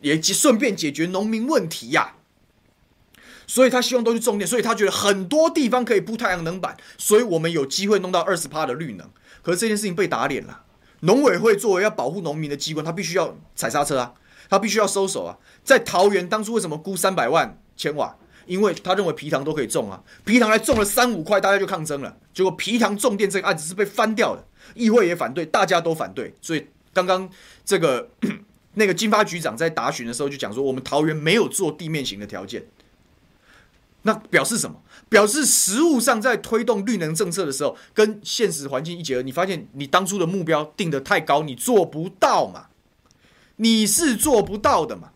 [0.00, 2.14] 也顺便解决农民问题呀、
[3.46, 9.08] 所以他希望都去种电，所以他觉得很多地方可以铺太阳能板，所以我们有机会弄到二十趴的绿能。
[9.42, 10.62] 可是这件事情被打脸了，
[11.00, 14.14] 农委会作为要保护农民的机关，他必须要踩刹车啊，
[14.48, 15.36] 他必须要收手啊。
[15.62, 18.16] 在桃园当初为什么估三百万千瓦？
[18.46, 27.26] 因为他认为皮糖都可以种啊，皮糖来种了三五块，大家就抗争了，结果皮糖种电这个案子是被翻掉的，议会也反对，大家都反对，所以刚刚
[27.64, 28.10] 这个
[28.74, 32.66] 那个经发局长在答询的时候就讲说，我们桃园没有做地面型的条件，
[34.02, 34.82] 那表示什么？
[35.08, 42.66] 表示实务上在推动绿能政策的时候，跟现实环境一结合，你发现你当初的目标定得太高，你做不到嘛？
[43.56, 45.10] 你是做不到的嘛？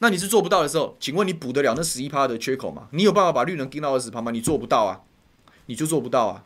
[0.00, 2.88] 那你是做不到的时候，请问你补得了那十一趴的缺口吗？
[2.90, 4.30] 你有办法把绿能盯到二十趴吗？
[4.30, 5.00] 你做不到啊，
[5.66, 6.44] 你就做不到啊。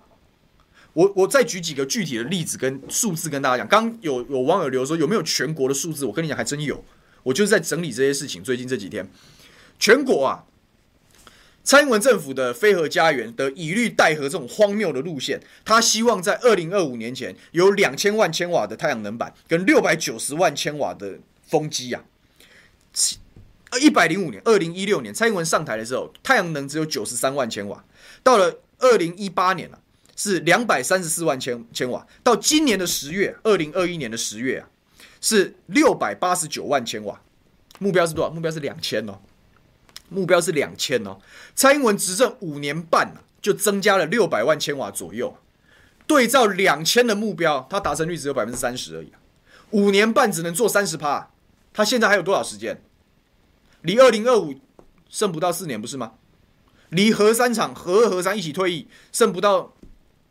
[0.93, 3.69] 我我再举几个具体的例子跟数字跟大家讲。
[3.69, 6.05] 刚有有网友留说有没有全国的数字？
[6.07, 6.85] 我跟你讲还真有。
[7.25, 8.43] 我就是在整理这些事情。
[8.43, 9.07] 最近这几天，
[9.79, 10.45] 全国啊，
[11.63, 22.03] 蔡英文政府的非核家园的以绿带核这种荒谬的路线，他希望在二零二五年前有两千万千瓦的太阳能板跟六百九十万千瓦的风机呀
[23.71, 23.79] 啊。
[23.79, 27.85] 一百零五年，二零一六年，蔡英文上台的时候，太阳能只有九十三万千瓦。
[28.23, 29.79] 到了二零一八年了，
[30.19, 32.05] 是两百三十四万千千瓦。
[32.25, 34.69] 到今年的十月，二零二一年的十月啊，
[35.21, 37.21] 是六百八十九万千瓦。
[37.79, 38.31] 目标是多少？
[38.31, 39.21] 目标是两千哦。
[40.09, 41.21] 目标是两千哦。
[41.55, 45.39] 蔡英文执政五年半就增加了六百万千瓦左右。
[46.09, 49.13] 对照两千的目标，它达成率只有百分之三十而已。
[49.71, 51.31] 五年半只能做三十趴，
[51.73, 52.83] 他现在还有多少时间？
[53.83, 54.55] 离二零二五
[55.09, 56.15] 剩不到四年，不是吗？
[56.89, 59.75] 离核三厂核二核三一起退役，剩不到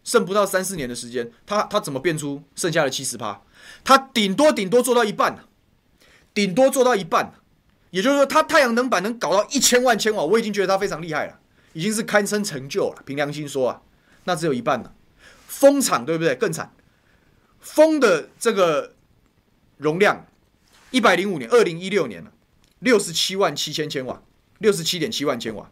[0.08, 3.42] 剩不到三四年的时间，他他怎么变出剩下的七十趴？
[3.84, 5.44] 他顶多顶多做到一半，
[6.34, 7.34] 顶多做到一半，
[7.90, 11.38] 也就是说，他太阳能板能搞到一千万千瓦，我已经觉得他非常厉害了，
[11.74, 13.04] 已经是堪称成就了。
[13.06, 13.82] 凭良心说啊，
[14.24, 14.94] 那只有一半了。
[15.46, 16.34] 风场对不对？
[16.36, 16.74] 更惨，
[17.60, 18.94] 风的这个
[19.76, 20.26] 容量，
[20.92, 22.32] 一百零五年，二零一六年了。
[22.80, 24.22] 六十七万七千千瓦，
[24.60, 25.70] 六十七点七万千瓦，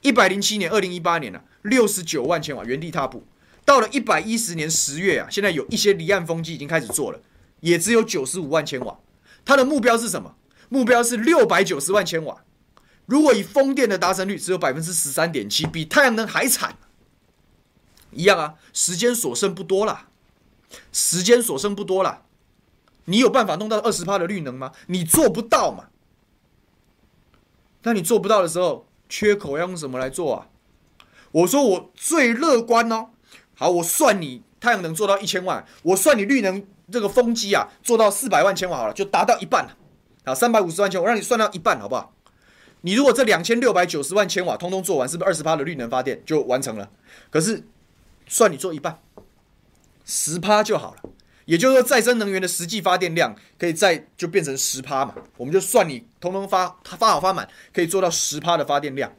[0.00, 3.24] 一百零七年，二零一八年了，六十九万千瓦，原地踏步。
[3.68, 7.20] 到了一百一十年十月啊，现在有一些离岸风机已经开始做了，
[7.60, 8.98] 也只有九十五万千瓦。
[9.44, 10.36] 它的目标是什么？
[10.70, 12.42] 目标是六百九十万千瓦。
[13.04, 16.78] 如果以风电的达成率只有百分之十三点七，比太阳能还惨。
[18.10, 20.08] 一样啊，时间所剩不多了，
[20.90, 22.22] 时间所剩不多了。
[23.04, 24.72] 你有办法弄到二十帕的绿能吗？
[24.86, 25.90] 你做不到嘛。
[27.82, 30.48] 那你做不到的时候，缺口要用什么来做啊？
[31.32, 33.10] 我说我最乐观哦。
[33.58, 39.76] 好，我算你太阳能做到一千万，我算你绿能这个风机啊做到四百万千瓦好了，就达到一半了。
[40.24, 42.14] 好，三百五十万千瓦，我让你算到一半好不好？
[42.82, 46.88] 你如果这两千六百九十万千瓦通通做完，是不是二十趴的绿能发电就完成了？
[47.30, 47.66] 可是
[48.28, 49.00] 算你做一半，
[50.04, 51.10] 十趴就好了。
[51.44, 55.14] 也就是说，再生能源的实际发电量可以再就变成十趴嘛？
[55.36, 59.12] 我们就算你通通发发好发满，可以做到十趴的发电量。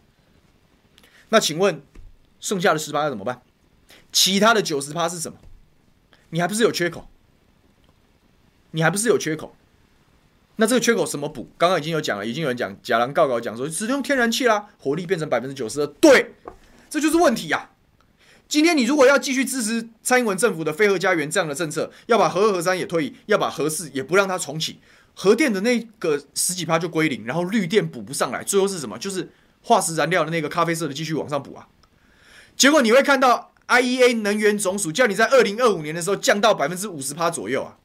[1.28, 1.82] 那请问，
[2.40, 3.42] 剩下的十趴要怎么办？
[4.12, 5.38] 其他的九十趴是什么？
[6.30, 7.08] 你还不是有缺口？
[8.72, 9.56] 你还不是有缺口？
[10.58, 11.50] 那这个缺口什么补？
[11.58, 15.88] 刚刚已经有讲了，已经有人讲，假狼告告讲说，只用天然气啦，火力变成百分之九十二。
[15.88, 16.34] 对，
[16.90, 17.72] 这就是问题呀、啊。
[18.48, 24.80] 今天你如果要继续支持蔡英文政府的非核家园这样的政策，要把核二核三也退役，要把核四也不让它重启，
[25.14, 28.98] 核电的那个十几趴就归零，然后绿电补不上来，最后是什么？
[28.98, 29.30] 就是
[29.62, 31.68] 化石燃料的那个咖啡色的继续往上补啊。
[32.58, 37.78] 结果你会看到 IEA 能源总署叫你在二零二五年的时候降到百分之五十趴左右啊，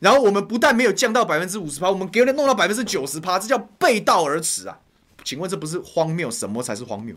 [0.00, 4.78] 然后我们不但没有降到百分之五十趴，我们给你弄到百分之九十趴，这叫背道而驰啊！
[5.24, 6.30] 请问这不是荒谬？
[6.30, 7.16] 什么才是荒谬？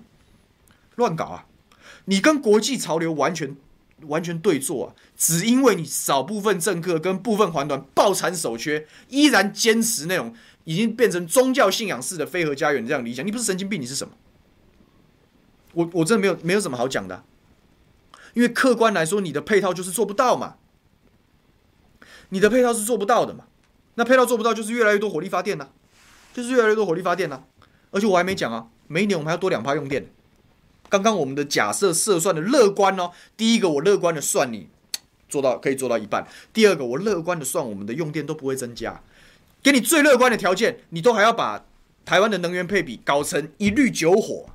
[0.95, 1.45] 乱搞啊！
[2.06, 3.56] 你跟国际潮流完全
[4.02, 4.95] 完全对坐啊！
[5.15, 10.34] 只因为你少部分政客跟部分环团抱残守缺，依然坚持那种
[10.64, 14.14] 已经变成宗教信仰式的非核家园这样理想，你不是神经病，你是什么？
[15.73, 17.23] 我我真的没有没有什么好讲的，
[18.36, 20.57] 因为客观来说，你的配套就是做不到嘛，
[22.30, 23.45] 你的配套是做不到的嘛。
[23.95, 25.70] 那配套做不到，就是越来越多火力发电呐，
[26.34, 27.44] 就是越来越多火力发电呐。
[27.91, 30.07] 而且我还没讲啊，每一年我们还要多两趴用电。
[30.90, 34.68] 刚刚我们的假设设算的乐观哦，第一个我乐观的算你
[35.30, 39.02] 做到可以做到一半，第二个我乐观的算我们的用电都不会增加，
[39.64, 41.66] 给你最乐观的条件，你都还要把
[42.03, 44.48] 台湾的能源配比搞成一律九火，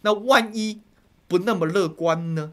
[0.00, 0.80] 那万一
[1.28, 2.52] 不那么乐观呢？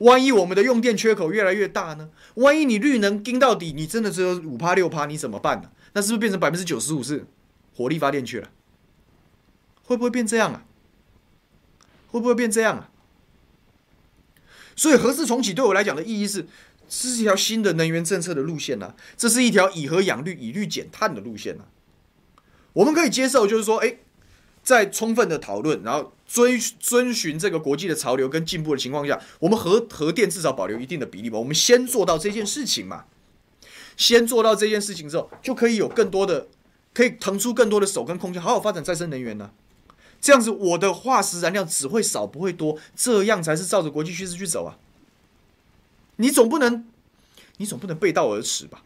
[0.00, 2.10] 万一我们的用电缺口越来越大呢？
[2.34, 5.70] 万一你绿能盯到底，你真的只有五趴六趴，你怎么办呢？
[5.94, 7.26] 那是不是变成百分之九十五是
[7.74, 8.50] 火力发电去了？
[9.82, 10.64] 会不会变这样啊？
[12.08, 12.90] 会不会变这样啊？
[14.74, 16.46] 所以核四重启对我来讲的意义是，
[16.88, 21.68] 是一条新的能源政策的路线啊，这是一条以核养绿、以绿减碳的路线啊。
[22.72, 23.98] 我们可以接受，就是说，哎，
[24.62, 31.38] 在充分的讨论，然后遵遵循这个国际的潮流跟进步的情况下，我们核核电至少保留一定的比例吧。
[31.38, 33.06] 我们先做到这件事情嘛，
[33.96, 36.48] 先做到这件事情之后，就可以有更多的，
[36.92, 39.50] 可以腾出更多的手跟空间，好好发展再生能源呢、
[40.20, 44.78] 这样子，我的化石燃料只会少不会多，这样才是照着国际趋势去走啊。
[46.16, 46.86] 你总不能，
[47.56, 48.82] 你总不能背道而驰吧？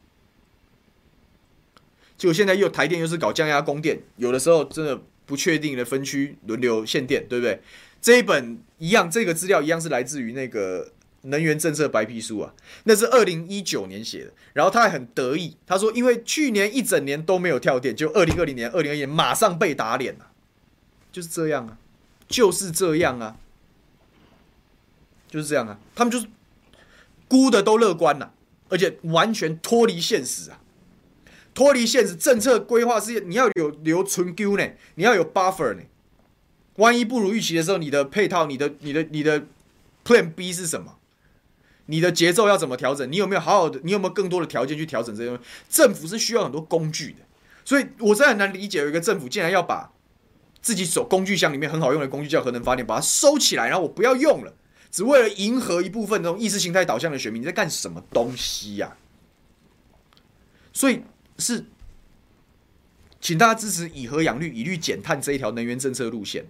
[2.17, 7.61] 结果现在又台电又是搞降压供电，有的时候真的不确定的分区轮流限电，对不对？
[8.01, 10.93] 这一本一样，这个资料一样是来自于那个
[11.23, 12.53] 能源政策白皮书啊，
[12.85, 14.33] 那是二零一九年写的。
[14.53, 20.31] 然后他还很得意，他说因为去年一整年都没有跳电，就二零二零年、二零二一年马上被打脸了，
[21.11, 21.79] 就是这样啊，
[22.29, 23.37] 就是这样啊，
[25.31, 26.27] 就是这样啊，他们就是
[27.27, 28.35] 估的都乐观了，
[28.69, 30.61] 而且完全脱离现实啊。
[31.55, 35.83] 脱离现实，政策规划是你要有留存 Q 呢，你要有 buffer 呢。
[36.77, 39.47] 万一不如预期的时候，你的配套、你的、你的、你的
[40.05, 40.99] Plan B 是什么？
[41.87, 43.11] 你的节奏要怎么调整？
[43.13, 43.79] 你有没有好好的？
[43.85, 45.43] 你有没有更多的条件去调整这些东西？
[45.69, 47.19] 政府是需要很多工具的，
[47.65, 49.93] 所以我真很难理解，有一个政府竟然要把
[50.61, 54.53] 自己手工具箱里面很好用的工具叫核能发电，把它收起来，然后我不要用了，
[54.91, 58.97] 只为了迎合一部分那种意识形态导向的选民，你在干什么东西呀、
[60.73, 61.03] 所以。
[61.39, 61.65] 是，
[63.21, 66.47] 请大家支持以核养绿、以绿减碳这一条能源政策路线。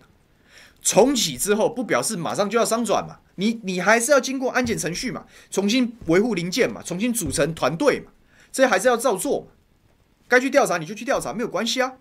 [0.82, 8.12] 重启之后，不表示马上就要商转嘛，你你还是要经过安检程序嘛，重新维护零件嘛，重新组成团队嘛，
[8.52, 9.46] 这还是要照做嘛。
[10.28, 11.94] 该去调查你就去调查，没有关系啊。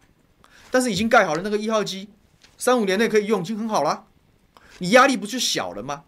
[0.70, 2.10] 但是已经盖好了那个一号机，
[2.58, 4.08] 三五年内可以用，已经很好了。
[4.80, 6.04] 你压力不就小了吗？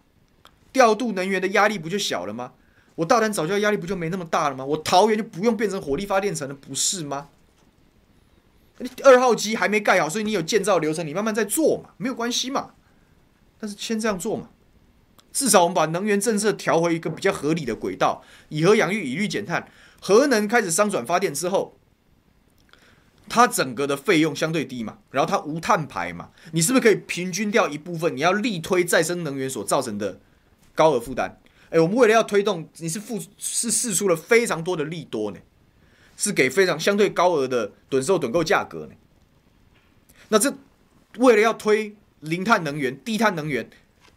[0.72, 2.52] 调度能源的压力不就小了吗？
[2.96, 4.64] 我大潭藻礁压力不就没那么大了吗？
[4.64, 7.28] 我桃园就不用变成火力发电城了，不是吗？
[8.78, 12.72] 你二号机还没盖好，所以你有建造流程，你慢慢在做嘛，没有关系嘛。
[13.58, 14.50] 但是先这样做嘛，
[15.32, 19.68] 至少我们把能源政策调回一个比较合理的轨道，以核养绿，以绿减碳。
[19.98, 21.78] 核能开始商转发电之后，
[23.28, 28.14] 它整个的费用相对低嘛，然后它无碳排嘛，你是不是可以平均掉一部分？
[28.16, 30.20] 你要力推再生能源所造成的
[30.74, 31.38] 高额负担？
[31.76, 35.38] 哎，我们为了要推动，你是付是试出了非常多的利多呢，
[36.16, 38.94] 是给非常相对高额的趸售趸购价格呢。
[40.30, 40.56] 那这
[41.18, 43.68] 为了要推零碳能源、低碳能源，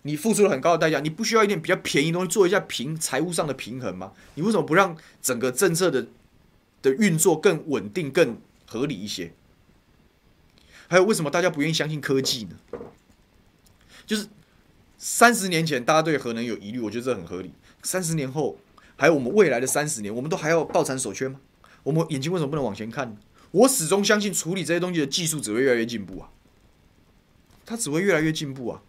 [0.03, 4.13] 你付出了很高的代价，你不需要一点比较便宜的东西做一下平财务上的平衡吗？
[4.35, 6.07] 你为什么不让整个政策的
[6.81, 9.33] 的运作更稳定、更合理一些？
[10.87, 12.79] 还有为什么大家不愿意相信科技呢？
[14.05, 14.29] 就是。
[15.01, 17.53] 三十年前，大家对核能有疑虑，我觉得这很合理。
[17.83, 18.59] 三十年后，
[18.97, 21.39] 还有我们未来的三十年，我们都还要抱残守缺吗？
[21.83, 23.15] 我们眼睛为什么不能往前看？
[23.51, 26.29] 我始终相信，处理这些东西的技术只会越来越进步啊，
[27.65, 28.81] 它只会越来越进步啊。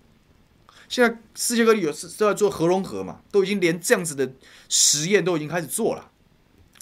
[0.89, 4.33] 现在世界各地有是都在做核融合嘛，都已经连这样子的
[4.69, 6.11] 实验都已经开始做了，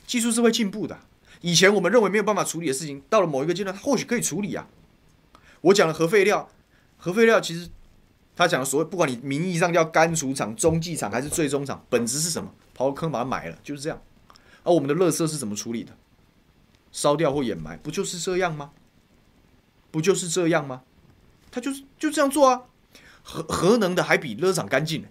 [0.07, 0.99] 技术是会进步的。
[1.43, 4.67] 以前我们认为没有办法处理的事情，到了某一个阶段，或许可以处理啊。
[5.61, 6.49] 我讲的核废料，
[6.97, 7.69] 核废料其实。
[8.39, 12.49] 他讲的所谓，不管你名义上叫干储厂、中继厂还是最终厂，本质是什么？
[12.77, 14.01] 刨坑把它埋了，就是这样。
[14.63, 15.93] 而我们的垃圾是怎么处理的？
[16.93, 18.71] 烧掉或掩埋，不就是这样吗？
[19.91, 20.83] 不就是这样吗？
[21.51, 22.63] 他就是就这样做啊。
[23.25, 25.09] 核核能的还比垃圾场干净呢。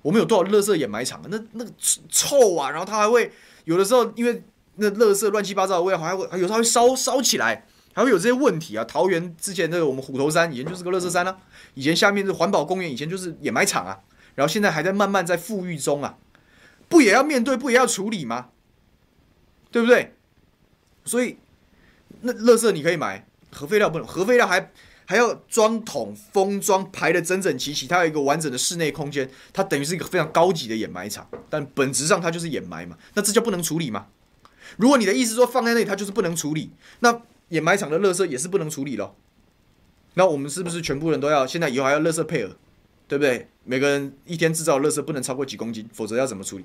[0.00, 1.20] 我们有多少垃圾掩埋场？
[1.28, 1.70] 那那个
[2.08, 2.70] 臭啊！
[2.70, 3.30] 然后它还会
[3.66, 4.42] 有的时候，因为
[4.76, 7.66] 那垃圾乱七八糟的味道，还会有时候会烧烧起来。
[7.98, 8.84] 还会有这些问题啊！
[8.84, 11.36] 桃园之前那个我们虎头山以前就是个乐色山啊，
[11.74, 13.98] 以前下面是环保公园，以前就是掩埋场啊，
[14.36, 16.16] 然后现在还在慢慢在复育中啊，
[16.88, 18.50] 不也要面对，不也要处理吗？
[19.72, 20.14] 对不对？
[21.04, 21.38] 所以
[22.20, 24.70] 那乐色你可以买，核废料不能，核废料还
[25.04, 34.06] 还要装桶封装排得整整齐齐，它有一个完整的室内空间，它等于是一个非常高级的掩埋场，但本质上它就是掩埋嘛，那这叫不能处理吗？
[34.76, 36.70] 如果你的意思说放在那里它就是不能处理，
[37.00, 37.20] 那。
[37.48, 39.14] 掩埋场的垃圾也是不能处理了。
[40.14, 42.56] 那我们是不是全部人都要现在以后还要垃圾配额，
[43.06, 43.48] 对不对？
[43.64, 46.64] 每个人一天制造垃圾不能超过几公斤，否则要怎么处理？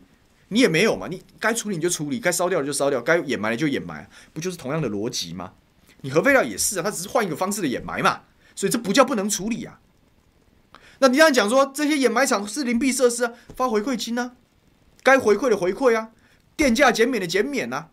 [0.50, 5.54] 你也没有嘛，你该处理你就处理，该烧掉的就烧掉，该掩埋的就掩埋，不就是同样的逻辑吗？
[6.02, 8.22] 你核废料也是啊，它只是换一个方式的掩埋嘛，
[8.56, 9.80] 所以这不叫不能处理啊。
[11.00, 14.36] 那你这样讲说这些掩埋场是邻避设施啊，发回馈金啊，
[15.02, 16.10] 该回馈的回馈啊，
[16.56, 17.90] 电价减免的减免啊。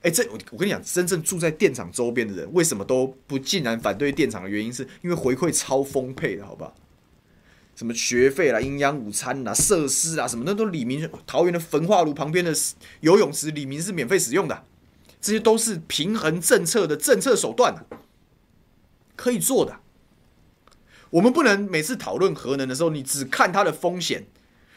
[0.00, 6.72] 哎，这我我跟你讲，真正住在电厂周边的人，为什么都不竟然反对电厂的原因，是因为回馈超丰沛的，好不好？
[7.74, 12.54] 什么学费啦、营养午餐啦、设施啊，什么那都李明桃园的焚化炉旁边的
[13.00, 14.64] 游泳池，李明是免费使用的，
[15.20, 17.84] 这些都是平衡政策的政策手段，
[19.16, 19.80] 可以做的。
[21.10, 24.26] 我们不能每次讨论核能的时候，你只看它的风险，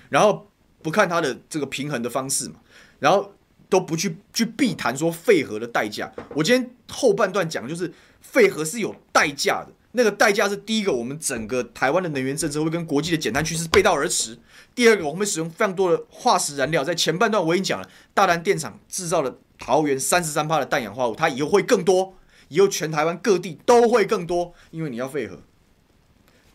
[0.10, 2.56] 然后不看它的这个平衡的方式嘛，
[2.98, 3.36] 然后。
[3.72, 6.12] 都不去去避谈说废核的代价。
[6.36, 7.90] 我今天后半段讲的就是
[8.20, 14.36] 废核是有代价的，那个代价是第一个，我们整个台湾的能源政策会跟国际的减碳趋势背道而驰；
[14.76, 16.84] 第二个，我们使用非常多的化石燃料。
[16.84, 22.14] 在前半段我已经讲了，大潭电厂制造的桃园三十三趴的氮氧化物，它以后会更多，
[22.50, 25.40] 以后全台湾各地都会更多，因为你要废核，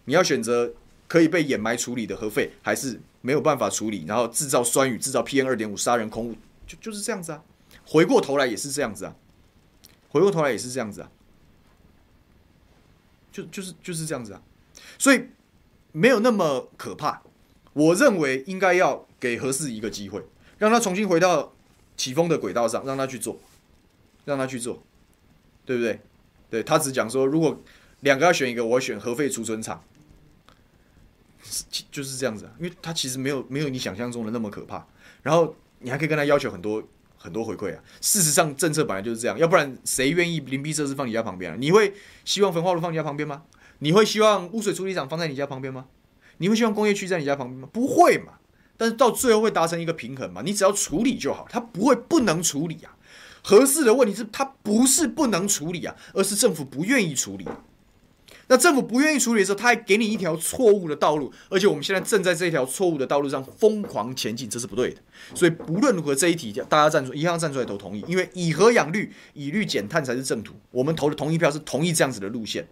[0.04, 0.74] 你要选择
[1.08, 6.34] 可以被掩埋处理的核废，还是没有办法处理，然后制造酸雨、制造 PM 二点五杀人空污。
[6.66, 7.44] 就就是这样子啊，
[7.86, 9.14] 回过头来也是这样子啊，
[10.08, 11.10] 回过头来也是这样子啊，
[13.30, 14.42] 就就是就是这样子啊，
[14.98, 15.28] 所以
[15.92, 17.22] 没有那么可怕。
[17.72, 20.24] 我认为应该要给核四一个机会，
[20.58, 21.52] 让他重新回到
[21.96, 23.38] 起风的轨道上，让他去做，
[24.24, 24.82] 让他去做，
[25.64, 26.00] 对不对？
[26.50, 27.62] 对，他只讲说，如果
[28.00, 29.84] 两个要选一个，我选核废储存厂，
[31.90, 34.86] 就是这样子啊，因为他其实没有没有你想象中的那么可怕，
[35.22, 35.54] 然后。
[35.78, 36.82] 你还可以跟他要求很多
[37.16, 37.82] 很多回馈啊！
[38.00, 41.56] 事实上，政策本来就是这样，要不然谁愿意邻避设施放你家旁边啊？
[41.58, 41.94] 你会
[42.24, 43.42] 希望焚化炉放你家旁边吗？
[43.80, 45.86] 你会希望污水处理厂放在你家旁边吗？
[46.38, 47.68] 你会希望工业区在你家旁边吗？
[47.72, 48.34] 不会嘛！
[48.76, 50.42] 但是到最后会达成一个平衡嘛？
[50.44, 52.96] 你只要处理就好，它不会不能处理啊！
[53.42, 57.46] 合适的问题是它不是不能处理啊，而是政府不愿意处理。
[58.48, 65.02] 那政府不愿意处理的时候，他还给你一条错误的道路，而且我们现在正在这条错误的道路上疯狂前进，这是不对的。
[65.34, 70.54] 所以不论如何，这一题大家站出一样站出来都同意，因为以核养绿、以绿减碳才是正途。
[70.70, 72.68] 我们投的同意票是同意这样子的路线，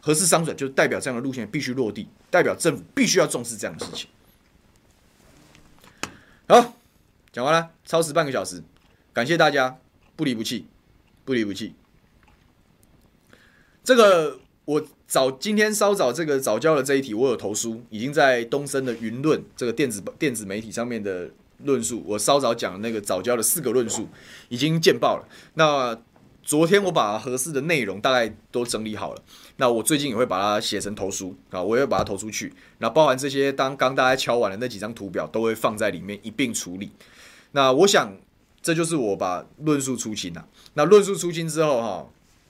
[0.00, 4.08] 核四商转就代表这样的路线必须落地，代表政府必须要重视这样的事情。
[6.46, 6.76] 好，
[7.32, 8.62] 讲完了，超时半个小时，
[9.12, 9.76] 感谢大家
[10.14, 10.68] 不离不弃，
[11.24, 11.74] 不离不弃。
[13.82, 14.38] 这个。
[14.66, 21.30] 我早今天稍早这个早教的这一题，我有投书，已经在东森的云论这个电子电子媒体上面的
[21.64, 24.08] 论述，我稍早讲的那个早教的四个论述
[24.48, 25.28] 已经见报了。
[25.54, 25.96] 那
[26.42, 29.22] 昨天我把合适的内容大概都整理好了，
[29.58, 32.52] 那我最近也会把它写成投书啊，我也会把它投出去。
[32.78, 36.90] 那包含这些当刚大家敲完的那几张图表，都会放在里面一并处理。
[37.52, 38.16] 那我想
[38.60, 40.46] 这就是我把论述出清了。
[40.74, 42.06] 那论述出清之后哈。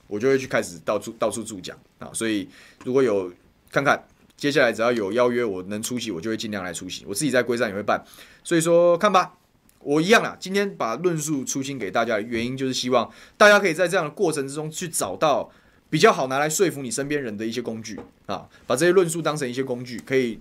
[0.07, 2.47] 我就会去开始到处到处助讲啊，所以
[2.85, 3.31] 如果有
[3.71, 4.01] 看看
[4.37, 7.03] 接下来只要有邀约我能出席，我就会尽量来出席。
[7.05, 8.03] 我自己在龟山也会办，
[8.43, 9.33] 所以说看吧，
[9.79, 10.37] 我一样啦。
[10.39, 15.49] 今天把论述出清给大家的原因，就是希望大家可以在这样的过程之中去找到
[15.89, 20.39] 比较好拿来说服你身边人的一些工具啊，把这些论述当成一些工具，可以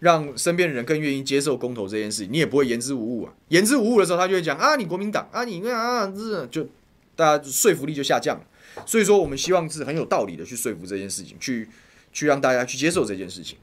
[0.00, 2.26] 让身边的人更愿意接受公投这件事。
[2.26, 6.66] 你也不会言之无物啊，言之无物的时候，他就会讲啊，你国民党啊，你啊，这就
[7.14, 8.44] 大家说服力就下降了。
[8.86, 11.68] 所以说，我们希望是很有道理的去说服这件事情，去
[12.12, 13.58] 去让大家去接受这件事情，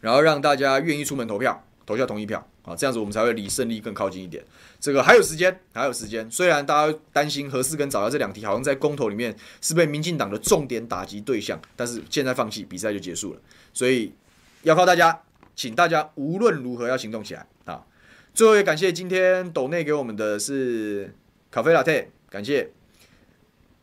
[0.00, 4.44] 然后让大家愿意出门投票，投下同意票啊，这样子我们才会离胜利更靠近一点。
[4.78, 6.30] 这个还有时间，还有时间。
[6.30, 13.40] 虽然大家担心核四跟早教这两题好像在公投里面是被民进党的重点打击对象，但是现在放弃，比赛就结束了。
[13.72, 14.14] 所以
[14.62, 15.22] 要靠大家，
[15.54, 17.84] 请大家无论如何要行动起来啊！
[18.32, 21.14] 最后也感谢今天斗内给我们的是
[21.50, 22.70] 咖啡 Latte，感谢。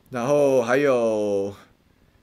[0.10, 1.54] 然后还有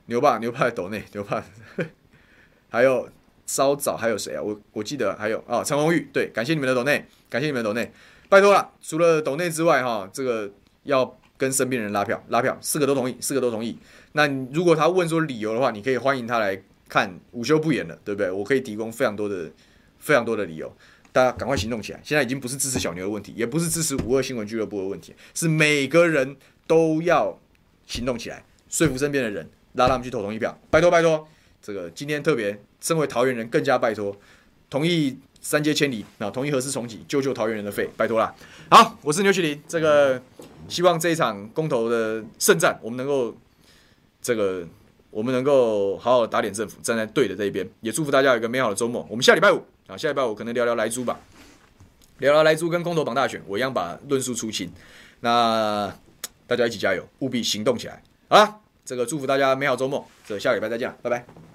[0.07, 1.45] 牛爸，牛爸的斗内，牛爸，
[2.71, 3.09] 还有
[3.47, 4.43] 稍早还有谁啊？
[4.43, 7.93] 我我记得还有啊，陈宏玉，对，感谢你们的斗内，感谢你们的斗内，
[8.29, 8.71] 拜托了。
[8.81, 10.51] 除了斗内之外，哈，这个
[10.85, 13.79] 要跟身边人拉票，拉票，四个都同意，四个都同意。
[14.13, 16.59] 那如果他问说理由的话，你可以欢迎他来
[16.89, 18.31] 看午休不演了，对不对？
[18.31, 19.51] 我可以提供非常多的
[19.99, 20.75] 非常多的理由，
[21.13, 22.01] 大家赶快行动起来。
[22.03, 26.37] 现在已经不是支持小牛的问题，也不是支持五二新闻俱乐部的问题，是每个人
[26.67, 27.39] 都要。
[27.87, 31.27] 行动起来，说服身边的人，拉他们去投同意票，拜托拜托。
[31.63, 34.15] 这个今天特别，身为桃园人更加拜托，
[34.69, 38.35] 同意三接千里，那同意核四重启，救救桃园人的肺，拜托啦。
[38.71, 40.21] 好，我是牛煦庭，这个
[40.69, 43.35] 希望这一场公投的胜战，我们能够
[44.21, 44.67] 这个
[45.11, 49.07] 我们能够好好打脸政府，站在对的这一边，也祝福大家有一个美好的周末。
[49.09, 51.19] 我们下礼拜五啊，下礼拜五可能聊聊莱猪吧，
[52.19, 54.71] 聊聊莱猪跟公投榜大选，我一样把论述出清。
[55.21, 55.95] 那。
[56.47, 58.03] 大家一起加油，务必行动起来！
[58.29, 61.54] 好啦，这个祝福大家美好周末，这下礼拜再见，拜拜。